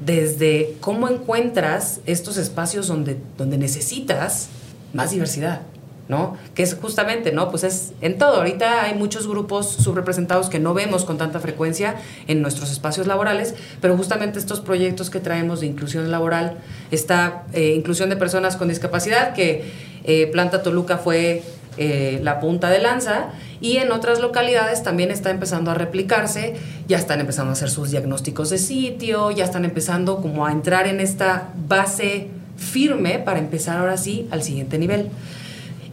desde 0.05 0.75
cómo 0.81 1.09
encuentras 1.09 2.01
estos 2.07 2.39
espacios 2.39 2.89
donde, 2.89 3.19
donde 3.37 3.59
necesitas 3.59 4.49
más 4.95 5.11
diversidad, 5.11 5.63
¿no? 6.09 6.39
Que 6.55 6.63
es 6.63 6.75
justamente, 6.75 7.31
¿no? 7.33 7.51
Pues 7.51 7.65
es 7.65 7.93
en 8.01 8.17
todo. 8.17 8.37
Ahorita 8.37 8.85
hay 8.85 8.95
muchos 8.95 9.27
grupos 9.29 9.69
subrepresentados 9.69 10.49
que 10.49 10.59
no 10.59 10.73
vemos 10.73 11.05
con 11.05 11.19
tanta 11.19 11.41
frecuencia 11.41 11.97
en 12.27 12.41
nuestros 12.41 12.71
espacios 12.71 13.07
laborales, 13.07 13.55
pero 13.83 13.97
justamente 13.99 14.39
estos 14.39 14.61
proyectos 14.61 15.11
que 15.11 15.21
traemos 15.21 15.61
de 15.61 15.67
inclusión 15.67 16.11
laboral, 16.11 16.57
esta 16.91 17.45
eh, 17.53 17.75
inclusión 17.77 18.09
de 18.09 18.17
personas 18.17 18.57
con 18.57 18.69
discapacidad, 18.69 19.35
que 19.35 19.71
eh, 20.05 20.27
Planta 20.29 20.63
Toluca 20.63 20.97
fue 20.97 21.43
eh, 21.79 22.21
la 22.23 22.41
punta 22.41 22.71
de 22.71 22.81
lanza 22.81 23.29
y 23.61 23.77
en 23.77 23.93
otras 23.93 24.21
localidades 24.21 24.83
también 24.83 25.11
está 25.11 25.31
empezando 25.31 25.71
a 25.71 25.75
replicarse, 25.75 26.55
ya 26.87 26.99
están 26.99 27.21
empezando 27.21 27.51
a 27.51 27.53
hacer 27.53 27.71
sus 27.71 27.91
diagnósticos 27.91 28.51
de 28.51 28.59
sitio, 28.59 29.31
ya 29.31 29.45
están 29.45 29.65
empezando 29.65 30.21
como 30.21 30.47
a 30.47 30.53
entrar 30.53 30.87
en 30.87 31.01
esta 31.01 31.51
base 31.69 32.29
firme 32.57 33.19
para 33.19 33.39
empezar 33.39 33.79
ahora 33.79 33.97
sí 33.97 34.27
al 34.31 34.43
siguiente 34.43 34.79
nivel. 34.79 35.09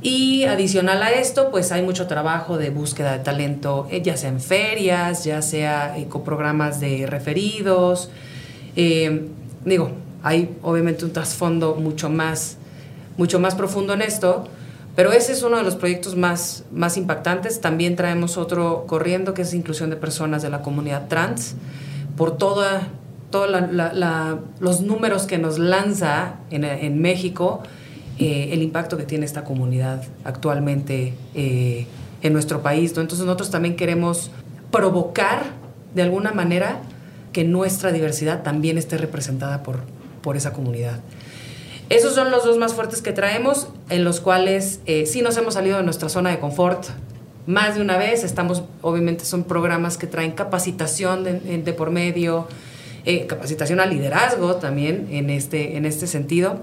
Y 0.02 0.44
adicional 0.44 1.02
a 1.02 1.12
esto, 1.12 1.50
pues 1.50 1.72
hay 1.72 1.82
mucho 1.82 2.06
trabajo 2.06 2.58
de 2.58 2.70
búsqueda 2.70 3.14
de 3.14 3.24
talento, 3.24 3.88
eh, 3.90 4.02
ya 4.04 4.18
sea 4.18 4.30
en 4.30 4.40
ferias, 4.40 5.24
ya 5.24 5.42
sea 5.42 5.96
con 6.10 6.24
programas 6.24 6.80
de 6.80 7.08
referidos. 7.08 8.10
Eh, 8.76 9.28
digo, 9.64 9.92
hay 10.22 10.56
obviamente 10.62 11.06
un 11.06 11.14
trasfondo 11.14 11.76
mucho 11.76 12.10
más, 12.10 12.58
mucho 13.18 13.40
más 13.40 13.56
profundo 13.56 13.94
en 13.94 14.02
esto, 14.02 14.48
pero 14.96 15.12
ese 15.12 15.34
es 15.34 15.44
uno 15.44 15.58
de 15.58 15.64
los 15.64 15.76
proyectos 15.76 16.16
más, 16.16 16.64
más 16.72 16.96
impactantes. 16.96 17.60
También 17.60 17.98
traemos 17.98 18.38
otro 18.38 18.86
corriendo 18.88 19.34
que 19.34 19.42
es 19.42 19.54
inclusión 19.54 19.90
de 19.90 19.98
personas 19.98 20.42
de 20.42 20.50
la 20.50 20.62
comunidad 20.62 21.08
trans. 21.10 21.56
Por 22.16 22.38
toda, 22.38 22.88
todos 23.30 23.50
los 24.60 24.82
números 24.82 25.24
que 25.24 25.38
nos 25.38 25.60
lanza 25.60 26.36
en, 26.50 27.02
México, 27.02 27.62
eh, 28.20 28.50
el 28.54 28.62
impacto 28.62 28.96
que 28.96 29.04
tiene 29.04 29.26
esta 29.26 29.44
comunidad 29.44 30.02
actualmente 30.24 31.14
eh, 31.34 31.88
en 32.22 32.32
nuestro 32.32 32.62
país. 32.62 32.92
Entonces 32.92 33.26
nosotros 33.26 33.52
también 33.52 33.76
queremos 33.76 34.32
provocar 34.72 35.44
de 35.94 36.04
alguna 36.04 36.32
manera 36.32 36.80
que 37.34 37.44
nuestra 37.44 37.92
diversidad 37.92 38.44
también 38.44 38.78
esté 38.78 38.98
representada 38.98 39.62
por, 39.62 39.82
por 40.22 40.38
esa 40.38 40.54
comunidad. 40.54 41.02
Esos 41.90 42.16
son 42.16 42.32
los 42.32 42.44
dos 42.44 42.58
más 42.58 42.74
fuertes 42.74 43.02
que 43.02 43.12
traemos, 43.12 43.68
en 43.90 44.04
los 44.04 44.20
cuales 44.20 44.80
eh, 44.88 45.06
sí 45.06 45.22
nos 45.22 45.38
hemos 45.38 45.54
salido 45.54 45.78
de 45.78 45.84
nuestra 45.84 46.10
zona 46.10 46.32
de 46.32 46.40
confort 46.40 46.88
más 47.46 47.76
de 47.76 47.82
una 47.82 47.98
vez. 47.98 48.24
Estamos, 48.24 48.64
obviamente, 48.82 49.24
son 49.24 49.44
programas 49.44 49.98
que 49.98 50.08
traen 50.08 50.32
capacitación 50.32 51.24
de, 51.24 51.74
por 51.74 51.92
medio, 51.92 52.48
eh, 53.06 53.28
capacitación 53.28 53.80
al 53.80 53.92
liderazgo 53.92 54.56
también 54.56 55.08
en 55.12 55.30
este, 55.30 55.78
en 55.78 55.86
este 55.86 56.08
sentido, 56.08 56.60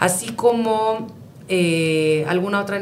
así 0.00 0.32
como 0.32 1.06
eh, 1.48 2.24
alguna 2.26 2.60
otra, 2.60 2.80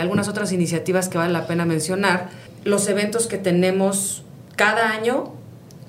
algunas 0.00 0.28
otras 0.28 0.52
iniciativas 0.52 1.10
que 1.10 1.18
vale 1.18 1.34
la 1.34 1.46
pena 1.46 1.66
mencionar. 1.66 2.30
Los 2.64 2.88
eventos 2.88 3.26
que 3.26 3.36
tenemos 3.36 4.24
cada 4.56 4.88
año 4.90 5.34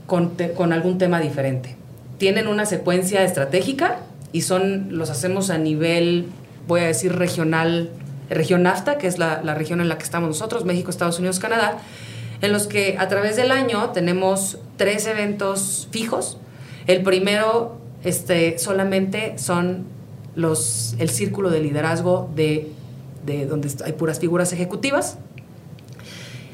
con, 0.07 0.35
con 0.57 0.73
algún 0.73 0.97
tema 0.97 1.21
diferente. 1.21 1.77
Tienen 2.17 2.47
una 2.47 2.65
secuencia 2.65 3.23
estratégica 3.23 3.99
y 4.37 4.41
son, 4.41 4.95
los 4.95 5.09
hacemos 5.09 5.49
a 5.49 5.57
nivel, 5.57 6.27
voy 6.67 6.81
a 6.81 6.85
decir, 6.85 7.11
regional, 7.11 7.89
región 8.29 8.61
NAFTA, 8.61 8.99
que 8.99 9.07
es 9.07 9.17
la, 9.17 9.41
la 9.41 9.55
región 9.55 9.81
en 9.81 9.89
la 9.89 9.97
que 9.97 10.03
estamos 10.03 10.29
nosotros, 10.29 10.63
México, 10.63 10.91
Estados 10.91 11.17
Unidos, 11.17 11.39
Canadá, 11.39 11.79
en 12.41 12.53
los 12.53 12.67
que 12.67 12.97
a 12.99 13.07
través 13.07 13.35
del 13.35 13.49
año 13.49 13.89
tenemos 13.95 14.59
tres 14.75 15.07
eventos 15.07 15.87
fijos. 15.89 16.37
El 16.85 17.01
primero 17.01 17.79
este, 18.03 18.59
solamente 18.59 19.39
son 19.39 19.85
los, 20.35 20.95
el 20.99 21.09
círculo 21.09 21.49
de 21.49 21.59
liderazgo 21.59 22.29
de, 22.35 22.71
de 23.25 23.47
donde 23.47 23.71
hay 23.85 23.93
puras 23.93 24.19
figuras 24.19 24.53
ejecutivas. 24.53 25.17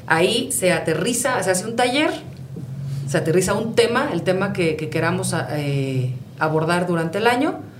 Ahí 0.06 0.50
se 0.52 0.72
aterriza, 0.72 1.42
se 1.42 1.50
hace 1.50 1.66
un 1.66 1.76
taller, 1.76 2.12
se 3.06 3.18
aterriza 3.18 3.52
un 3.52 3.74
tema, 3.74 4.08
el 4.10 4.22
tema 4.22 4.54
que, 4.54 4.76
que 4.76 4.88
queramos 4.88 5.34
eh, 5.50 6.14
abordar 6.38 6.86
durante 6.86 7.18
el 7.18 7.26
año. 7.26 7.73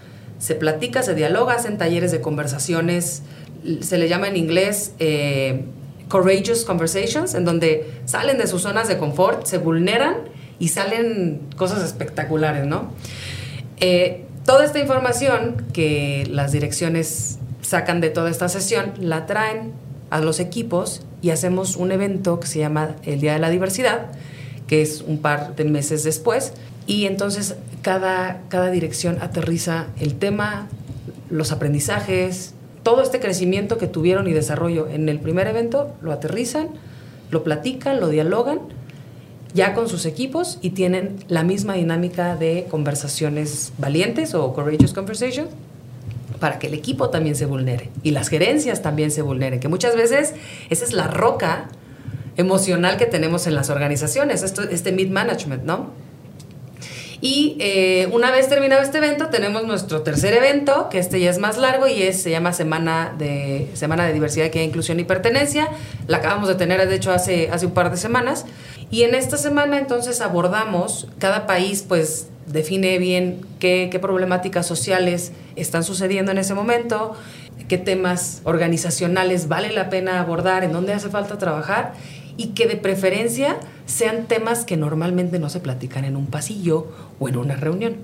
Se 0.45 0.55
platica, 0.55 1.03
se 1.03 1.14
dialoga, 1.14 1.55
hacen 1.55 1.78
talleres 1.78 2.12
de 2.12 2.20
conversaciones, 2.20 3.22
se 3.80 3.97
le 3.97 4.11
llama 4.11 4.28
en 4.28 4.36
inglés 4.36 4.92
eh, 4.99 5.64
courageous 6.11 6.66
conversations, 6.66 7.32
en 7.32 7.47
donde 7.47 7.90
salen 8.05 8.36
de 8.36 8.47
sus 8.47 8.61
zonas 8.61 8.86
de 8.86 8.99
confort, 8.99 9.47
se 9.47 9.57
vulneran 9.57 10.16
y 10.59 10.68
salen 10.68 11.40
cosas 11.57 11.82
espectaculares, 11.82 12.66
¿no? 12.66 12.90
Eh, 13.80 14.26
toda 14.45 14.66
esta 14.66 14.80
información 14.80 15.64
que 15.72 16.28
las 16.30 16.53
direcciones 16.53 17.38
sacan 17.62 18.03
de 18.03 18.11
toda 18.11 18.28
esta 18.28 18.51
sesión, 18.51 18.92
la 19.01 19.24
traen 19.24 19.72
a 20.11 20.20
los 20.20 20.40
equipos 20.40 21.01
y 21.22 21.30
hacemos 21.30 21.74
un 21.76 21.90
evento 21.90 22.38
que 22.38 22.49
se 22.49 22.59
llama 22.59 22.97
el 23.05 23.22
Día 23.22 23.32
de 23.32 23.38
la 23.38 23.49
Diversidad, 23.49 24.09
que 24.66 24.82
es 24.82 25.01
un 25.01 25.22
par 25.22 25.57
de 25.57 25.64
meses 25.64 26.05
después, 26.05 26.53
y 26.86 27.07
entonces 27.07 27.57
cada, 27.85 28.41
cada 28.49 28.70
dirección 28.70 29.18
aterriza 29.20 29.89
el 30.01 30.14
tema, 30.14 30.68
los 31.28 31.53
aprendizajes, 31.53 32.55
todo 32.82 33.03
este 33.03 33.20
crecimiento 33.20 33.76
que 33.76 33.87
tuvieron 33.87 34.26
y 34.26 34.32
desarrollo 34.32 34.89
en 34.89 35.09
el 35.09 35.20
primer 35.20 35.47
evento, 35.47 35.95
lo 36.01 36.11
aterrizan, 36.11 36.70
lo 37.30 37.45
platican, 37.45 38.01
lo 38.01 38.09
dialogan 38.09 38.61
ya 39.53 39.74
con 39.74 39.89
sus 39.89 40.07
equipos 40.07 40.59
y 40.62 40.70
tienen 40.70 41.16
la 41.28 41.45
misma 41.45 41.74
dinámica 41.74 42.37
de 42.37 42.66
conversaciones 42.70 43.72
valientes 43.78 44.35
o 44.35 44.53
courageous 44.53 44.93
conversations 44.95 45.51
para 46.41 46.59
que 46.59 46.66
el 46.66 46.74
equipo 46.74 47.11
también 47.11 47.37
se 47.37 47.45
vulnere 47.47 47.91
y 48.03 48.12
las 48.12 48.28
gerencias 48.28 48.80
también 48.80 49.11
se 49.11 49.20
vulneren, 49.22 49.61
que 49.61 49.68
muchas 49.68 49.95
veces 49.95 50.35
esa 50.70 50.85
es 50.85 50.93
la 50.95 51.07
roca 51.07 51.68
emocional 52.37 52.97
que 52.97 53.07
tenemos 53.07 53.47
en 53.47 53.55
las 53.55 53.68
organizaciones, 53.68 54.43
esto, 54.43 54.62
este 54.62 54.91
mid 54.91 55.11
management, 55.11 55.64
¿no? 55.64 55.91
Y 57.25 57.57
eh, 57.59 58.07
una 58.12 58.31
vez 58.31 58.51
terminado 58.51 58.83
este 58.83 58.99
evento, 58.99 59.29
tenemos 59.31 59.64
nuestro 59.64 60.03
tercer 60.03 60.35
evento, 60.35 60.91
que 60.91 60.99
este 60.99 61.20
ya 61.20 61.31
es 61.31 61.39
más 61.39 61.57
largo 61.57 61.89
y 61.89 62.03
es, 62.03 62.22
se 62.22 62.31
llama 62.31 62.53
Semana 62.53 63.14
de, 63.16 63.70
Semana 63.72 64.05
de 64.05 64.12
Diversidad, 64.12 64.49
Equidad, 64.49 64.64
Inclusión 64.66 65.01
y 65.01 65.05
Pertenencia. 65.05 65.70
La 66.07 66.18
acabamos 66.18 66.49
de 66.49 66.55
tener, 66.55 66.87
de 66.87 66.95
hecho, 66.95 67.12
hace, 67.12 67.49
hace 67.51 67.64
un 67.64 67.72
par 67.72 67.91
de 67.91 67.97
semanas. 67.97 68.45
Y 68.91 69.05
en 69.05 69.14
esta 69.14 69.39
semana 69.39 69.79
entonces 69.79 70.20
abordamos, 70.20 71.09
cada 71.18 71.47
país 71.47 71.83
pues 71.89 72.29
define 72.45 72.99
bien 72.99 73.41
qué, 73.59 73.89
qué 73.91 73.99
problemáticas 73.99 74.66
sociales 74.66 75.33
están 75.57 75.83
sucediendo 75.83 76.31
en 76.31 76.37
ese 76.37 76.53
momento, 76.53 77.16
qué 77.68 77.79
temas 77.79 78.43
organizacionales 78.45 79.49
vale 79.49 79.72
la 79.72 79.89
pena 79.89 80.20
abordar, 80.20 80.62
en 80.62 80.72
dónde 80.72 80.93
hace 80.93 81.09
falta 81.09 81.39
trabajar 81.39 81.95
y 82.37 82.49
que 82.49 82.66
de 82.66 82.76
preferencia 82.76 83.57
sean 83.87 84.26
temas 84.26 84.64
que 84.64 84.76
normalmente 84.76 85.39
no 85.39 85.49
se 85.49 85.61
platican 85.61 86.05
en 86.05 86.16
un 86.16 86.26
pasillo 86.26 86.89
o 87.18 87.28
en 87.28 87.37
una 87.37 87.57
reunión, 87.57 87.97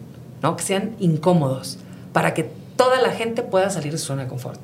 ¿no? 0.42 0.56
Que 0.56 0.62
sean 0.62 0.94
incómodos 1.00 1.78
para 2.12 2.34
que 2.34 2.50
toda 2.76 3.00
la 3.00 3.10
gente 3.10 3.42
pueda 3.42 3.70
salir 3.70 3.92
de 3.92 3.98
su 3.98 4.06
zona 4.06 4.22
de 4.22 4.28
confort. 4.28 4.60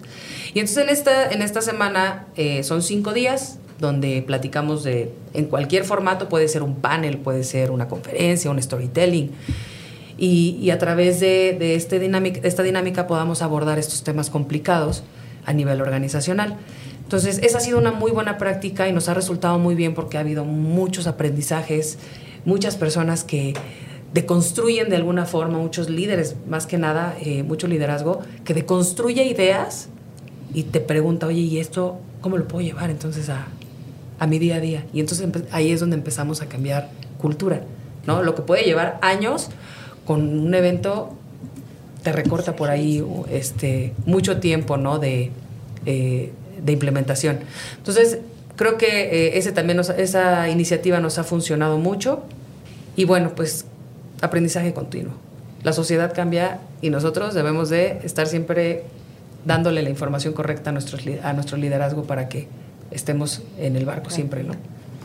Y 0.54 0.60
entonces 0.60 0.84
en 0.84 0.90
esta, 0.90 1.30
en 1.30 1.42
esta 1.42 1.60
semana 1.60 2.26
eh, 2.36 2.62
son 2.62 2.82
cinco 2.82 3.12
días 3.12 3.58
donde 3.78 4.22
platicamos 4.22 4.84
de, 4.84 5.12
en 5.34 5.46
cualquier 5.46 5.84
formato, 5.84 6.28
puede 6.28 6.48
ser 6.48 6.62
un 6.62 6.76
panel, 6.76 7.18
puede 7.18 7.44
ser 7.44 7.70
una 7.70 7.88
conferencia, 7.88 8.50
un 8.50 8.60
storytelling, 8.62 9.32
y, 10.18 10.70
a 10.70 10.78
través 10.78 11.20
de, 11.20 11.54
de 11.58 11.74
este 11.74 11.98
dinámica, 11.98 12.40
esta 12.42 12.62
dinámica 12.62 13.06
podamos 13.06 13.42
abordar 13.42 13.78
estos 13.78 14.02
temas 14.02 14.30
complicados 14.30 15.02
a 15.44 15.52
nivel 15.52 15.82
organizacional. 15.82 16.56
Entonces, 17.06 17.38
esa 17.44 17.58
ha 17.58 17.60
sido 17.60 17.78
una 17.78 17.92
muy 17.92 18.10
buena 18.10 18.36
práctica 18.36 18.88
y 18.88 18.92
nos 18.92 19.08
ha 19.08 19.14
resultado 19.14 19.60
muy 19.60 19.76
bien 19.76 19.94
porque 19.94 20.16
ha 20.16 20.20
habido 20.22 20.44
muchos 20.44 21.06
aprendizajes, 21.06 21.98
muchas 22.44 22.74
personas 22.74 23.22
que 23.22 23.54
deconstruyen 24.12 24.88
de 24.88 24.96
alguna 24.96 25.24
forma, 25.24 25.56
muchos 25.56 25.88
líderes, 25.88 26.34
más 26.48 26.66
que 26.66 26.78
nada, 26.78 27.16
eh, 27.20 27.44
mucho 27.44 27.68
liderazgo, 27.68 28.22
que 28.44 28.54
deconstruye 28.54 29.24
ideas 29.24 29.88
y 30.52 30.64
te 30.64 30.80
pregunta, 30.80 31.28
oye, 31.28 31.42
¿y 31.42 31.60
esto 31.60 32.00
cómo 32.20 32.38
lo 32.38 32.48
puedo 32.48 32.66
llevar 32.66 32.90
entonces 32.90 33.28
a, 33.28 33.46
a 34.18 34.26
mi 34.26 34.40
día 34.40 34.56
a 34.56 34.60
día? 34.60 34.84
Y 34.92 34.98
entonces 34.98 35.28
ahí 35.52 35.70
es 35.70 35.78
donde 35.78 35.94
empezamos 35.94 36.42
a 36.42 36.46
cambiar 36.46 36.90
cultura, 37.18 37.60
¿no? 38.04 38.24
Lo 38.24 38.34
que 38.34 38.42
puede 38.42 38.64
llevar 38.64 38.98
años 39.00 39.50
con 40.04 40.40
un 40.40 40.52
evento 40.56 41.14
te 42.02 42.10
recorta 42.10 42.56
por 42.56 42.68
ahí 42.68 43.04
este, 43.30 43.94
mucho 44.06 44.40
tiempo, 44.40 44.76
¿no? 44.76 44.98
De, 44.98 45.30
eh, 45.84 46.32
de 46.60 46.72
implementación. 46.72 47.38
Entonces, 47.76 48.18
creo 48.56 48.76
que 48.78 48.86
eh, 49.26 49.38
ese 49.38 49.52
también 49.52 49.80
esa 49.80 50.48
iniciativa 50.48 51.00
nos 51.00 51.18
ha 51.18 51.24
funcionado 51.24 51.78
mucho 51.78 52.22
y 52.96 53.04
bueno, 53.04 53.32
pues 53.34 53.66
aprendizaje 54.20 54.72
continuo. 54.72 55.14
La 55.62 55.72
sociedad 55.72 56.12
cambia 56.14 56.60
y 56.80 56.90
nosotros 56.90 57.34
debemos 57.34 57.68
de 57.68 58.00
estar 58.04 58.26
siempre 58.26 58.84
dándole 59.44 59.82
la 59.82 59.90
información 59.90 60.32
correcta 60.32 60.70
a, 60.70 60.72
nuestros, 60.72 61.02
a 61.22 61.32
nuestro 61.32 61.56
liderazgo 61.56 62.04
para 62.04 62.28
que 62.28 62.48
estemos 62.90 63.42
en 63.58 63.76
el 63.76 63.84
barco 63.84 64.10
siempre, 64.10 64.42
¿no? 64.42 64.54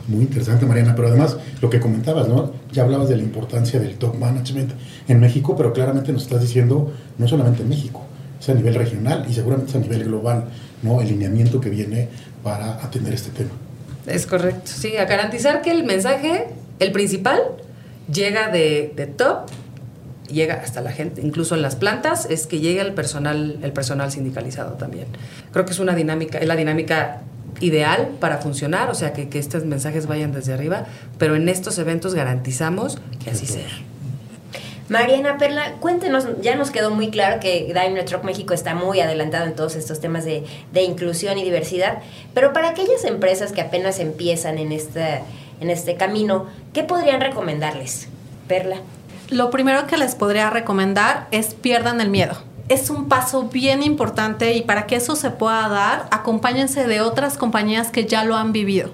Muy 0.08 0.22
interesante, 0.22 0.66
Mariana, 0.66 0.94
pero 0.96 1.08
además 1.08 1.36
lo 1.60 1.70
que 1.70 1.78
comentabas, 1.78 2.28
¿no? 2.28 2.52
Ya 2.72 2.82
hablabas 2.82 3.08
de 3.08 3.16
la 3.16 3.22
importancia 3.22 3.78
del 3.78 3.96
top 3.96 4.18
management 4.18 4.72
en 5.06 5.20
México, 5.20 5.54
pero 5.56 5.72
claramente 5.72 6.12
nos 6.12 6.22
estás 6.22 6.40
diciendo 6.40 6.92
no 7.18 7.28
solamente 7.28 7.62
en 7.62 7.68
México, 7.68 8.04
es 8.42 8.48
a 8.48 8.54
nivel 8.54 8.74
regional 8.74 9.24
y 9.28 9.32
seguramente 9.32 9.70
es 9.70 9.76
a 9.76 9.80
nivel 9.80 10.04
global. 10.04 10.44
¿no? 10.82 11.00
el 11.00 11.08
lineamiento 11.08 11.60
que 11.60 11.70
viene 11.70 12.08
para 12.42 12.74
atender 12.84 13.14
este 13.14 13.30
tema. 13.30 13.50
Es 14.06 14.26
correcto, 14.26 14.62
sí, 14.64 14.96
a 14.96 15.04
garantizar 15.04 15.62
que 15.62 15.70
el 15.70 15.84
mensaje, 15.84 16.48
el 16.80 16.92
principal, 16.92 17.40
llega 18.12 18.48
de, 18.48 18.92
de 18.96 19.06
top, 19.06 19.48
llega 20.28 20.54
hasta 20.54 20.80
la 20.80 20.90
gente, 20.90 21.22
incluso 21.22 21.54
en 21.54 21.62
las 21.62 21.76
plantas, 21.76 22.26
es 22.28 22.46
que 22.46 22.58
llegue 22.58 22.80
el 22.80 22.94
personal, 22.94 23.58
el 23.62 23.72
personal 23.72 24.10
sindicalizado 24.10 24.72
también. 24.72 25.06
Creo 25.52 25.64
que 25.64 25.72
es 25.72 25.78
una 25.78 25.94
dinámica, 25.94 26.38
es 26.38 26.48
la 26.48 26.56
dinámica 26.56 27.22
ideal 27.60 28.10
para 28.18 28.38
funcionar, 28.38 28.90
o 28.90 28.94
sea, 28.94 29.12
que, 29.12 29.28
que 29.28 29.38
estos 29.38 29.64
mensajes 29.64 30.06
vayan 30.06 30.32
desde 30.32 30.52
arriba, 30.52 30.86
pero 31.18 31.36
en 31.36 31.48
estos 31.48 31.78
eventos 31.78 32.14
garantizamos 32.14 32.98
que 33.22 33.30
así 33.30 33.46
sea. 33.46 33.68
Mariana 34.88 35.38
Perla, 35.38 35.74
cuéntenos, 35.80 36.26
ya 36.40 36.56
nos 36.56 36.70
quedó 36.70 36.90
muy 36.90 37.10
claro 37.10 37.40
que 37.40 37.70
Daimler 37.72 38.04
Truck 38.04 38.24
México 38.24 38.52
está 38.52 38.74
muy 38.74 39.00
adelantado 39.00 39.46
en 39.46 39.54
todos 39.54 39.76
estos 39.76 40.00
temas 40.00 40.24
de, 40.24 40.44
inclusión 40.74 41.38
y 41.38 41.44
diversidad, 41.44 41.98
pero 42.34 42.52
para 42.52 42.70
aquellas 42.70 43.04
empresas 43.04 43.52
que 43.52 43.60
apenas 43.60 44.00
empiezan 44.00 44.58
en 44.58 44.72
este, 44.72 45.22
en 45.60 45.70
este 45.70 45.96
camino, 45.96 46.46
¿qué 46.72 46.82
podrían 46.82 47.20
recomendarles? 47.20 48.08
Perla. 48.48 48.76
Lo 49.30 49.50
primero 49.50 49.86
que 49.86 49.96
les 49.96 50.14
podría 50.14 50.50
recomendar 50.50 51.28
es 51.30 51.54
pierdan 51.54 52.00
el 52.00 52.10
miedo 52.10 52.36
es 52.68 52.90
un 52.90 53.08
paso 53.08 53.44
bien 53.44 53.82
importante 53.82 54.54
y 54.54 54.62
para 54.62 54.86
que 54.86 54.96
eso 54.96 55.14
se 55.16 55.30
pueda 55.30 55.68
dar, 55.68 56.06
acompáñense 56.10 56.86
de 56.86 57.00
otras 57.00 57.36
compañías 57.36 57.90
que 57.90 58.06
ya 58.06 58.24
lo 58.24 58.36
han 58.36 58.52
vivido. 58.52 58.90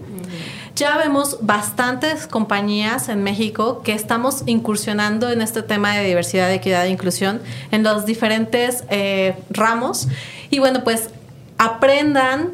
Ya 0.79 0.97
vemos 0.97 1.39
bastantes 1.41 2.29
compañías 2.29 3.09
en 3.09 3.25
México 3.25 3.83
que 3.83 3.95
estamos 3.95 4.45
incursionando 4.47 5.29
en 5.29 5.43
este 5.43 5.65
tema 5.65 5.97
de 5.97 6.05
diversidad, 6.05 6.53
equidad 6.53 6.87
e 6.87 6.91
inclusión 6.91 7.41
en 7.73 7.83
los 7.83 8.07
diferentes 8.07 8.85
eh, 8.89 9.35
ramos. 9.51 10.07
Y 10.51 10.61
bueno, 10.61 10.85
pues 10.85 11.11
aprendan, 11.59 12.51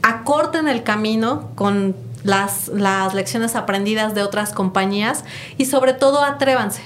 acorten 0.00 0.66
el 0.66 0.82
camino 0.82 1.50
con 1.56 1.94
las, 2.22 2.68
las 2.68 3.12
lecciones 3.12 3.54
aprendidas 3.54 4.14
de 4.14 4.22
otras 4.22 4.54
compañías 4.54 5.24
y 5.58 5.66
sobre 5.66 5.92
todo 5.92 6.24
atrévanse 6.24 6.80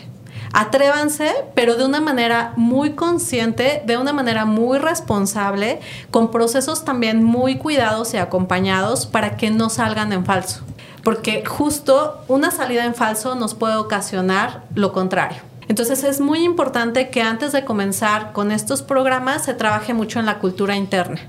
Atrévanse, 0.53 1.33
pero 1.55 1.76
de 1.76 1.87
una 1.87 2.03
manera 2.03 2.53
muy 2.57 2.91
consciente, 2.91 3.83
de 3.87 3.97
una 3.97 4.12
manera 4.12 4.45
muy 4.45 4.78
responsable, 4.78 5.80
con 6.11 6.30
procesos 6.30 6.85
también 6.85 7.24
muy 7.24 7.57
cuidados 7.57 8.12
y 8.12 8.18
acompañados 8.18 9.07
para 9.07 9.39
que 9.39 9.51
no 9.51 9.70
salgan 9.70 10.12
en 10.12 10.26
falso. 10.26 10.62
Porque 11.03 11.45
justo 11.45 12.23
una 12.29 12.51
salida 12.51 12.85
en 12.85 12.95
falso 12.95 13.35
nos 13.35 13.55
puede 13.55 13.77
ocasionar 13.77 14.65
lo 14.75 14.93
contrario. 14.93 15.39
Entonces 15.69 16.05
es 16.05 16.21
muy 16.21 16.45
importante 16.45 17.09
que 17.09 17.23
antes 17.23 17.53
de 17.53 17.65
comenzar 17.65 18.33
con 18.33 18.53
estos 18.53 18.83
programas 18.83 19.45
se 19.45 19.55
trabaje 19.55 19.95
mucho 19.95 20.19
en 20.19 20.27
la 20.27 20.39
cultura 20.39 20.77
interna, 20.77 21.21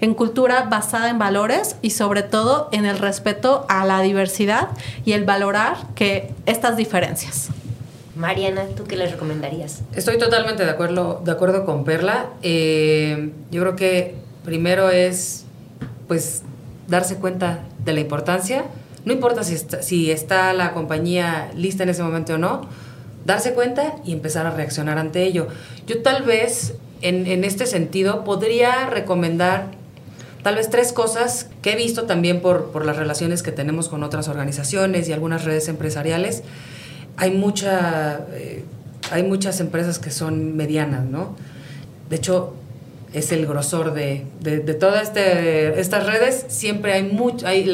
en 0.00 0.12
cultura 0.14 0.64
basada 0.64 1.08
en 1.08 1.18
valores 1.18 1.76
y 1.82 1.90
sobre 1.90 2.22
todo 2.22 2.68
en 2.72 2.84
el 2.84 2.98
respeto 2.98 3.64
a 3.68 3.84
la 3.84 4.00
diversidad 4.00 4.68
y 5.04 5.12
el 5.12 5.24
valorar 5.24 5.76
que 5.94 6.34
estas 6.46 6.76
diferencias. 6.76 7.48
Mariana, 8.16 8.64
¿tú 8.76 8.84
qué 8.84 8.96
les 8.96 9.12
recomendarías? 9.12 9.82
Estoy 9.94 10.18
totalmente 10.18 10.64
de 10.64 10.70
acuerdo, 10.70 11.20
de 11.24 11.32
acuerdo 11.32 11.64
con 11.64 11.84
Perla. 11.84 12.26
Eh, 12.42 13.30
yo 13.50 13.60
creo 13.60 13.76
que 13.76 14.14
primero 14.44 14.90
es, 14.90 15.44
pues, 16.08 16.42
darse 16.88 17.16
cuenta 17.16 17.60
de 17.84 17.92
la 17.92 18.00
importancia. 18.00 18.64
No 19.06 19.12
importa 19.12 19.42
si 19.42 19.54
está, 19.54 19.82
si 19.82 20.10
está 20.10 20.52
la 20.52 20.74
compañía 20.74 21.50
lista 21.56 21.84
en 21.84 21.88
ese 21.88 22.02
momento 22.02 22.34
o 22.34 22.38
no, 22.38 22.68
darse 23.24 23.54
cuenta 23.54 23.94
y 24.04 24.12
empezar 24.12 24.46
a 24.46 24.50
reaccionar 24.50 24.98
ante 24.98 25.22
ello. 25.22 25.48
Yo 25.86 26.02
tal 26.02 26.24
vez, 26.24 26.74
en, 27.00 27.26
en 27.26 27.44
este 27.44 27.64
sentido, 27.66 28.24
podría 28.24 28.86
recomendar 28.86 29.70
tal 30.42 30.56
vez 30.56 30.68
tres 30.68 30.92
cosas 30.92 31.48
que 31.62 31.72
he 31.72 31.76
visto 31.76 32.04
también 32.04 32.40
por, 32.40 32.72
por 32.72 32.84
las 32.84 32.96
relaciones 32.96 33.42
que 33.42 33.52
tenemos 33.52 33.88
con 33.88 34.02
otras 34.02 34.28
organizaciones 34.28 35.08
y 35.08 35.12
algunas 35.12 35.44
redes 35.44 35.68
empresariales 35.68 36.42
hay, 37.16 37.30
mucha, 37.30 38.26
eh, 38.32 38.64
hay 39.10 39.22
muchas 39.22 39.60
empresas 39.60 39.98
que 39.98 40.10
son 40.10 40.56
medianas, 40.56 41.04
¿no? 41.04 41.34
De 42.10 42.16
hecho, 42.16 42.54
es 43.12 43.32
el 43.32 43.46
grosor 43.46 43.94
de, 43.94 44.26
de, 44.40 44.58
todas 44.74 45.02
este, 45.04 45.80
estas 45.80 46.06
redes, 46.06 46.46
siempre 46.48 46.92
hay 46.92 47.02
mucho, 47.04 47.46
hay 47.46 47.70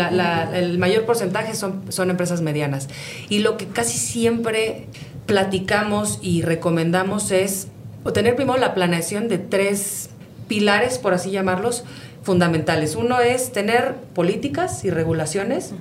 el 0.54 0.78
mayor 0.78 1.04
porcentaje 1.04 1.54
son, 1.54 1.82
son 1.90 2.10
empresas 2.10 2.42
medianas. 2.42 2.88
Y 3.28 3.40
lo 3.40 3.56
que 3.56 3.66
casi 3.66 3.98
siempre 3.98 4.86
platicamos 5.26 6.18
y 6.22 6.42
recomendamos 6.42 7.30
es 7.30 7.68
tener 8.12 8.36
primero 8.36 8.58
la 8.58 8.74
planeación 8.74 9.28
de 9.28 9.38
tres 9.38 10.10
pilares, 10.48 10.98
por 10.98 11.14
así 11.14 11.30
llamarlos, 11.30 11.84
fundamentales. 12.22 12.96
Uno 12.96 13.20
es 13.20 13.52
tener 13.52 13.94
políticas 14.14 14.84
y 14.84 14.90
regulaciones 14.90 15.72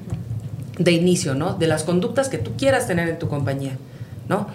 de 0.77 0.91
inicio, 0.91 1.35
¿no? 1.35 1.53
De 1.53 1.67
las 1.67 1.83
conductas 1.83 2.29
que 2.29 2.37
tú 2.37 2.51
quieras 2.57 2.87
tener 2.87 3.09
en 3.09 3.19
tu 3.19 3.27
compañía, 3.27 3.77
¿no? 4.27 4.47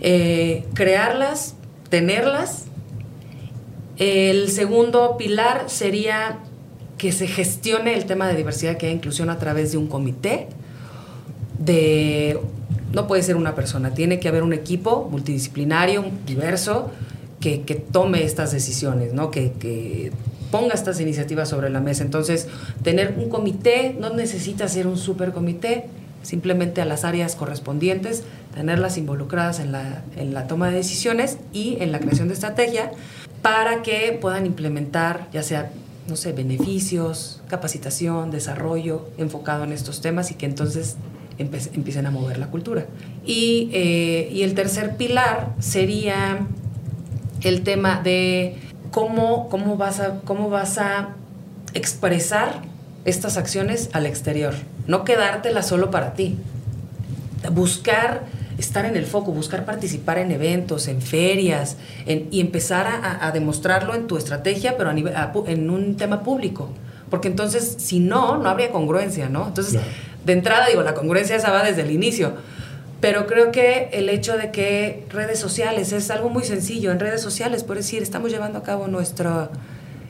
Eh, 0.00 0.64
crearlas, 0.74 1.54
tenerlas. 1.90 2.64
El 3.98 4.48
segundo 4.50 5.16
pilar 5.16 5.64
sería 5.66 6.38
que 6.98 7.10
se 7.10 7.26
gestione 7.26 7.94
el 7.94 8.06
tema 8.06 8.28
de 8.28 8.36
diversidad 8.36 8.82
e 8.82 8.90
inclusión 8.90 9.28
a 9.28 9.38
través 9.38 9.72
de 9.72 9.78
un 9.78 9.88
comité 9.88 10.48
de 11.58 12.38
no 12.92 13.06
puede 13.06 13.22
ser 13.22 13.36
una 13.36 13.54
persona, 13.54 13.94
tiene 13.94 14.20
que 14.20 14.28
haber 14.28 14.42
un 14.42 14.52
equipo 14.52 15.08
multidisciplinario, 15.10 16.04
diverso, 16.26 16.90
que, 17.40 17.58
tome 17.92 18.24
estas 18.24 18.52
decisiones, 18.52 19.12
¿no? 19.12 19.30
Que, 19.30 19.52
que, 19.52 20.12
ponga 20.50 20.74
estas 20.74 20.98
iniciativas 20.98 21.48
sobre 21.48 21.68
la 21.68 21.80
mesa. 21.80 22.02
Entonces, 22.02 22.48
tener 22.82 23.14
un 23.18 23.28
comité, 23.28 23.94
no 24.00 24.10
necesita 24.10 24.66
ser 24.66 24.86
un 24.86 24.96
supercomité, 24.96 25.84
simplemente 26.22 26.80
a 26.80 26.86
las 26.86 27.04
áreas 27.04 27.36
correspondientes, 27.36 28.22
tenerlas 28.54 28.96
involucradas 28.96 29.60
en 29.60 29.72
la 29.72 30.46
toma 30.48 30.70
de 30.70 30.76
decisiones 30.76 31.36
y 31.52 31.76
en 31.80 31.92
la 31.92 32.00
creación 32.00 32.28
de 32.28 32.34
estrategia 32.34 32.92
para 33.42 33.82
que 33.82 34.18
puedan 34.20 34.46
implementar, 34.46 35.28
ya 35.32 35.42
sea, 35.42 35.70
no 36.06 36.16
sé, 36.16 36.32
beneficios, 36.32 37.42
capacitación, 37.48 38.30
desarrollo 38.30 39.08
enfocado 39.18 39.64
en 39.64 39.72
estos 39.72 40.00
temas 40.00 40.30
y 40.30 40.34
que 40.34 40.46
entonces 40.46 40.96
empiecen 41.38 42.06
a 42.06 42.10
mover 42.10 42.38
la 42.38 42.48
cultura. 42.48 42.86
Y, 43.24 43.70
eh, 43.72 44.28
y 44.32 44.42
el 44.42 44.54
tercer 44.54 44.96
pilar 44.96 45.54
sería 45.60 46.46
el 47.42 47.62
tema 47.62 48.00
de 48.02 48.56
cómo, 48.90 49.76
vas 49.76 50.00
a, 50.00 50.20
cómo 50.24 50.50
vas 50.50 50.78
a 50.78 51.10
expresar 51.74 52.62
estas 53.04 53.36
acciones 53.36 53.90
al 53.92 54.06
exterior. 54.06 54.54
no 54.86 55.04
quedártela 55.04 55.62
solo 55.62 55.90
para 55.90 56.14
ti. 56.14 56.38
Buscar 57.52 58.24
estar 58.58 58.84
en 58.84 58.96
el 58.96 59.06
foco, 59.06 59.32
buscar 59.32 59.64
participar 59.64 60.18
en 60.18 60.32
eventos, 60.32 60.88
en 60.88 61.00
ferias, 61.00 61.76
y 62.06 62.40
empezar 62.40 62.86
a, 63.20 63.30
demostrarlo 63.30 63.94
en 63.94 64.06
tu 64.06 64.16
estrategia, 64.16 64.76
pero 64.76 64.90
a 64.90 64.92
nivel, 64.92 65.14
en 65.46 65.70
un 65.70 65.96
tema 65.96 66.22
público. 66.22 66.70
Porque 67.08 67.28
entonces, 67.28 67.76
si 67.78 68.00
no, 68.00 68.36
no 68.36 68.48
habría 68.48 68.70
congruencia, 68.70 69.28
¿no? 69.28 69.46
Entonces, 69.46 69.80
de 70.24 70.32
entrada, 70.32 70.66
digo, 70.66 70.82
la 70.82 70.94
congruencia 70.94 71.36
esa 71.36 71.50
va 71.50 71.62
desde 71.62 71.82
el 71.82 71.90
inicio. 71.90 72.34
Pero 73.00 73.26
creo 73.26 73.52
que 73.52 73.90
el 73.92 74.08
hecho 74.08 74.36
de 74.36 74.50
que 74.50 75.06
redes 75.08 75.38
sociales 75.38 75.92
es 75.92 76.10
algo 76.10 76.28
muy 76.28 76.42
sencillo. 76.42 76.90
En 76.90 76.98
redes 76.98 77.22
sociales, 77.22 77.62
por 77.62 77.76
decir, 77.76 78.02
estamos 78.02 78.30
llevando 78.30 78.58
a 78.58 78.62
cabo 78.64 78.88
nuestra 78.88 79.50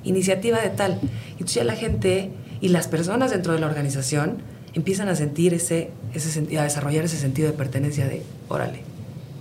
iniciativa 0.05 0.59
de 0.61 0.71
tal. 0.71 0.99
Y 1.03 1.33
entonces 1.33 1.55
ya 1.55 1.65
la 1.65 1.77
gente 1.77 2.31
y 2.61 2.69
las 2.69 2.89
personas 2.89 3.31
dentro 3.31 3.53
de 3.53 3.61
la 3.61 3.67
organización 3.67 4.39
empiezan 4.75 5.09
a 5.09 5.15
sentir 5.15 5.55
ese, 5.55 5.91
ese 6.15 6.59
a 6.59 6.63
desarrollar 6.63 7.05
ese 7.05 7.19
sentido 7.19 7.51
de 7.51 7.57
pertenencia 7.57 8.07
de, 8.07 8.23
órale, 8.49 8.81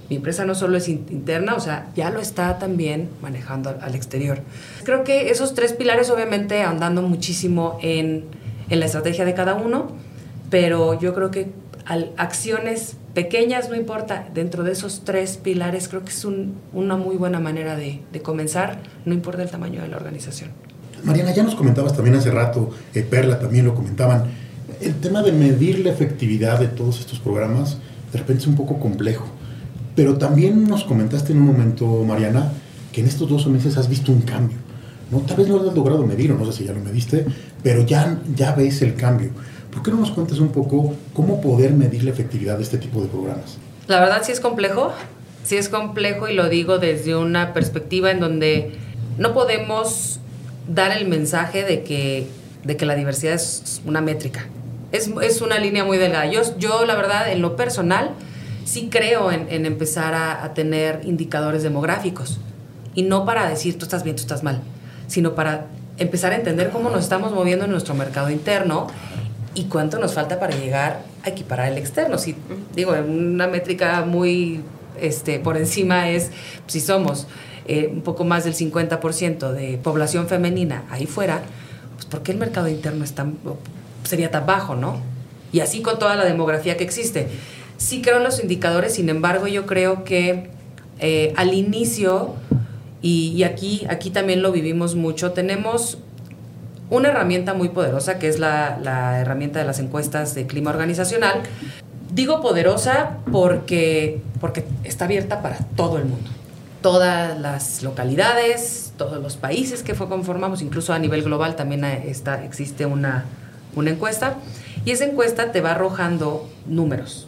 mi 0.09 0.15
empresa 0.15 0.45
no 0.45 0.55
solo 0.55 0.77
es 0.77 0.87
interna, 0.87 1.55
o 1.55 1.59
sea, 1.59 1.91
ya 1.95 2.09
lo 2.09 2.21
está 2.21 2.59
también 2.59 3.09
manejando 3.21 3.75
al, 3.81 3.95
exterior. 3.95 4.39
Creo 4.83 5.03
que 5.03 5.29
esos 5.31 5.53
tres 5.53 5.73
pilares 5.73 6.09
obviamente 6.09 6.61
andando 6.63 7.01
muchísimo 7.01 7.77
en, 7.81 8.23
en 8.69 8.79
la 8.79 8.85
estrategia 8.85 9.25
de 9.25 9.33
cada 9.33 9.55
uno, 9.55 9.91
pero 10.49 10.97
yo 10.99 11.13
creo 11.13 11.29
que 11.29 11.51
al, 11.85 12.11
acciones 12.15 12.95
pequeñas, 13.13 13.69
no 13.69 13.75
importa, 13.75 14.27
dentro 14.33 14.63
de 14.63 14.71
esos 14.73 15.01
tres 15.03 15.37
pilares 15.37 15.87
creo 15.87 16.03
que 16.03 16.11
es 16.11 16.23
una 16.23 16.97
muy 16.97 17.15
buena 17.15 17.39
manera 17.39 17.75
de, 17.75 17.99
comenzar, 18.21 18.77
no 19.05 19.13
importa 19.15 19.41
el 19.41 19.49
tamaño 19.49 19.81
de 19.81 19.87
la 19.87 19.97
organización. 19.97 20.51
Mariana, 21.03 21.33
ya 21.33 21.43
nos 21.43 21.55
comentabas 21.55 21.95
también 21.95 22.15
hace 22.15 22.31
rato, 22.31 22.69
eh, 22.93 23.01
Perla 23.01 23.39
también 23.39 23.65
lo 23.65 23.73
comentaban, 23.73 24.25
el 24.81 24.95
tema 24.95 25.21
de 25.23 25.31
medir 25.31 25.79
la 25.79 25.91
efectividad 25.91 26.59
de 26.59 26.67
todos 26.67 26.99
estos 26.99 27.19
programas 27.19 27.77
de 28.11 28.19
repente 28.19 28.43
es 28.43 28.47
un 28.47 28.55
poco 28.55 28.79
complejo. 28.79 29.27
Pero 29.95 30.17
también 30.17 30.67
nos 30.67 30.83
comentaste 30.83 31.33
en 31.33 31.39
un 31.39 31.47
momento, 31.47 31.85
Mariana, 32.03 32.51
que 32.91 33.01
en 33.01 33.07
estos 33.07 33.29
12 33.29 33.49
meses 33.49 33.77
has 33.77 33.89
visto 33.89 34.11
un 34.11 34.21
cambio. 34.21 34.57
¿no? 35.11 35.19
Tal 35.19 35.37
vez 35.37 35.47
no 35.47 35.57
lo 35.57 35.69
has 35.69 35.75
logrado 35.75 36.05
medir, 36.05 36.31
o 36.31 36.37
no 36.37 36.45
sé 36.45 36.59
si 36.59 36.65
ya 36.65 36.73
lo 36.73 36.79
mediste, 36.79 37.25
pero 37.63 37.85
ya, 37.85 38.19
ya 38.35 38.53
ves 38.53 38.81
el 38.81 38.95
cambio. 38.95 39.31
¿Por 39.71 39.83
qué 39.83 39.91
no 39.91 39.97
nos 39.97 40.11
cuentas 40.11 40.39
un 40.39 40.49
poco 40.49 40.93
cómo 41.13 41.41
poder 41.41 41.73
medir 41.73 42.03
la 42.03 42.11
efectividad 42.11 42.57
de 42.57 42.63
este 42.63 42.77
tipo 42.77 43.01
de 43.01 43.07
programas? 43.07 43.57
La 43.87 43.99
verdad 43.99 44.21
sí 44.23 44.31
es 44.31 44.39
complejo, 44.39 44.91
sí 45.43 45.57
es 45.57 45.69
complejo 45.69 46.27
y 46.27 46.33
lo 46.33 46.49
digo 46.49 46.77
desde 46.77 47.15
una 47.15 47.53
perspectiva 47.53 48.11
en 48.11 48.19
donde 48.19 48.71
no 49.17 49.33
podemos 49.33 50.19
dar 50.67 50.95
el 50.95 51.07
mensaje 51.07 51.63
de 51.63 51.83
que, 51.83 52.27
de 52.63 52.77
que 52.77 52.85
la 52.85 52.95
diversidad 52.95 53.33
es 53.33 53.81
una 53.85 54.01
métrica 54.01 54.47
es, 54.91 55.41
una 55.41 55.59
línea 55.59 55.83
muy 55.83 55.97
delgada. 55.97 56.25
Yo, 56.25 56.41
yo, 56.57 56.85
la 56.85 56.95
verdad, 56.95 57.31
en 57.31 57.41
lo 57.41 57.55
personal, 57.55 58.11
sí 58.65 58.89
creo 58.91 59.31
en, 59.31 59.65
empezar 59.65 60.13
a, 60.13 60.53
tener 60.53 61.01
indicadores 61.03 61.63
demográficos. 61.63 62.39
Y 62.95 63.03
no 63.03 63.25
para 63.25 63.47
decir 63.47 63.77
tú 63.77 63.85
estás 63.85 64.03
bien, 64.03 64.15
tú 64.15 64.21
estás 64.21 64.43
mal, 64.43 64.61
sino 65.07 65.35
para 65.35 65.67
empezar 65.97 66.31
a 66.31 66.35
entender 66.35 66.69
cómo 66.69 66.89
nos 66.89 67.03
estamos 67.03 67.31
moviendo 67.31 67.65
en 67.65 67.71
nuestro 67.71 67.93
mercado 67.93 68.29
interno 68.29 68.87
y 69.53 69.65
cuánto 69.65 69.99
nos 69.99 70.13
falta 70.13 70.39
para 70.39 70.55
llegar 70.55 71.01
a 71.23 71.29
equiparar 71.29 71.71
el 71.71 71.77
externo. 71.77 72.17
Si, 72.17 72.35
digo, 72.75 72.93
una 72.93 73.47
métrica 73.47 74.03
muy 74.03 74.63
este, 74.99 75.39
por 75.39 75.57
encima 75.57 76.09
es 76.09 76.31
si 76.65 76.79
somos 76.79 77.27
eh, 77.67 77.89
un 77.91 78.01
poco 78.01 78.23
más 78.23 78.45
del 78.45 78.55
50% 78.55 79.51
de 79.51 79.77
población 79.77 80.27
femenina 80.27 80.85
ahí 80.89 81.05
fuera, 81.05 81.41
pues 81.95 82.05
¿por 82.05 82.23
qué 82.23 82.31
el 82.31 82.37
mercado 82.37 82.67
interno 82.67 83.03
es 83.03 83.13
tan, 83.13 83.37
sería 84.07 84.31
tan 84.31 84.45
bajo, 84.45 84.75
¿no? 84.75 84.99
Y 85.51 85.59
así 85.61 85.81
con 85.81 85.99
toda 85.99 86.15
la 86.15 86.25
demografía 86.25 86.77
que 86.77 86.83
existe. 86.83 87.27
Sí 87.77 88.01
creo 88.01 88.17
en 88.17 88.23
los 88.23 88.41
indicadores, 88.41 88.95
sin 88.95 89.09
embargo, 89.09 89.47
yo 89.47 89.65
creo 89.65 90.03
que 90.03 90.49
eh, 90.99 91.33
al 91.37 91.53
inicio, 91.53 92.33
y, 93.01 93.43
aquí, 93.43 93.85
aquí 93.89 94.09
también 94.09 94.41
lo 94.41 94.51
vivimos 94.51 94.95
mucho, 94.95 95.31
tenemos 95.31 95.99
una 96.89 97.09
herramienta 97.09 97.53
muy 97.53 97.69
poderosa 97.69 98.17
que 98.17 98.27
es 98.27 98.39
la, 98.39 98.79
la, 98.81 99.19
herramienta 99.19 99.59
de 99.59 99.65
las 99.65 99.79
encuestas 99.79 100.33
de 100.33 100.47
clima 100.47 100.71
organizacional. 100.71 101.43
Digo 102.11 102.41
poderosa 102.41 103.17
porque, 103.31 104.21
porque 104.39 104.65
está 104.83 105.05
abierta 105.05 105.41
para 105.41 105.57
todo 105.75 105.97
el 105.97 106.05
mundo. 106.05 106.29
Todas 106.81 107.37
las 107.39 107.83
localidades, 107.83 108.93
todos 108.97 109.21
los 109.21 109.35
países 109.35 109.83
que 109.83 109.93
fue 109.93 110.07
conformamos, 110.07 110.61
incluso 110.61 110.93
a 110.93 110.99
nivel 110.99 111.23
global 111.23 111.55
también 111.55 111.83
está, 111.83 112.43
existe 112.43 112.85
una, 112.85 113.25
una 113.75 113.91
encuesta 113.91 114.37
y 114.85 114.91
esa 114.91 115.05
encuesta 115.05 115.51
te 115.51 115.61
va 115.61 115.71
arrojando 115.71 116.49
números 116.65 117.27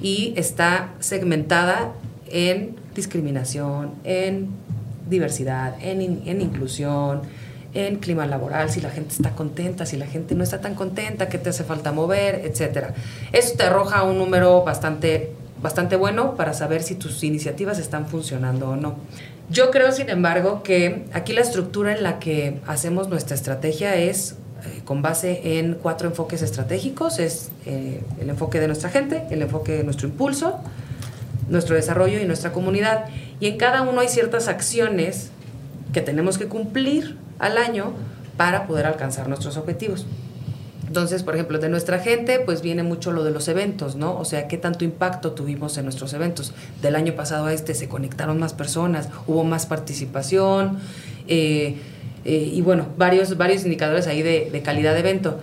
y 0.00 0.32
está 0.36 0.94
segmentada 1.00 1.92
en 2.28 2.76
discriminación, 2.94 3.92
en 4.04 4.48
diversidad, 5.08 5.74
en, 5.80 6.22
en, 6.26 6.40
inclusión, 6.40 7.22
en 7.74 7.96
clima 7.96 8.26
laboral, 8.26 8.70
si 8.70 8.80
la 8.80 8.90
gente 8.90 9.14
está 9.14 9.30
contenta, 9.30 9.86
si 9.86 9.96
la 9.96 10.06
gente 10.06 10.34
no 10.34 10.42
está 10.42 10.60
tan 10.60 10.74
contenta, 10.74 11.28
qué 11.28 11.38
te 11.38 11.50
hace 11.50 11.64
falta 11.64 11.92
mover, 11.92 12.42
etc. 12.44 12.88
Eso 13.32 13.56
te 13.56 13.64
arroja 13.64 14.02
un 14.02 14.18
número 14.18 14.64
bastante, 14.64 15.32
bastante 15.62 15.96
bueno 15.96 16.34
para 16.34 16.54
saber 16.54 16.82
si 16.82 16.94
tus 16.94 17.22
iniciativas 17.22 17.78
están 17.78 18.06
funcionando 18.08 18.70
o 18.70 18.76
no. 18.76 18.96
Yo 19.48 19.70
creo, 19.70 19.92
sin 19.92 20.08
embargo, 20.08 20.62
que 20.62 21.04
aquí 21.12 21.32
la 21.32 21.42
estructura 21.42 21.94
en 21.94 22.02
la 22.02 22.18
que 22.18 22.60
hacemos 22.66 23.08
nuestra 23.08 23.36
estrategia 23.36 23.94
es 23.96 24.36
eh, 24.64 24.80
con 24.84 25.02
base 25.02 25.58
en 25.58 25.74
cuatro 25.74 26.08
enfoques 26.08 26.42
estratégicos. 26.42 27.18
Es 27.18 27.50
eh, 27.66 28.02
el 28.20 28.30
enfoque 28.30 28.60
de 28.60 28.66
nuestra 28.66 28.90
gente, 28.90 29.24
el 29.30 29.42
enfoque 29.42 29.72
de 29.72 29.84
nuestro 29.84 30.08
impulso, 30.08 30.60
nuestro 31.48 31.76
desarrollo 31.76 32.20
y 32.20 32.24
nuestra 32.24 32.52
comunidad. 32.52 33.06
Y 33.40 33.46
en 33.46 33.58
cada 33.58 33.82
uno 33.82 34.00
hay 34.00 34.08
ciertas 34.08 34.48
acciones 34.48 35.30
que 35.92 36.00
tenemos 36.00 36.38
que 36.38 36.46
cumplir 36.46 37.16
al 37.38 37.58
año 37.58 37.92
para 38.36 38.66
poder 38.66 38.86
alcanzar 38.86 39.28
nuestros 39.28 39.56
objetivos. 39.56 40.06
Entonces, 40.86 41.22
por 41.22 41.34
ejemplo, 41.34 41.58
de 41.58 41.68
nuestra 41.68 41.98
gente, 41.98 42.38
pues 42.38 42.62
viene 42.62 42.82
mucho 42.82 43.10
lo 43.10 43.24
de 43.24 43.30
los 43.30 43.48
eventos, 43.48 43.96
¿no? 43.96 44.16
O 44.18 44.24
sea, 44.24 44.46
qué 44.46 44.56
tanto 44.56 44.84
impacto 44.84 45.32
tuvimos 45.32 45.76
en 45.78 45.84
nuestros 45.84 46.12
eventos. 46.12 46.54
Del 46.80 46.94
año 46.94 47.14
pasado 47.14 47.46
a 47.46 47.52
este 47.52 47.74
se 47.74 47.88
conectaron 47.88 48.38
más 48.38 48.54
personas, 48.54 49.08
hubo 49.26 49.44
más 49.44 49.66
participación. 49.66 50.78
Eh, 51.28 51.76
eh, 52.26 52.50
y 52.52 52.60
bueno, 52.60 52.88
varios, 52.98 53.36
varios 53.36 53.62
indicadores 53.62 54.08
ahí 54.08 54.20
de, 54.20 54.60
calidad 54.64 54.94
de 54.94 55.00
evento. 55.00 55.38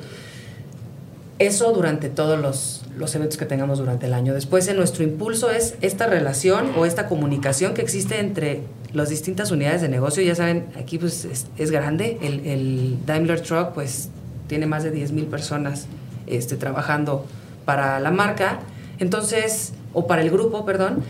Eso 1.39 1.71
durante 1.71 2.09
todos 2.09 2.39
los, 2.39 2.83
los, 2.97 3.15
eventos 3.15 3.37
que 3.37 3.45
tengamos 3.45 3.79
durante 3.79 4.07
el 4.07 4.13
año. 4.13 4.33
Después, 4.33 4.67
en 4.67 4.75
nuestro 4.75 5.03
impulso 5.03 5.49
es 5.49 5.75
esta 5.81 6.07
relación 6.07 6.71
o 6.77 6.85
esta 6.85 7.07
comunicación 7.07 7.73
que 7.73 7.81
existe 7.81 8.19
entre 8.19 8.61
las 8.91 9.09
distintas 9.09 9.49
unidades 9.51 9.81
de 9.81 9.87
negocio. 9.87 10.21
Ya 10.23 10.35
saben, 10.35 10.65
aquí 10.77 10.97
pues 10.97 11.25
es, 11.57 11.71
grande. 11.71 12.17
El, 12.21 12.45
el, 12.45 12.97
Daimler 13.05 13.39
Truck 13.39 13.71
pues 13.71 14.09
tiene 14.47 14.65
más 14.65 14.83
de 14.83 14.91
10 14.91 15.13
mil 15.13 15.25
personas 15.25 15.87
este, 16.27 16.57
trabajando 16.57 17.25
para 17.63 17.99
la 18.01 18.11
marca. 18.11 18.59
Entonces, 18.99 19.71
o 19.93 20.05
para 20.05 20.21
el 20.21 20.29
grupo, 20.29 20.65
perdón. 20.65 21.01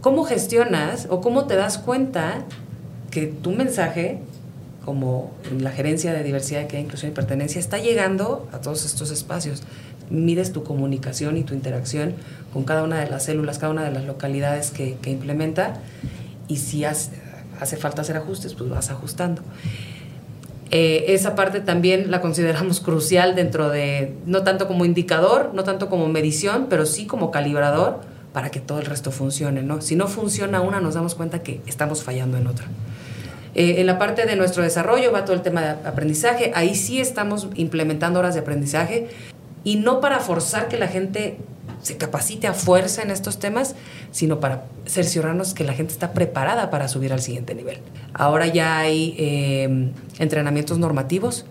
¿Cómo 0.00 0.24
gestionas 0.24 1.06
o 1.08 1.20
cómo 1.20 1.46
te 1.46 1.54
das 1.54 1.78
cuenta 1.78 2.44
que 3.10 3.26
tu 3.26 3.52
mensaje 3.52 4.18
como 4.84 5.32
la 5.58 5.70
gerencia 5.70 6.12
de 6.12 6.22
diversidad, 6.22 6.62
equidad, 6.62 6.82
inclusión 6.82 7.12
y 7.12 7.14
pertenencia, 7.14 7.58
está 7.58 7.78
llegando 7.78 8.48
a 8.52 8.60
todos 8.60 8.84
estos 8.84 9.10
espacios. 9.10 9.62
Mides 10.08 10.52
tu 10.52 10.64
comunicación 10.64 11.36
y 11.36 11.44
tu 11.44 11.54
interacción 11.54 12.14
con 12.52 12.64
cada 12.64 12.82
una 12.82 12.98
de 12.98 13.08
las 13.08 13.24
células, 13.24 13.58
cada 13.58 13.72
una 13.72 13.84
de 13.84 13.92
las 13.92 14.04
localidades 14.04 14.70
que, 14.70 14.96
implementa 15.06 15.80
y 16.48 16.56
si 16.56 16.84
hace, 16.84 17.12
hace, 17.60 17.76
falta 17.76 18.02
hacer 18.02 18.16
ajustes, 18.16 18.54
pues 18.54 18.70
vas 18.70 18.90
ajustando. 18.90 19.42
Eh, 20.72 21.06
esa 21.14 21.34
parte 21.34 21.60
también 21.60 22.10
la 22.10 22.20
consideramos 22.20 22.80
crucial 22.80 23.34
dentro 23.34 23.70
de, 23.70 24.14
no 24.26 24.42
tanto 24.42 24.68
como 24.68 24.84
indicador, 24.84 25.50
no 25.52 25.64
tanto 25.64 25.88
como 25.88 26.08
medición, 26.08 26.66
pero 26.68 26.86
sí 26.86 27.06
como 27.06 27.30
calibrador 27.30 28.00
para 28.32 28.50
que 28.50 28.60
todo 28.60 28.78
el 28.78 28.86
resto 28.86 29.10
funcione. 29.10 29.62
¿no? 29.62 29.80
Si 29.80 29.96
no 29.96 30.06
funciona 30.06 30.60
una, 30.60 30.80
nos 30.80 30.94
damos 30.94 31.14
cuenta 31.14 31.42
que 31.42 31.60
estamos 31.66 32.02
fallando 32.02 32.36
en 32.36 32.46
otra. 32.46 32.66
Eh, 33.54 33.80
en 33.80 33.86
la 33.86 33.98
parte 33.98 34.26
de 34.26 34.36
nuestro 34.36 34.62
desarrollo 34.62 35.12
va 35.12 35.24
todo 35.24 35.34
el 35.34 35.42
tema 35.42 35.60
de 35.62 35.68
aprendizaje. 35.88 36.52
Ahí 36.54 36.74
sí 36.74 37.00
estamos 37.00 37.48
implementando 37.54 38.18
horas 38.18 38.34
de 38.34 38.40
aprendizaje 38.40 39.08
y 39.64 39.76
no 39.76 40.00
para 40.00 40.20
forzar 40.20 40.68
que 40.68 40.78
la 40.78 40.88
gente 40.88 41.38
se 41.82 41.96
capacite 41.96 42.46
a 42.46 42.52
fuerza 42.52 43.02
en 43.02 43.10
estos 43.10 43.38
temas, 43.38 43.74
sino 44.12 44.38
para 44.38 44.64
cerciorarnos 44.86 45.54
que 45.54 45.64
la 45.64 45.72
gente 45.72 45.92
está 45.92 46.12
preparada 46.12 46.70
para 46.70 46.88
subir 46.88 47.12
al 47.12 47.20
siguiente 47.20 47.54
nivel. 47.54 47.78
Ahora 48.12 48.46
ya 48.46 48.78
hay 48.78 49.14
em, 49.18 49.92
entrenamientos 50.18 50.78
normativos, 50.78 51.46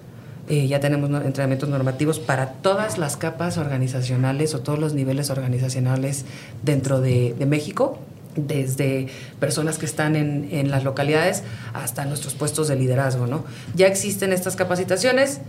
eh, 0.47 0.67
ya 0.67 0.79
tenemos 0.79 1.09
entrenamientos 1.23 1.69
normativos 1.69 2.19
para 2.19 2.53
todas 2.53 2.97
las 2.97 3.17
capas 3.17 3.57
organizacionales 3.57 4.53
o 4.55 4.61
todos 4.61 4.79
los 4.79 4.93
niveles 4.93 5.29
organizacionales 5.29 6.25
dentro 6.63 7.01
de 7.01 7.35
México 7.47 7.99
desde 8.35 9.07
personas 9.39 9.77
que 9.77 9.85
están 9.85 10.15
en, 10.15 10.49
en, 10.51 10.71
las 10.71 10.83
localidades 10.83 11.43
hasta 11.73 12.05
nuestros 12.05 12.35
puestos 12.35 12.67
de 12.67 12.75
liderazgo, 12.75 13.27
¿no? 13.27 13.43
Ya 13.75 13.87
existen 13.87 14.33
estas 14.33 14.55
capacitaciones, 14.55 15.41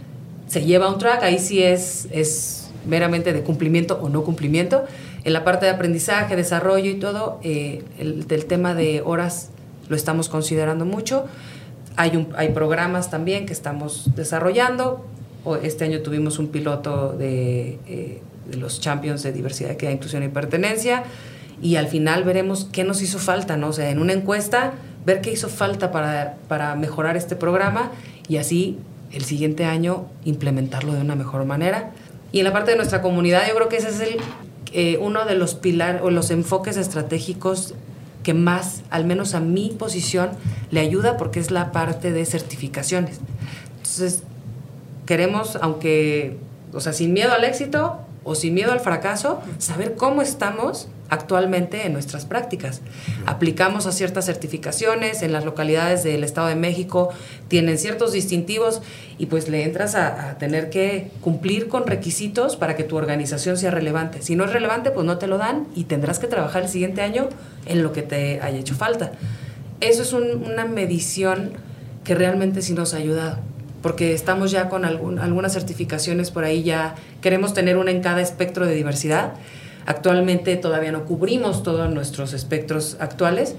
se 0.49 0.65
lleva 0.65 0.89
un 0.89 0.99
track, 0.99 1.23
ahí 1.23 1.39
sí 1.39 1.63
es, 1.63 2.09
es 2.11 2.71
meramente 2.87 3.33
de 3.33 3.43
cumplimiento 3.43 4.01
o 4.03 4.09
no 4.09 4.25
cumplimiento. 4.25 4.85
En 5.25 5.33
la 5.33 5.45
parte 5.45 5.67
de 5.67 5.73
aprendizaje, 5.73 6.35
desarrollo 6.35 6.91
y 6.91 6.95
todo, 6.95 7.39
eh, 7.43 7.85
el, 7.99 8.27
del 8.27 8.47
tema 8.47 8.75
de 8.75 9.03
horas 9.03 9.51
lo 9.89 9.97
estamos 9.97 10.29
considerando 10.29 10.85
mucho. 10.85 11.27
Hay, 11.97 12.17
un, 12.17 12.29
hay 12.37 12.51
programas 12.51 13.11
también 13.11 13.47
que 13.47 13.53
estamos 13.53 14.15
desarrollando. 14.17 15.05
Este 15.63 15.85
año 15.85 16.01
tuvimos 16.01 16.39
un 16.39 16.49
piloto 16.49 17.13
de, 17.13 17.79
eh, 17.87 18.23
de 18.51 18.57
los 18.57 18.81
Champions 18.81 19.23
de 19.23 19.33
Diversidad, 19.33 19.73
Equidad, 19.73 19.93
Inclusión 19.93 20.23
y 20.23 20.29
Pertenencia 20.29 21.05
y 21.63 21.77
al 21.77 21.89
final 21.89 22.25
veremos 22.25 22.69
qué 22.73 22.85
nos 22.85 23.03
hizo 23.03 23.19
falta, 23.19 23.57
¿no? 23.57 23.69
O 23.69 23.73
sea, 23.73 23.91
en 23.91 23.99
una 23.99 24.13
encuesta, 24.13 24.73
ver 25.05 25.21
qué 25.21 25.33
hizo 25.33 25.49
falta 25.49 25.91
para, 25.91 26.37
para 26.49 26.75
mejorar 26.75 27.17
este 27.17 27.37
programa 27.37 27.91
y 28.29 28.39
así 28.39 28.79
el 29.13 29.25
siguiente 29.25 29.65
año 29.65 30.07
implementarlo 30.25 30.93
de 30.93 31.01
una 31.01 31.17
mejor 31.17 31.45
manera. 31.45 31.91
Y 32.33 32.39
en 32.39 32.45
la 32.45 32.53
parte 32.53 32.71
de 32.71 32.77
nuestra 32.77 33.03
comunidad, 33.03 33.43
yo 33.49 33.55
creo 33.55 33.69
que 33.69 33.77
ese 33.77 33.89
es 33.89 34.01
el, 34.01 34.17
eh, 34.73 34.99
uno 35.01 35.25
de 35.25 35.35
los 35.35 35.55
pilares 35.55 36.01
o 36.03 36.11
los 36.11 36.31
enfoques 36.31 36.77
estratégicos 36.77 37.75
que 38.23 38.35
más, 38.35 38.83
al 38.91 39.05
menos 39.05 39.35
a 39.35 39.41
mi 39.41 39.71
posición, 39.71 40.31
le 40.71 40.81
ayuda 40.81 41.17
porque 41.17 41.41
es 41.41 41.51
la 41.51 41.73
parte 41.73 42.13
de 42.13 42.25
certificaciones. 42.25 43.19
Entonces, 43.79 44.23
queremos, 45.07 45.59
aunque, 45.61 46.37
o 46.73 46.81
sea, 46.81 46.93
sin 46.93 47.13
miedo 47.13 47.33
al 47.33 47.45
éxito 47.45 47.99
o 48.23 48.35
sin 48.35 48.55
miedo 48.55 48.73
al 48.73 48.81
fracaso, 48.81 49.41
saber 49.59 49.97
cómo 49.97 50.23
estamos 50.23 50.89
actualmente 51.11 51.87
en 51.87 51.93
nuestras 51.93 52.25
prácticas. 52.25 52.81
Aplicamos 53.27 53.87
a 53.87 53.93
ciertas 53.93 54.27
certificaciones 54.27 55.23
en 55.23 55.33
las 55.33 55.45
localidades 55.45 56.03
del 56.03 56.25
Estado 56.25 56.47
de 56.47 56.55
México, 56.55 57.11
tienen 57.49 57.77
ciertos 57.77 58.13
distintivos 58.13 58.81
y 59.19 59.27
pues 59.27 59.49
le 59.49 59.65
entras 59.65 59.95
a, 59.95 60.39
tener 60.39 60.71
que 60.71 61.11
cumplir 61.21 61.69
con 61.69 61.87
requisitos 61.87 62.57
para 62.57 62.77
que 62.77 62.85
tu 62.85 62.97
organización 62.97 63.57
sea 63.57 63.71
relevante. 63.71 64.23
Si 64.23 64.37
no 64.37 64.45
es 64.45 64.53
relevante, 64.53 64.91
pues 64.91 65.05
no 65.05 65.19
te 65.19 65.27
lo 65.27 65.37
dan 65.37 65.67
y 65.75 65.85
tendrás 65.85 66.19
que 66.19 66.29
trabajar 66.29 66.63
el 66.63 66.69
siguiente 66.69 67.03
año 67.03 67.29
en 67.67 67.83
lo 67.83 67.93
que 67.93 68.03
te 68.03 68.41
haya 68.41 68.59
hecho 68.59 68.75
falta. 68.75 69.13
Eso 69.81 70.03
es 70.03 70.13
una 70.13 70.65
medición 70.65 71.53
que 72.05 72.15
realmente 72.15 72.63
sí 72.63 72.73
nos 72.73 72.95
ha 72.95 72.99
ayudado 72.99 73.39
porque 73.83 74.13
estamos 74.13 74.51
ya 74.51 74.69
con 74.69 74.85
algunas 74.85 75.55
certificaciones 75.55 76.31
por 76.31 76.45
ahí, 76.45 76.63
ya 76.63 76.97
queremos 77.23 77.55
tener 77.55 77.79
una 77.79 77.91
en 77.91 78.03
cada 78.03 78.21
espectro 78.21 78.67
de 78.67 78.75
diversidad 78.75 79.33
Actualmente 79.87 80.57
todavía 80.57 80.93
no 80.93 81.05
cubrimos 81.05 81.63
todos 81.63 81.93
nuestros 81.93 82.33
espectros 82.33 82.97
actuales, 83.01 83.55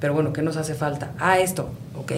pero 0.00 0.14
bueno, 0.14 0.32
¿qué 0.32 0.42
nos 0.42 0.56
hace 0.56 0.74
falta? 0.74 1.12
Ah, 1.18 1.38
esto, 1.38 1.70
ok, 1.96 2.12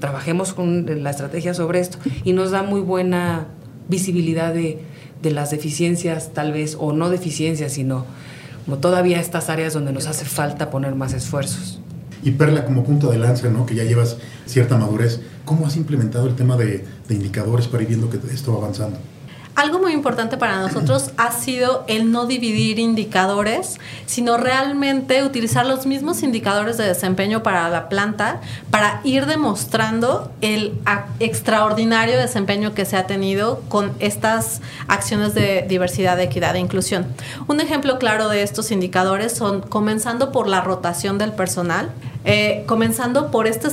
trabajemos 0.00 0.54
con 0.54 1.02
la 1.02 1.10
estrategia 1.10 1.54
sobre 1.54 1.80
esto 1.80 1.98
y 2.24 2.32
nos 2.32 2.50
da 2.50 2.62
muy 2.62 2.80
buena 2.80 3.46
visibilidad 3.88 4.52
de, 4.54 4.80
de 5.22 5.30
las 5.30 5.50
deficiencias 5.50 6.32
tal 6.32 6.52
vez, 6.52 6.76
o 6.78 6.92
no 6.92 7.10
deficiencias, 7.10 7.72
sino 7.72 8.06
como 8.64 8.78
todavía 8.78 9.20
estas 9.20 9.48
áreas 9.48 9.74
donde 9.74 9.92
nos 9.92 10.06
hace 10.06 10.24
falta 10.24 10.70
poner 10.70 10.94
más 10.94 11.12
esfuerzos. 11.12 11.80
Y 12.22 12.32
Perla, 12.32 12.64
como 12.64 12.82
punto 12.82 13.10
de 13.10 13.18
lanza, 13.18 13.48
¿no? 13.50 13.66
que 13.66 13.74
ya 13.76 13.84
llevas 13.84 14.16
cierta 14.46 14.76
madurez, 14.76 15.20
¿cómo 15.44 15.66
has 15.66 15.76
implementado 15.76 16.26
el 16.26 16.34
tema 16.34 16.56
de, 16.56 16.84
de 17.06 17.14
indicadores 17.14 17.68
para 17.68 17.82
ir 17.84 17.90
viendo 17.90 18.10
que 18.10 18.18
esto 18.32 18.52
va 18.52 18.58
avanzando? 18.58 18.98
Algo 19.56 19.78
muy 19.78 19.92
importante 19.92 20.36
para 20.36 20.60
nosotros 20.60 21.10
ha 21.16 21.32
sido 21.32 21.84
el 21.88 22.12
no 22.12 22.26
dividir 22.26 22.78
indicadores, 22.78 23.80
sino 24.04 24.36
realmente 24.36 25.24
utilizar 25.24 25.66
los 25.66 25.86
mismos 25.86 26.22
indicadores 26.22 26.76
de 26.76 26.84
desempeño 26.84 27.42
para 27.42 27.68
la 27.70 27.88
planta 27.88 28.40
para 28.70 29.00
ir 29.02 29.26
demostrando 29.26 30.30
el 30.42 30.78
extraordinario 31.18 32.16
desempeño 32.18 32.74
que 32.74 32.84
se 32.84 32.96
ha 32.96 33.06
tenido 33.06 33.62
con 33.68 33.92
estas 33.98 34.60
acciones 34.88 35.34
de 35.34 35.64
diversidad, 35.68 36.20
equidad 36.20 36.54
e 36.56 36.60
inclusión. 36.60 37.06
Un 37.48 37.60
ejemplo 37.60 37.98
claro 37.98 38.28
de 38.28 38.42
estos 38.42 38.70
indicadores 38.70 39.32
son 39.32 39.62
comenzando 39.62 40.32
por 40.32 40.46
la 40.46 40.60
rotación 40.60 41.18
del 41.18 41.32
personal. 41.32 41.90
Eh, 42.28 42.64
comenzando 42.66 43.30
por 43.30 43.46
este 43.46 43.68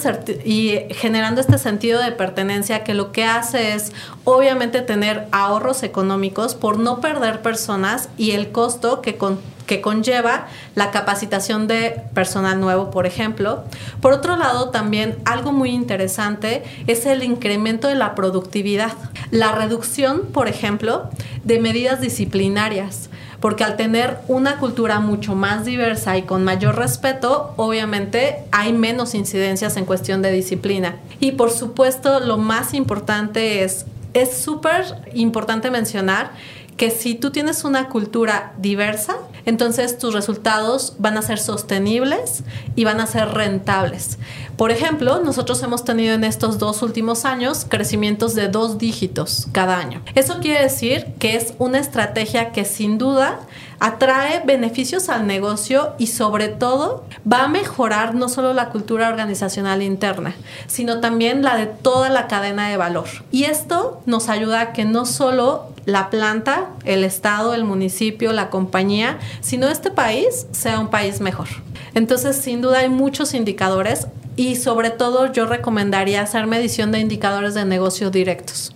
y 0.45 0.77
generando 0.93 1.41
este 1.41 1.57
sentido 1.57 1.99
de 1.99 2.11
pertenencia 2.11 2.83
que 2.83 2.93
lo 2.93 3.11
que 3.11 3.25
hace 3.25 3.73
es 3.73 3.93
obviamente 4.25 4.81
tener 4.81 5.25
ahorros 5.31 5.81
económicos 5.81 6.53
por 6.53 6.77
no 6.77 7.01
perder 7.01 7.41
personas 7.41 8.09
y 8.15 8.31
el 8.31 8.51
costo 8.51 9.01
que, 9.01 9.17
que 9.65 9.81
conlleva 9.81 10.45
la 10.75 10.91
capacitación 10.91 11.65
de 11.67 11.99
personal 12.13 12.61
nuevo, 12.61 12.91
por 12.91 13.07
ejemplo. 13.07 13.63
Por 14.01 14.13
otro 14.13 14.37
lado, 14.37 14.69
también 14.69 15.17
algo 15.25 15.51
muy 15.51 15.71
interesante 15.71 16.61
es 16.85 17.07
el 17.07 17.23
incremento 17.23 17.87
de 17.87 17.95
la 17.95 18.13
productividad, 18.13 18.93
la 19.31 19.51
reducción, 19.53 20.27
por 20.31 20.47
ejemplo, 20.47 21.09
de 21.43 21.57
medidas 21.57 22.01
disciplinarias 22.01 23.09
porque 23.43 23.65
al 23.65 23.75
tener 23.75 24.19
una 24.29 24.55
cultura 24.55 25.01
mucho 25.01 25.35
más 25.35 25.65
diversa 25.65 26.17
y 26.17 26.21
con 26.21 26.45
mayor 26.45 26.77
respeto, 26.77 27.53
obviamente 27.57 28.37
hay 28.53 28.71
menos 28.71 29.13
incidencias 29.15 29.75
en 29.75 29.83
cuestión 29.83 30.21
de 30.21 30.31
disciplina. 30.31 30.95
Y 31.19 31.33
por 31.33 31.51
supuesto, 31.51 32.21
lo 32.21 32.37
más 32.37 32.73
importante 32.73 33.65
es, 33.65 33.85
es 34.13 34.37
súper 34.37 34.85
importante 35.13 35.69
mencionar 35.71 36.31
que 36.77 36.89
si 36.89 37.15
tú 37.15 37.31
tienes 37.31 37.65
una 37.65 37.89
cultura 37.89 38.53
diversa, 38.59 39.17
entonces 39.45 39.97
tus 39.97 40.13
resultados 40.13 40.95
van 40.99 41.17
a 41.17 41.21
ser 41.21 41.39
sostenibles 41.39 42.43
y 42.75 42.83
van 42.83 42.99
a 42.99 43.07
ser 43.07 43.29
rentables. 43.29 44.17
Por 44.57 44.71
ejemplo, 44.71 45.21
nosotros 45.23 45.61
hemos 45.63 45.83
tenido 45.83 46.13
en 46.13 46.23
estos 46.23 46.59
dos 46.59 46.81
últimos 46.81 47.25
años 47.25 47.65
crecimientos 47.67 48.35
de 48.35 48.47
dos 48.47 48.77
dígitos 48.77 49.47
cada 49.51 49.77
año. 49.77 50.01
Eso 50.15 50.39
quiere 50.39 50.61
decir 50.61 51.07
que 51.19 51.35
es 51.35 51.53
una 51.57 51.79
estrategia 51.79 52.51
que 52.51 52.63
sin 52.63 52.97
duda 52.97 53.39
atrae 53.79 54.41
beneficios 54.45 55.09
al 55.09 55.27
negocio 55.27 55.93
y 55.97 56.07
sobre 56.07 56.47
todo 56.47 57.03
va 57.29 57.43
a 57.43 57.47
mejorar 57.49 58.15
no 58.15 58.29
solo 58.29 58.53
la 58.53 58.69
cultura 58.69 59.09
organizacional 59.09 59.81
interna, 59.81 60.35
sino 60.67 61.01
también 61.01 61.41
la 61.41 61.57
de 61.57 61.65
toda 61.65 62.09
la 62.09 62.27
cadena 62.27 62.69
de 62.69 62.77
valor. 62.77 63.07
Y 63.31 63.43
esto 63.43 64.01
nos 64.05 64.29
ayuda 64.29 64.61
a 64.61 64.73
que 64.73 64.85
no 64.85 65.05
solo 65.05 65.73
la 65.85 66.09
planta, 66.09 66.69
el 66.85 67.03
Estado, 67.03 67.53
el 67.53 67.65
municipio, 67.65 68.31
la 68.31 68.49
compañía, 68.49 69.19
sino 69.41 69.67
este 69.67 69.91
país 69.91 70.47
sea 70.51 70.79
un 70.79 70.89
país 70.89 71.21
mejor. 71.21 71.47
Entonces, 71.93 72.37
sin 72.37 72.61
duda 72.61 72.79
hay 72.79 72.89
muchos 72.89 73.33
indicadores 73.33 74.07
y 74.35 74.55
sobre 74.55 74.89
todo 74.89 75.31
yo 75.31 75.45
recomendaría 75.45 76.21
hacer 76.21 76.47
medición 76.47 76.91
de 76.91 76.99
indicadores 76.99 77.53
de 77.53 77.65
negocio 77.65 78.09
directos 78.09 78.73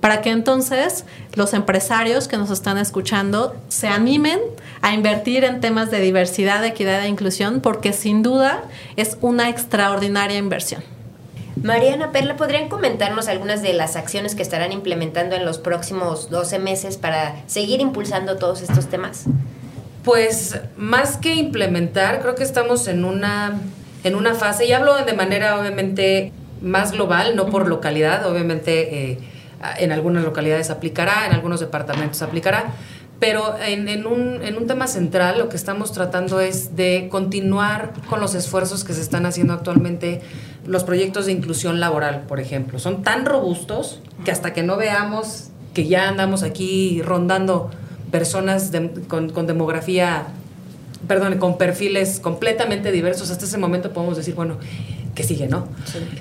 para 0.00 0.22
que 0.22 0.30
entonces 0.30 1.04
los 1.34 1.54
empresarios 1.54 2.26
que 2.26 2.36
nos 2.36 2.50
están 2.50 2.78
escuchando 2.78 3.54
se 3.68 3.88
animen 3.88 4.40
a 4.82 4.94
invertir 4.94 5.44
en 5.44 5.60
temas 5.60 5.90
de 5.90 6.00
diversidad, 6.00 6.64
equidad 6.64 7.04
e 7.04 7.08
inclusión, 7.08 7.60
porque 7.60 7.92
sin 7.92 8.22
duda 8.22 8.64
es 8.96 9.18
una 9.20 9.48
extraordinaria 9.48 10.38
inversión. 10.38 10.82
Mariana 11.62 12.10
Perla, 12.10 12.36
¿podrían 12.36 12.70
comentarnos 12.70 13.28
algunas 13.28 13.60
de 13.60 13.74
las 13.74 13.96
acciones 13.96 14.34
que 14.34 14.40
estarán 14.40 14.72
implementando 14.72 15.36
en 15.36 15.44
los 15.44 15.58
próximos 15.58 16.30
12 16.30 16.58
meses 16.58 16.96
para 16.96 17.36
seguir 17.46 17.80
impulsando 17.80 18.36
todos 18.36 18.62
estos 18.62 18.86
temas? 18.86 19.26
Pues 20.04 20.58
más 20.76 21.16
que 21.16 21.34
implementar, 21.34 22.20
creo 22.20 22.34
que 22.34 22.42
estamos 22.42 22.88
en 22.88 23.04
una, 23.04 23.60
en 24.02 24.14
una 24.14 24.34
fase, 24.34 24.66
y 24.66 24.72
hablo 24.72 24.96
de 25.04 25.12
manera 25.12 25.60
obviamente 25.60 26.32
más 26.62 26.92
global, 26.92 27.36
no 27.36 27.46
por 27.46 27.68
localidad, 27.68 28.26
obviamente 28.26 29.10
eh, 29.10 29.18
en 29.78 29.92
algunas 29.92 30.24
localidades 30.24 30.70
aplicará, 30.70 31.26
en 31.26 31.32
algunos 31.32 31.60
departamentos 31.60 32.22
aplicará, 32.22 32.72
pero 33.18 33.54
en, 33.58 34.06
un, 34.06 34.42
en, 34.42 34.56
un, 34.56 34.66
tema 34.66 34.86
central 34.86 35.38
lo 35.38 35.50
que 35.50 35.56
estamos 35.56 35.92
tratando 35.92 36.40
es 36.40 36.74
de 36.74 37.08
continuar 37.10 37.92
con 38.08 38.18
los 38.18 38.34
esfuerzos 38.34 38.82
que 38.82 38.94
se 38.94 39.02
están 39.02 39.26
haciendo 39.26 39.52
actualmente, 39.52 40.22
los 40.66 40.84
proyectos 40.84 41.26
de 41.26 41.32
inclusión 41.32 41.80
laboral, 41.80 42.22
por 42.26 42.40
ejemplo. 42.40 42.78
Son 42.78 43.02
tan 43.02 43.26
robustos 43.26 44.00
que 44.24 44.30
hasta 44.30 44.54
que 44.54 44.62
no 44.62 44.78
veamos 44.78 45.50
que 45.74 45.86
ya 45.86 46.08
andamos 46.08 46.42
aquí 46.42 47.02
rondando 47.02 47.70
personas 48.10 48.70
con, 49.08 49.30
con, 49.30 49.46
demografía, 49.46 50.28
perdón, 51.06 51.38
con 51.38 51.58
perfiles 51.58 52.20
completamente 52.20 52.92
diversos, 52.92 53.30
hasta 53.30 53.44
ese 53.44 53.58
momento 53.58 53.92
podemos 53.92 54.16
decir, 54.16 54.34
bueno, 54.34 54.58
¿qué 55.14 55.22
sigue, 55.22 55.48
no? 55.48 55.68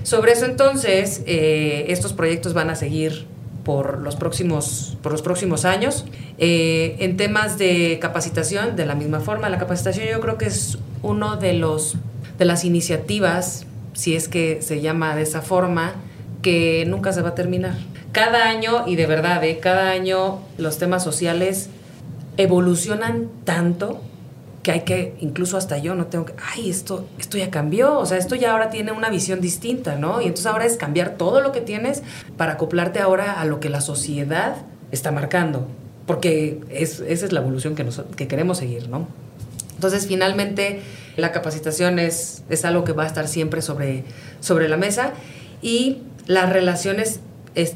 Sobre 0.04 0.32
eso 0.34 0.46
entonces, 0.46 1.24
eh, 1.26 1.86
estos 1.90 2.14
proyectos 2.14 2.54
van 2.54 2.70
a 2.70 2.76
seguir 2.76 3.26
por 3.64 4.00
los 4.00 4.16
próximos, 4.16 4.98
por 5.04 5.12
los 5.12 5.22
próximos 5.22 5.66
años. 5.66 6.06
Eh, 6.38 6.96
en 7.00 7.18
temas 7.18 7.58
de 7.58 8.00
capacitación, 8.02 8.76
de 8.76 8.86
la 8.86 8.96
misma 8.96 9.20
forma, 9.20 9.50
la 9.50 9.60
capacitación 9.60 10.08
yo 10.08 10.20
creo 10.22 10.38
que 10.38 10.46
es 10.46 10.78
uno 11.04 11.38
de 11.38 11.54
los 11.54 11.98
de 12.40 12.46
las 12.46 12.64
iniciativas, 12.64 13.66
si 13.94 14.16
es 14.16 14.30
que 14.30 14.62
se 14.62 14.82
llama 14.82 15.16
de 15.16 15.24
esa 15.24 15.42
forma, 15.42 15.96
que 16.42 16.86
nunca 16.88 17.12
se 17.12 17.22
va 17.22 17.30
a 17.30 17.36
terminar. 17.36 17.76
Cada 18.14 18.48
año, 18.48 18.88
y 18.88 18.96
de 18.96 19.06
verdad, 19.06 19.44
¿eh? 19.44 19.60
cada 19.60 19.92
año 19.92 20.40
los 20.58 20.78
temas 20.78 21.04
sociales 21.04 21.70
evolucionan 22.40 23.30
tanto 23.44 24.02
que 24.64 24.72
hay 24.72 24.82
que, 24.82 25.16
incluso 25.20 25.58
hasta 25.58 25.78
yo 25.78 25.94
no 25.96 26.08
tengo 26.08 26.26
que, 26.26 26.34
ay, 26.54 26.70
esto, 26.70 27.06
esto 27.18 27.38
ya 27.38 27.52
cambió, 27.52 27.98
o 27.98 28.06
sea, 28.06 28.18
esto 28.18 28.36
ya 28.36 28.52
ahora 28.52 28.70
tiene 28.70 28.92
una 28.94 29.10
visión 29.10 29.42
distinta, 29.42 29.96
¿no? 29.96 30.22
Y 30.22 30.26
entonces 30.26 30.46
ahora 30.46 30.66
es 30.66 30.78
cambiar 30.78 31.12
todo 31.12 31.42
lo 31.42 31.52
que 31.52 31.62
tienes 31.62 32.02
para 32.38 32.54
acoplarte 32.54 33.00
ahora 33.00 33.40
a 33.40 33.46
lo 33.46 33.60
que 33.60 33.70
la 33.70 33.82
sociedad 33.82 34.56
está 34.92 35.12
marcando. 35.12 35.68
porque 36.06 36.62
es, 36.72 37.02
esa 37.02 37.26
es 37.26 37.32
la 37.34 37.42
evolución 37.42 37.76
que, 37.76 37.86
que 38.16 38.28
queremos 38.28 38.58
seguir, 38.58 38.90
¿no? 38.90 39.08
Entonces, 39.76 40.08
finalmente, 40.08 40.82
la 41.18 41.32
capacitación 41.32 42.00
es, 42.00 42.44
es 42.50 42.66
algo 42.66 42.84
que 42.84 42.94
va 42.94 43.04
a 43.04 43.08
estar 43.08 43.28
siempre 43.28 43.62
sobre, 43.62 44.06
sobre 44.40 44.68
la 44.70 44.76
mesa 44.76 45.12
y 45.62 46.00
las 46.26 46.52
relaciones, 46.52 47.20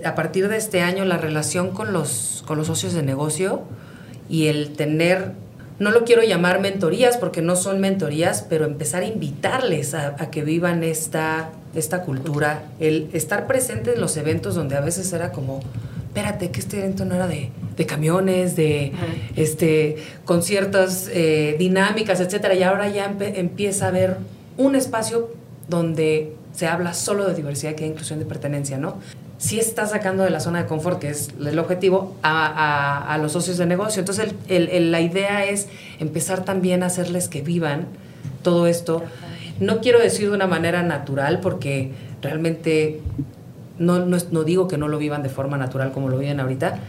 a 0.03 0.15
partir 0.15 0.47
de 0.47 0.57
este 0.57 0.81
año, 0.81 1.05
la 1.05 1.17
relación 1.17 1.71
con 1.71 1.93
los, 1.93 2.43
con 2.47 2.57
los 2.57 2.67
socios 2.67 2.93
de 2.93 3.03
negocio 3.03 3.63
y 4.33 4.47
el 4.47 4.73
tener, 4.73 5.33
no 5.77 5.91
lo 5.91 6.05
quiero 6.05 6.23
llamar 6.23 6.59
mentorías 6.59 7.17
porque 7.17 7.43
no 7.43 7.55
son 7.55 7.79
mentorías, 7.79 8.43
pero 8.49 8.65
empezar 8.65 9.03
a 9.03 9.05
invitarles 9.05 9.93
a, 9.93 10.15
a 10.17 10.31
que 10.31 10.41
vivan 10.41 10.83
esta, 10.83 11.51
esta 11.75 12.01
cultura, 12.01 12.63
el 12.79 13.11
estar 13.13 13.45
presente 13.45 13.93
en 13.93 14.01
los 14.01 14.17
eventos 14.17 14.55
donde 14.55 14.75
a 14.75 14.81
veces 14.81 15.13
era 15.13 15.31
como, 15.31 15.59
espérate, 16.07 16.49
que 16.49 16.61
este 16.61 16.79
evento 16.79 17.05
no 17.05 17.13
era 17.13 17.27
de, 17.27 17.51
de 17.77 17.85
camiones, 17.85 18.55
de 18.55 18.93
este, 19.35 19.97
con 20.25 20.41
ciertas 20.41 21.11
eh, 21.13 21.55
dinámicas, 21.59 22.19
etcétera, 22.19 22.55
y 22.55 22.63
ahora 22.63 22.89
ya 22.89 23.15
empieza 23.19 23.85
a 23.85 23.89
haber 23.89 24.17
un 24.57 24.75
espacio 24.75 25.29
donde 25.69 26.33
se 26.55 26.65
habla 26.65 26.95
solo 26.95 27.27
de 27.27 27.35
diversidad, 27.35 27.75
que 27.75 27.85
inclusión 27.85 28.17
de 28.17 28.25
pertenencia, 28.25 28.79
¿no? 28.79 28.97
Sí 29.43 29.59
está 29.59 29.85
sacando 29.87 30.23
de 30.23 30.29
la 30.29 30.39
zona 30.39 30.63
de 30.63 30.69
confort, 30.69 30.99
que 30.99 31.09
es 31.09 31.31
el 31.37 31.59
objetivo, 31.59 32.15
a, 32.23 33.13
a, 33.13 33.17
los 33.17 33.33
socios 33.33 33.57
de 33.57 33.65
negocio. 33.65 33.99
Entonces, 33.99 34.33
el, 34.47 34.89
la 34.89 35.01
idea 35.01 35.43
es 35.43 35.67
empezar 35.99 36.45
también 36.45 36.81
a 36.81 36.85
hacerles 36.85 37.27
que 37.27 37.41
vivan 37.41 37.87
todo 38.41 38.67
esto. 38.67 39.03
No 39.59 39.81
quiero 39.81 39.99
decir 39.99 40.29
de 40.29 40.35
una 40.35 40.47
manera 40.47 40.81
natural, 40.81 41.41
porque 41.41 41.91
realmente 42.21 43.01
no, 43.77 43.99
no, 44.05 44.43
digo 44.45 44.69
que 44.69 44.77
no 44.77 44.87
lo 44.87 44.97
vivan 44.97 45.23
de 45.23 45.29
forma 45.29 45.57
natural 45.57 45.91
como 45.91 46.07
lo 46.07 46.19
viven 46.19 46.39
ahorita, 46.39 46.79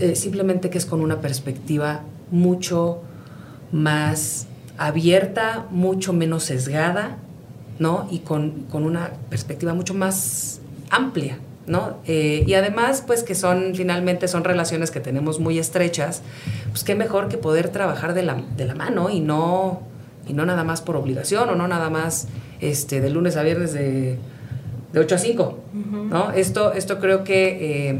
eh, 0.00 0.16
simplemente 0.16 0.68
que 0.68 0.78
es 0.78 0.86
con 0.86 1.02
una 1.02 1.20
perspectiva 1.20 2.00
mucho 2.32 3.02
más 3.70 4.48
abierta, 4.78 5.66
mucho 5.70 6.12
menos 6.12 6.42
sesgada, 6.42 7.18
¿no? 7.78 8.08
Y 8.10 8.20
con, 8.20 8.66
una 8.72 9.12
perspectiva 9.28 9.74
mucho 9.74 9.94
más 9.94 10.60
amplia, 10.90 11.38
¿no? 11.70 11.96
Eh, 12.06 12.44
y 12.46 12.52
además, 12.52 13.02
pues 13.06 13.22
que 13.22 13.34
son, 13.34 13.74
finalmente, 13.74 14.28
son 14.28 14.44
relaciones 14.44 14.90
que 14.90 15.00
tenemos 15.00 15.40
muy 15.40 15.58
estrechas, 15.58 16.20
pues 16.70 16.84
qué 16.84 16.94
mejor 16.94 17.28
que 17.28 17.38
poder 17.38 17.70
trabajar 17.70 18.12
de 18.12 18.22
la, 18.22 18.42
de 18.56 18.66
la 18.66 18.74
mano 18.74 19.08
y 19.08 19.20
no, 19.20 19.80
y 20.28 20.34
no 20.34 20.44
nada 20.44 20.64
más 20.64 20.82
por 20.82 20.96
obligación 20.96 21.48
o 21.48 21.54
no 21.54 21.66
nada 21.66 21.88
más 21.88 22.28
este, 22.60 23.00
de 23.00 23.08
lunes 23.08 23.36
a 23.36 23.42
viernes 23.42 23.72
de 23.72 24.18
de 24.92 25.00
8 25.00 25.14
a 25.14 25.18
5. 25.18 25.58
¿no? 26.10 26.32
esto, 26.32 26.72
esto 26.72 26.98
creo 26.98 27.24
que 27.24 27.88
eh, 27.90 27.98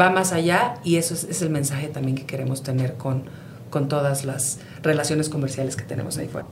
va 0.00 0.10
más 0.10 0.32
allá 0.32 0.76
y 0.84 0.96
eso 0.96 1.14
es, 1.14 1.42
el 1.42 1.50
mensaje 1.50 1.88
también 1.88 2.16
que 2.16 2.24
queremos 2.24 2.62
tener 2.62 2.94
con, 2.94 3.24
con 3.70 3.88
todas 3.88 4.24
las 4.24 4.58
relaciones 4.82 5.28
comerciales 5.28 5.76
que 5.76 5.84
tenemos 5.84 6.18
ahí 6.18 6.28
fuera. 6.28 6.46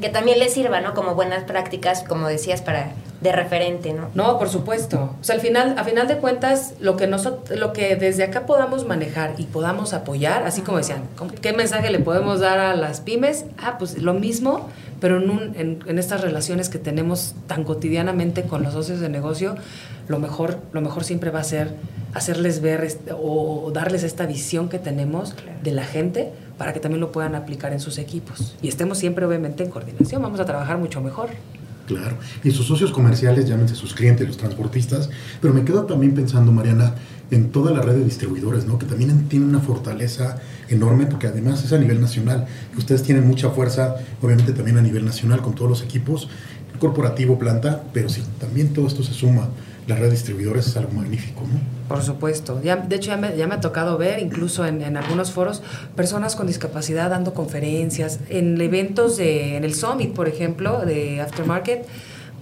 Que 0.00 0.08
también 0.08 0.38
les 0.38 0.52
sirva, 0.52 0.80
¿no? 0.80 0.94
Como 0.94 1.14
buenas 1.14 1.44
prácticas, 1.44 2.02
como 2.02 2.28
decías, 2.28 2.62
para 2.62 2.92
de 3.22 3.30
referente, 3.30 3.92
¿no? 3.92 4.10
No, 4.14 4.36
por 4.36 4.48
supuesto. 4.48 5.14
O 5.20 5.24
sea, 5.24 5.36
al 5.36 5.40
final, 5.40 5.78
a 5.78 5.84
final 5.84 6.08
de 6.08 6.16
cuentas, 6.16 6.74
lo 6.80 6.96
que 6.96 7.06
nosotros, 7.06 7.56
lo 7.56 7.72
que 7.72 7.94
desde 7.94 8.24
acá 8.24 8.46
podamos 8.46 8.84
manejar 8.84 9.34
y 9.38 9.44
podamos 9.44 9.94
apoyar, 9.94 10.44
así 10.44 10.62
como 10.62 10.78
decían, 10.78 11.04
¿qué 11.40 11.52
mensaje 11.52 11.90
le 11.90 12.00
podemos 12.00 12.40
dar 12.40 12.58
a 12.58 12.74
las 12.74 13.00
pymes? 13.00 13.44
Ah, 13.58 13.76
pues 13.78 13.98
lo 13.98 14.12
mismo, 14.12 14.68
pero 15.00 15.18
en, 15.18 15.30
un, 15.30 15.80
en, 15.86 15.98
estas 16.00 16.20
relaciones 16.20 16.68
que 16.68 16.78
tenemos 16.78 17.36
tan 17.46 17.62
cotidianamente 17.62 18.42
con 18.42 18.64
los 18.64 18.72
socios 18.72 18.98
de 18.98 19.08
negocio, 19.08 19.54
lo 20.08 20.18
mejor, 20.18 20.58
lo 20.72 20.80
mejor 20.80 21.04
siempre 21.04 21.30
va 21.30 21.40
a 21.40 21.44
ser 21.44 21.76
hacerles 22.14 22.60
ver 22.60 22.86
o, 23.12 23.70
darles 23.72 24.02
esta 24.02 24.26
visión 24.26 24.68
que 24.68 24.80
tenemos 24.80 25.34
de 25.62 25.70
la 25.70 25.84
gente 25.84 26.32
para 26.62 26.72
que 26.72 26.78
también 26.78 27.00
lo 27.00 27.10
puedan 27.10 27.34
aplicar 27.34 27.72
en 27.72 27.80
sus 27.80 27.98
equipos. 27.98 28.54
Y 28.62 28.68
estemos 28.68 28.96
siempre, 28.96 29.26
obviamente, 29.26 29.64
en 29.64 29.70
coordinación, 29.70 30.22
vamos 30.22 30.38
a 30.38 30.44
trabajar 30.44 30.78
mucho 30.78 31.00
mejor. 31.00 31.30
Claro, 31.88 32.18
y 32.44 32.52
sus 32.52 32.68
socios 32.68 32.92
comerciales, 32.92 33.48
llámense 33.48 33.74
sus 33.74 33.94
clientes, 33.94 34.28
los 34.28 34.36
transportistas, 34.36 35.10
pero 35.40 35.52
me 35.52 35.64
quedo 35.64 35.86
también 35.86 36.14
pensando, 36.14 36.52
Mariana, 36.52 36.94
en 37.32 37.50
toda 37.50 37.72
la 37.72 37.82
red 37.82 37.94
de 37.94 38.04
distribuidores, 38.04 38.64
¿no? 38.64 38.78
que 38.78 38.86
también 38.86 39.26
tienen 39.26 39.48
una 39.48 39.58
fortaleza 39.58 40.38
enorme, 40.68 41.06
porque 41.06 41.26
además 41.26 41.64
es 41.64 41.72
a 41.72 41.78
nivel 41.78 42.00
nacional. 42.00 42.46
Ustedes 42.78 43.02
tienen 43.02 43.26
mucha 43.26 43.50
fuerza, 43.50 43.96
obviamente 44.22 44.52
también 44.52 44.78
a 44.78 44.82
nivel 44.82 45.04
nacional, 45.04 45.42
con 45.42 45.56
todos 45.56 45.68
los 45.68 45.82
equipos, 45.82 46.28
corporativo, 46.78 47.40
planta, 47.40 47.82
pero 47.92 48.08
sí, 48.08 48.22
también 48.38 48.72
todo 48.72 48.86
esto 48.86 49.02
se 49.02 49.14
suma. 49.14 49.48
La 49.86 49.96
red 49.96 50.04
de 50.04 50.10
distribuidores 50.12 50.66
es 50.68 50.76
algo 50.76 50.92
magnífico, 50.92 51.42
¿no? 51.42 51.60
Por 51.88 52.02
supuesto. 52.02 52.60
Ya, 52.62 52.76
de 52.76 52.96
hecho, 52.96 53.10
ya 53.10 53.16
me, 53.16 53.36
ya 53.36 53.46
me 53.46 53.54
ha 53.54 53.60
tocado 53.60 53.98
ver, 53.98 54.20
incluso 54.20 54.64
en, 54.64 54.80
en, 54.82 54.96
algunos 54.96 55.32
foros, 55.32 55.62
personas 55.96 56.36
con 56.36 56.46
discapacidad 56.46 57.10
dando 57.10 57.34
conferencias, 57.34 58.20
en 58.28 58.60
eventos 58.60 59.16
de, 59.16 59.56
en 59.56 59.64
el 59.64 59.74
Summit, 59.74 60.14
por 60.14 60.28
ejemplo, 60.28 60.84
de 60.86 61.20
Aftermarket 61.20 61.86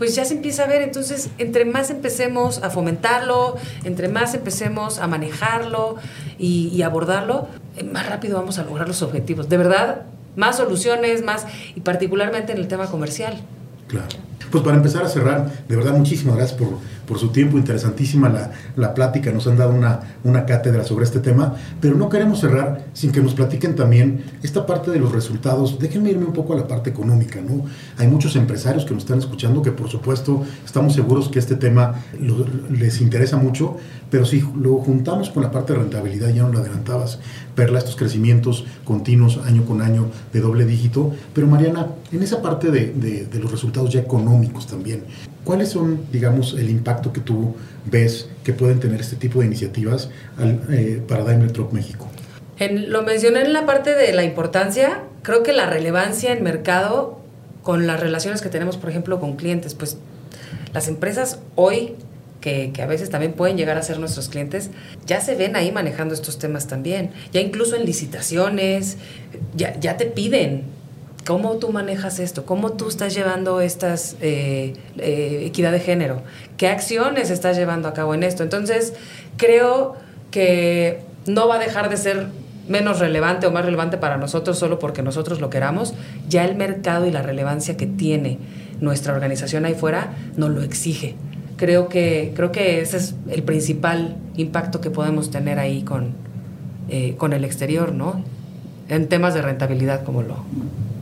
pues 0.00 0.14
ya 0.14 0.24
se 0.24 0.32
empieza 0.32 0.64
a 0.64 0.66
ver. 0.66 0.80
Entonces, 0.80 1.28
entre 1.36 1.66
más 1.66 1.90
empecemos 1.90 2.62
a 2.62 2.70
fomentarlo, 2.70 3.58
entre 3.84 4.08
más 4.08 4.32
empecemos 4.32 4.98
a 4.98 5.06
manejarlo 5.06 5.96
y, 6.38 6.80
abordarlo, 6.80 7.48
eh, 7.76 7.84
más 7.84 8.08
rápido 8.08 8.38
vamos 8.38 8.58
a 8.58 8.64
lograr 8.64 8.88
los 8.88 9.02
objetivos. 9.02 9.50
De 9.50 9.58
verdad, 9.58 10.06
más 10.36 10.56
soluciones, 10.56 11.22
más, 11.22 11.44
y 11.76 11.80
particularmente 11.80 12.52
en 12.52 12.58
el 12.58 12.66
tema 12.66 12.86
comercial. 12.86 13.42
Claro. 13.88 14.06
Pues 14.50 14.64
para 14.64 14.78
empezar 14.78 15.04
a 15.04 15.08
cerrar, 15.10 15.52
de 15.68 15.76
verdad 15.76 15.92
muchísimas 15.92 16.34
gracias 16.34 16.58
por, 16.58 16.78
por 17.10 17.18
su 17.18 17.30
tiempo, 17.30 17.58
interesantísima 17.58 18.28
la, 18.28 18.52
la, 18.76 18.94
plática, 18.94 19.32
nos 19.32 19.44
han 19.48 19.56
dado 19.56 19.72
una, 19.72 19.98
una 20.22 20.46
cátedra 20.46 20.84
sobre 20.84 21.04
este 21.04 21.18
tema, 21.18 21.56
pero 21.80 21.96
no 21.96 22.08
queremos 22.08 22.38
cerrar 22.38 22.84
sin 22.92 23.10
que 23.10 23.20
nos 23.20 23.34
platiquen 23.34 23.74
también 23.74 24.22
esta 24.44 24.64
parte 24.64 24.92
de 24.92 25.00
los 25.00 25.10
resultados. 25.10 25.80
Déjenme 25.80 26.10
irme 26.10 26.26
un 26.26 26.32
poco 26.32 26.52
a 26.52 26.56
la 26.56 26.68
parte 26.68 26.88
económica, 26.88 27.40
¿no? 27.40 27.64
Hay 27.98 28.06
muchos 28.06 28.36
empresarios 28.36 28.84
que 28.84 28.94
nos 28.94 29.02
están 29.02 29.18
escuchando 29.18 29.60
que 29.60 29.72
por 29.72 29.88
supuesto 29.88 30.44
estamos 30.64 30.94
seguros 30.94 31.28
que 31.28 31.40
este 31.40 31.56
tema 31.56 31.96
les 32.70 33.00
interesa 33.00 33.36
mucho, 33.36 33.76
pero 34.08 34.24
si 34.24 34.44
lo 34.56 34.76
juntamos 34.76 35.30
con 35.30 35.42
la 35.42 35.50
parte 35.50 35.72
de 35.72 35.80
rentabilidad, 35.80 36.28
ya 36.28 36.42
no 36.42 36.52
lo 36.52 36.58
adelantabas, 36.60 37.18
verla 37.56 37.80
estos 37.80 37.96
crecimientos 37.96 38.66
continuos 38.84 39.40
año 39.44 39.64
con 39.64 39.82
año 39.82 40.06
de 40.32 40.40
doble 40.40 40.64
dígito. 40.64 41.12
Pero 41.34 41.46
Mariana, 41.46 41.88
en 42.12 42.22
esa 42.22 42.40
parte 42.40 42.70
de, 42.70 42.92
de, 42.92 43.38
los 43.40 43.50
resultados 43.50 43.92
ya 43.92 44.00
económicos 44.00 44.66
también, 44.66 45.04
¿cuáles 45.44 45.70
son, 45.70 46.06
digamos, 46.12 46.54
el 46.54 46.70
impacto 46.70 47.12
que 47.12 47.20
tú 47.20 47.54
ves 47.84 48.28
que 48.44 48.52
pueden 48.52 48.80
tener 48.80 49.00
este 49.00 49.16
tipo 49.16 49.40
de 49.40 49.46
iniciativas 49.46 50.10
eh, 50.70 51.02
para 51.06 51.24
Daimler 51.24 51.52
Truck 51.52 51.72
México? 51.72 52.08
En, 52.58 52.90
lo 52.90 53.02
mencioné 53.02 53.42
en 53.42 53.52
la 53.52 53.66
parte 53.66 53.94
de 53.94 54.12
la 54.12 54.24
importancia, 54.24 55.02
creo 55.22 55.42
que 55.42 55.52
la 55.52 55.66
relevancia 55.66 56.32
en 56.32 56.42
mercado 56.42 57.20
con 57.62 57.86
las 57.86 58.00
relaciones 58.00 58.42
que 58.42 58.48
tenemos, 58.48 58.76
por 58.76 58.90
ejemplo, 58.90 59.20
con 59.20 59.36
clientes, 59.36 59.74
pues 59.74 59.96
las 60.72 60.88
empresas 60.88 61.40
hoy 61.56 61.94
que, 62.40 62.72
a 62.82 62.86
veces 62.86 63.10
también 63.10 63.32
pueden 63.32 63.56
llegar 63.56 63.76
a 63.76 63.82
ser 63.82 63.98
nuestros 63.98 64.28
clientes, 64.28 64.70
ya 65.06 65.20
se 65.20 65.34
ven 65.34 65.56
ahí 65.56 65.72
manejando 65.72 66.14
estos 66.14 66.38
temas 66.38 66.66
también. 66.66 67.10
Ya 67.32 67.40
incluso 67.40 67.76
en 67.76 67.84
licitaciones, 67.84 68.96
ya, 69.54 69.78
ya 69.78 69.96
te 69.96 70.06
piden 70.06 70.64
cómo 71.26 71.56
tú 71.56 71.70
manejas 71.70 72.18
esto, 72.18 72.44
cómo 72.44 72.72
tú 72.72 72.88
estás 72.88 73.14
llevando 73.14 73.60
estas 73.60 74.16
eh, 74.20 74.74
eh, 74.98 75.42
equidad 75.46 75.72
de 75.72 75.80
género, 75.80 76.22
qué 76.56 76.68
acciones 76.68 77.30
estás 77.30 77.56
llevando 77.56 77.88
a 77.88 77.94
cabo 77.94 78.14
en 78.14 78.22
esto. 78.22 78.42
Entonces, 78.42 78.94
creo 79.36 79.96
que 80.30 81.00
no 81.26 81.48
va 81.48 81.56
a 81.56 81.58
dejar 81.58 81.90
de 81.90 81.96
ser 81.96 82.28
menos 82.68 82.98
relevante 83.00 83.46
o 83.46 83.50
más 83.50 83.64
relevante 83.64 83.98
para 83.98 84.16
nosotros 84.16 84.58
solo 84.58 84.78
porque 84.78 85.02
nosotros 85.02 85.40
lo 85.40 85.50
queramos, 85.50 85.94
ya 86.28 86.44
el 86.44 86.54
mercado 86.56 87.06
y 87.06 87.10
la 87.10 87.22
relevancia 87.22 87.76
que 87.76 87.86
tiene 87.86 88.38
nuestra 88.80 89.12
organización 89.12 89.64
ahí 89.64 89.74
fuera 89.74 90.12
nos 90.36 90.50
lo 90.50 90.62
exige 90.62 91.16
creo 91.60 91.90
que, 91.90 92.32
creo 92.34 92.52
que 92.52 92.80
ese 92.80 92.96
es 92.96 93.14
el 93.28 93.42
principal 93.42 94.16
impacto 94.34 94.80
que 94.80 94.88
podemos 94.90 95.30
tener 95.30 95.58
ahí 95.58 95.82
con, 95.82 96.14
eh, 96.88 97.16
con 97.18 97.34
el 97.34 97.44
exterior, 97.44 97.92
¿no? 97.92 98.24
En 98.88 99.08
temas 99.08 99.34
de 99.34 99.42
rentabilidad, 99.42 100.02
como 100.02 100.22
lo, 100.22 100.36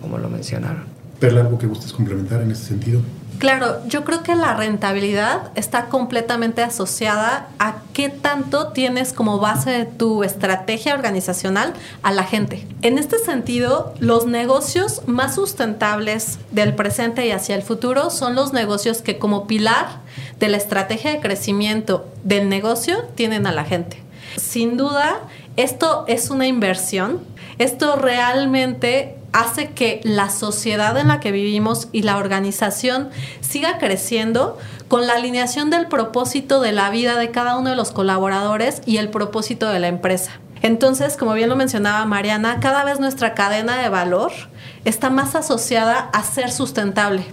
como 0.08 0.18
lo 0.18 0.30
mencionaron. 0.30 0.84
Perla, 1.20 1.42
¿algo 1.42 1.58
que 1.58 1.66
gustes 1.66 1.92
complementar 1.92 2.40
en 2.40 2.50
ese 2.50 2.64
sentido? 2.64 3.00
Claro, 3.38 3.86
yo 3.86 4.04
creo 4.04 4.22
que 4.22 4.34
la 4.34 4.54
rentabilidad 4.54 5.52
está 5.54 5.86
completamente 5.86 6.62
asociada 6.62 7.48
a 7.58 7.82
qué 7.92 8.08
tanto 8.08 8.68
tienes 8.68 9.12
como 9.12 9.38
base 9.38 9.70
de 9.70 9.84
tu 9.84 10.24
estrategia 10.24 10.94
organizacional 10.94 11.74
a 12.02 12.10
la 12.10 12.24
gente. 12.24 12.66
En 12.82 12.98
este 12.98 13.18
sentido, 13.18 13.94
los 14.00 14.26
negocios 14.26 15.02
más 15.06 15.36
sustentables 15.36 16.38
del 16.50 16.74
presente 16.74 17.26
y 17.26 17.30
hacia 17.30 17.54
el 17.54 17.62
futuro 17.62 18.10
son 18.10 18.34
los 18.34 18.52
negocios 18.52 19.02
que 19.02 19.18
como 19.18 19.46
pilar 19.46 20.00
de 20.40 20.48
la 20.48 20.56
estrategia 20.56 21.12
de 21.12 21.20
crecimiento 21.20 22.08
del 22.24 22.48
negocio 22.48 23.04
tienen 23.14 23.46
a 23.46 23.52
la 23.52 23.64
gente. 23.64 24.02
Sin 24.36 24.76
duda, 24.76 25.20
esto 25.56 26.04
es 26.08 26.30
una 26.30 26.46
inversión. 26.46 27.20
Esto 27.58 27.96
realmente 27.96 29.17
hace 29.32 29.70
que 29.70 30.00
la 30.04 30.30
sociedad 30.30 30.96
en 30.98 31.08
la 31.08 31.20
que 31.20 31.32
vivimos 31.32 31.88
y 31.92 32.02
la 32.02 32.16
organización 32.16 33.10
siga 33.40 33.78
creciendo 33.78 34.58
con 34.88 35.06
la 35.06 35.14
alineación 35.14 35.70
del 35.70 35.86
propósito 35.86 36.60
de 36.60 36.72
la 36.72 36.90
vida 36.90 37.18
de 37.18 37.30
cada 37.30 37.56
uno 37.56 37.70
de 37.70 37.76
los 37.76 37.92
colaboradores 37.92 38.80
y 38.86 38.96
el 38.96 39.10
propósito 39.10 39.68
de 39.68 39.80
la 39.80 39.88
empresa. 39.88 40.32
Entonces, 40.62 41.16
como 41.16 41.34
bien 41.34 41.48
lo 41.48 41.56
mencionaba 41.56 42.04
Mariana, 42.04 42.58
cada 42.60 42.84
vez 42.84 42.98
nuestra 42.98 43.34
cadena 43.34 43.80
de 43.80 43.88
valor 43.88 44.32
está 44.84 45.10
más 45.10 45.34
asociada 45.34 46.10
a 46.12 46.22
ser 46.24 46.50
sustentable. 46.50 47.24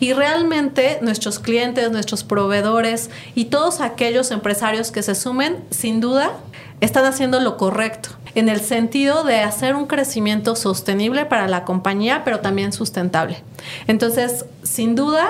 Y 0.00 0.12
realmente 0.12 0.98
nuestros 1.02 1.38
clientes, 1.38 1.90
nuestros 1.90 2.24
proveedores 2.24 3.10
y 3.34 3.46
todos 3.46 3.80
aquellos 3.80 4.30
empresarios 4.30 4.90
que 4.90 5.02
se 5.02 5.14
sumen, 5.14 5.64
sin 5.70 6.00
duda, 6.00 6.32
están 6.80 7.04
haciendo 7.04 7.40
lo 7.40 7.56
correcto 7.56 8.10
en 8.38 8.48
el 8.48 8.60
sentido 8.60 9.24
de 9.24 9.40
hacer 9.40 9.74
un 9.74 9.86
crecimiento 9.86 10.56
sostenible 10.56 11.26
para 11.26 11.48
la 11.48 11.64
compañía, 11.64 12.22
pero 12.24 12.40
también 12.40 12.72
sustentable. 12.72 13.42
Entonces, 13.86 14.44
sin 14.62 14.94
duda, 14.94 15.26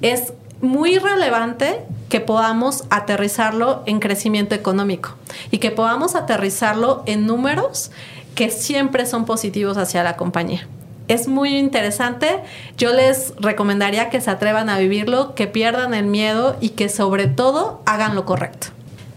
es 0.00 0.32
muy 0.60 0.98
relevante 0.98 1.80
que 2.08 2.20
podamos 2.20 2.84
aterrizarlo 2.90 3.82
en 3.86 4.00
crecimiento 4.00 4.54
económico 4.54 5.14
y 5.50 5.58
que 5.58 5.70
podamos 5.70 6.14
aterrizarlo 6.14 7.02
en 7.06 7.26
números 7.26 7.90
que 8.34 8.50
siempre 8.50 9.06
son 9.06 9.24
positivos 9.24 9.76
hacia 9.76 10.02
la 10.02 10.16
compañía. 10.16 10.66
Es 11.08 11.28
muy 11.28 11.56
interesante. 11.56 12.40
Yo 12.78 12.92
les 12.92 13.34
recomendaría 13.38 14.08
que 14.08 14.20
se 14.20 14.30
atrevan 14.30 14.68
a 14.68 14.78
vivirlo, 14.78 15.34
que 15.34 15.46
pierdan 15.46 15.94
el 15.94 16.06
miedo 16.06 16.56
y 16.60 16.70
que 16.70 16.88
sobre 16.88 17.26
todo 17.26 17.82
hagan 17.86 18.14
lo 18.14 18.24
correcto. 18.24 18.68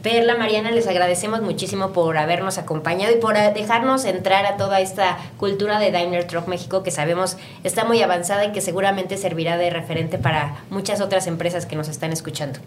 Perla, 0.06 0.38
Mariana, 0.38 0.70
les 0.70 0.86
agradecemos 0.86 1.42
muchísimo 1.42 1.92
por 1.92 2.20
habernos 2.20 2.60
acompañado 2.60 3.12
y 3.12 3.20
por 3.20 3.36
eh, 3.38 3.52
dejarnos 3.56 4.06
entrar 4.06 4.46
a 4.46 4.56
toda 4.56 4.80
esta 4.80 5.18
cultura 5.38 5.80
de 5.80 5.90
Daimler 5.90 6.28
Truck 6.28 6.48
México 6.48 6.84
que 6.84 6.92
sabemos 6.92 7.38
está 7.64 7.86
muy 7.86 8.04
avanzada 8.04 8.46
y 8.46 8.52
que 8.52 8.62
seguramente 8.62 9.18
servirá 9.18 9.58
de 9.58 9.72
referente 9.72 10.20
para 10.20 10.58
muchas 10.70 11.02
otras 11.02 11.26
empresas 11.26 11.66
que 11.66 11.76
nos 11.76 11.88
están 11.88 12.14
escuchando. 12.14 12.60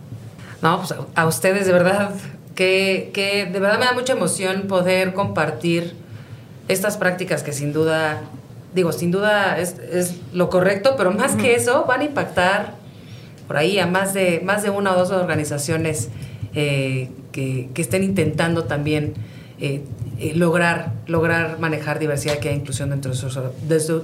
No, 0.63 0.79
pues 0.79 0.93
a 1.15 1.27
ustedes 1.29 1.65
de 1.69 1.73
verdad, 1.73 2.11
que, 2.57 3.13
que 3.15 3.47
de 3.47 3.61
verdad 3.61 3.79
me 3.79 3.85
da 3.85 3.93
mucha 3.93 4.15
emoción 4.15 4.63
poder 4.67 5.15
compartir 5.15 5.95
estas 6.67 6.97
prácticas 6.97 7.45
que 7.45 7.53
sin 7.53 7.73
duda, 7.73 8.21
digo, 8.75 8.91
sin 8.91 9.13
duda 9.13 9.61
es, 9.61 9.79
es 9.79 10.17
lo 10.33 10.51
correcto, 10.51 10.97
pero 10.99 11.13
más 11.13 11.37
que 11.37 11.55
eso 11.55 11.85
van 11.85 12.01
a 12.01 12.05
impactar 12.05 12.75
por 13.47 13.59
ahí 13.59 13.79
a 13.79 13.87
más 13.87 14.13
de, 14.13 14.41
más 14.43 14.65
de 14.65 14.71
una 14.71 14.91
o 14.91 14.99
dos 14.99 15.13
organizaciones 15.13 16.09
eh, 16.55 17.11
que, 17.75 17.83
estén 17.83 18.03
intentando 18.03 18.65
también 18.65 19.15
eh, 19.61 19.83
eh, 20.19 20.33
lograr, 20.35 20.93
lograr 21.07 21.59
manejar 21.59 21.99
diversidad 21.99 22.39
que 22.39 22.49
hay 22.49 22.57
inclusión 22.57 22.91
dentro 22.91 23.13
de 23.13 23.17
sus, 23.17 23.39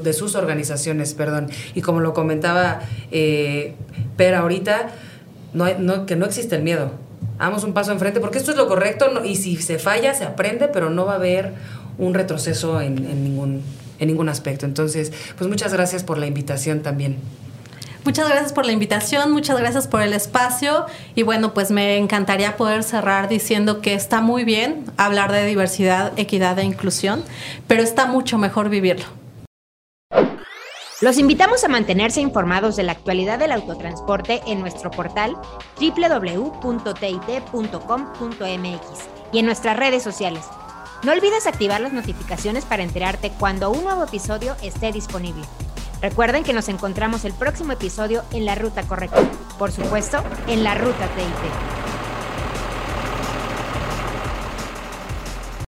de, 0.02 0.12
sus 0.12 0.34
organizaciones. 0.34 1.14
Perdón. 1.14 1.48
Y 1.74 1.80
como 1.80 2.00
lo 2.00 2.14
comentaba 2.14 2.80
eh, 3.10 3.74
Per 4.16 4.34
ahorita, 4.34 4.90
no, 5.52 6.06
que 6.06 6.16
no 6.16 6.26
existe 6.26 6.56
el 6.56 6.62
miedo. 6.62 6.92
Hagamos 7.38 7.64
un 7.64 7.72
paso 7.72 7.90
enfrente, 7.90 8.20
porque 8.20 8.38
esto 8.38 8.52
es 8.52 8.56
lo 8.56 8.68
correcto 8.68 9.06
y 9.24 9.34
si 9.36 9.56
se 9.56 9.78
falla, 9.78 10.14
se 10.14 10.24
aprende, 10.24 10.68
pero 10.68 10.90
no 10.90 11.04
va 11.04 11.14
a 11.14 11.16
haber 11.16 11.52
un 11.98 12.14
retroceso 12.14 12.80
en, 12.80 12.98
en, 12.98 13.24
ningún, 13.24 13.62
en 13.98 14.08
ningún 14.08 14.28
aspecto. 14.28 14.66
Entonces, 14.66 15.12
pues 15.36 15.50
muchas 15.50 15.72
gracias 15.72 16.04
por 16.04 16.18
la 16.18 16.26
invitación 16.26 16.80
también. 16.80 17.16
Muchas 18.04 18.28
gracias 18.28 18.52
por 18.52 18.66
la 18.66 18.72
invitación, 18.72 19.32
muchas 19.32 19.58
gracias 19.58 19.88
por 19.88 20.02
el 20.02 20.12
espacio 20.12 20.84
y 21.14 21.22
bueno, 21.22 21.54
pues 21.54 21.70
me 21.70 21.96
encantaría 21.96 22.58
poder 22.58 22.82
cerrar 22.82 23.28
diciendo 23.28 23.80
que 23.80 23.94
está 23.94 24.20
muy 24.20 24.44
bien 24.44 24.84
hablar 24.98 25.32
de 25.32 25.46
diversidad, 25.46 26.12
equidad 26.18 26.58
e 26.58 26.64
inclusión, 26.64 27.24
pero 27.66 27.82
está 27.82 28.04
mucho 28.04 28.36
mejor 28.36 28.68
vivirlo. 28.68 29.06
Los 31.00 31.18
invitamos 31.18 31.64
a 31.64 31.68
mantenerse 31.68 32.20
informados 32.20 32.76
de 32.76 32.82
la 32.82 32.92
actualidad 32.92 33.38
del 33.38 33.52
autotransporte 33.52 34.42
en 34.46 34.60
nuestro 34.60 34.90
portal 34.90 35.36
www.tit.com.mx 35.80 36.58
y 39.32 39.38
en 39.38 39.46
nuestras 39.46 39.76
redes 39.78 40.02
sociales. 40.02 40.44
No 41.02 41.12
olvides 41.12 41.46
activar 41.46 41.80
las 41.80 41.92
notificaciones 41.94 42.66
para 42.66 42.82
enterarte 42.82 43.32
cuando 43.38 43.70
un 43.70 43.82
nuevo 43.82 44.04
episodio 44.04 44.56
esté 44.62 44.92
disponible. 44.92 45.42
Recuerden 46.04 46.44
que 46.44 46.52
nos 46.52 46.68
encontramos 46.68 47.24
el 47.24 47.32
próximo 47.32 47.72
episodio 47.72 48.24
en 48.30 48.44
la 48.44 48.54
ruta 48.54 48.82
correcta. 48.82 49.22
Por 49.58 49.72
supuesto, 49.72 50.22
en 50.48 50.62
la 50.62 50.74
ruta 50.74 51.08
TIT. 51.16 51.93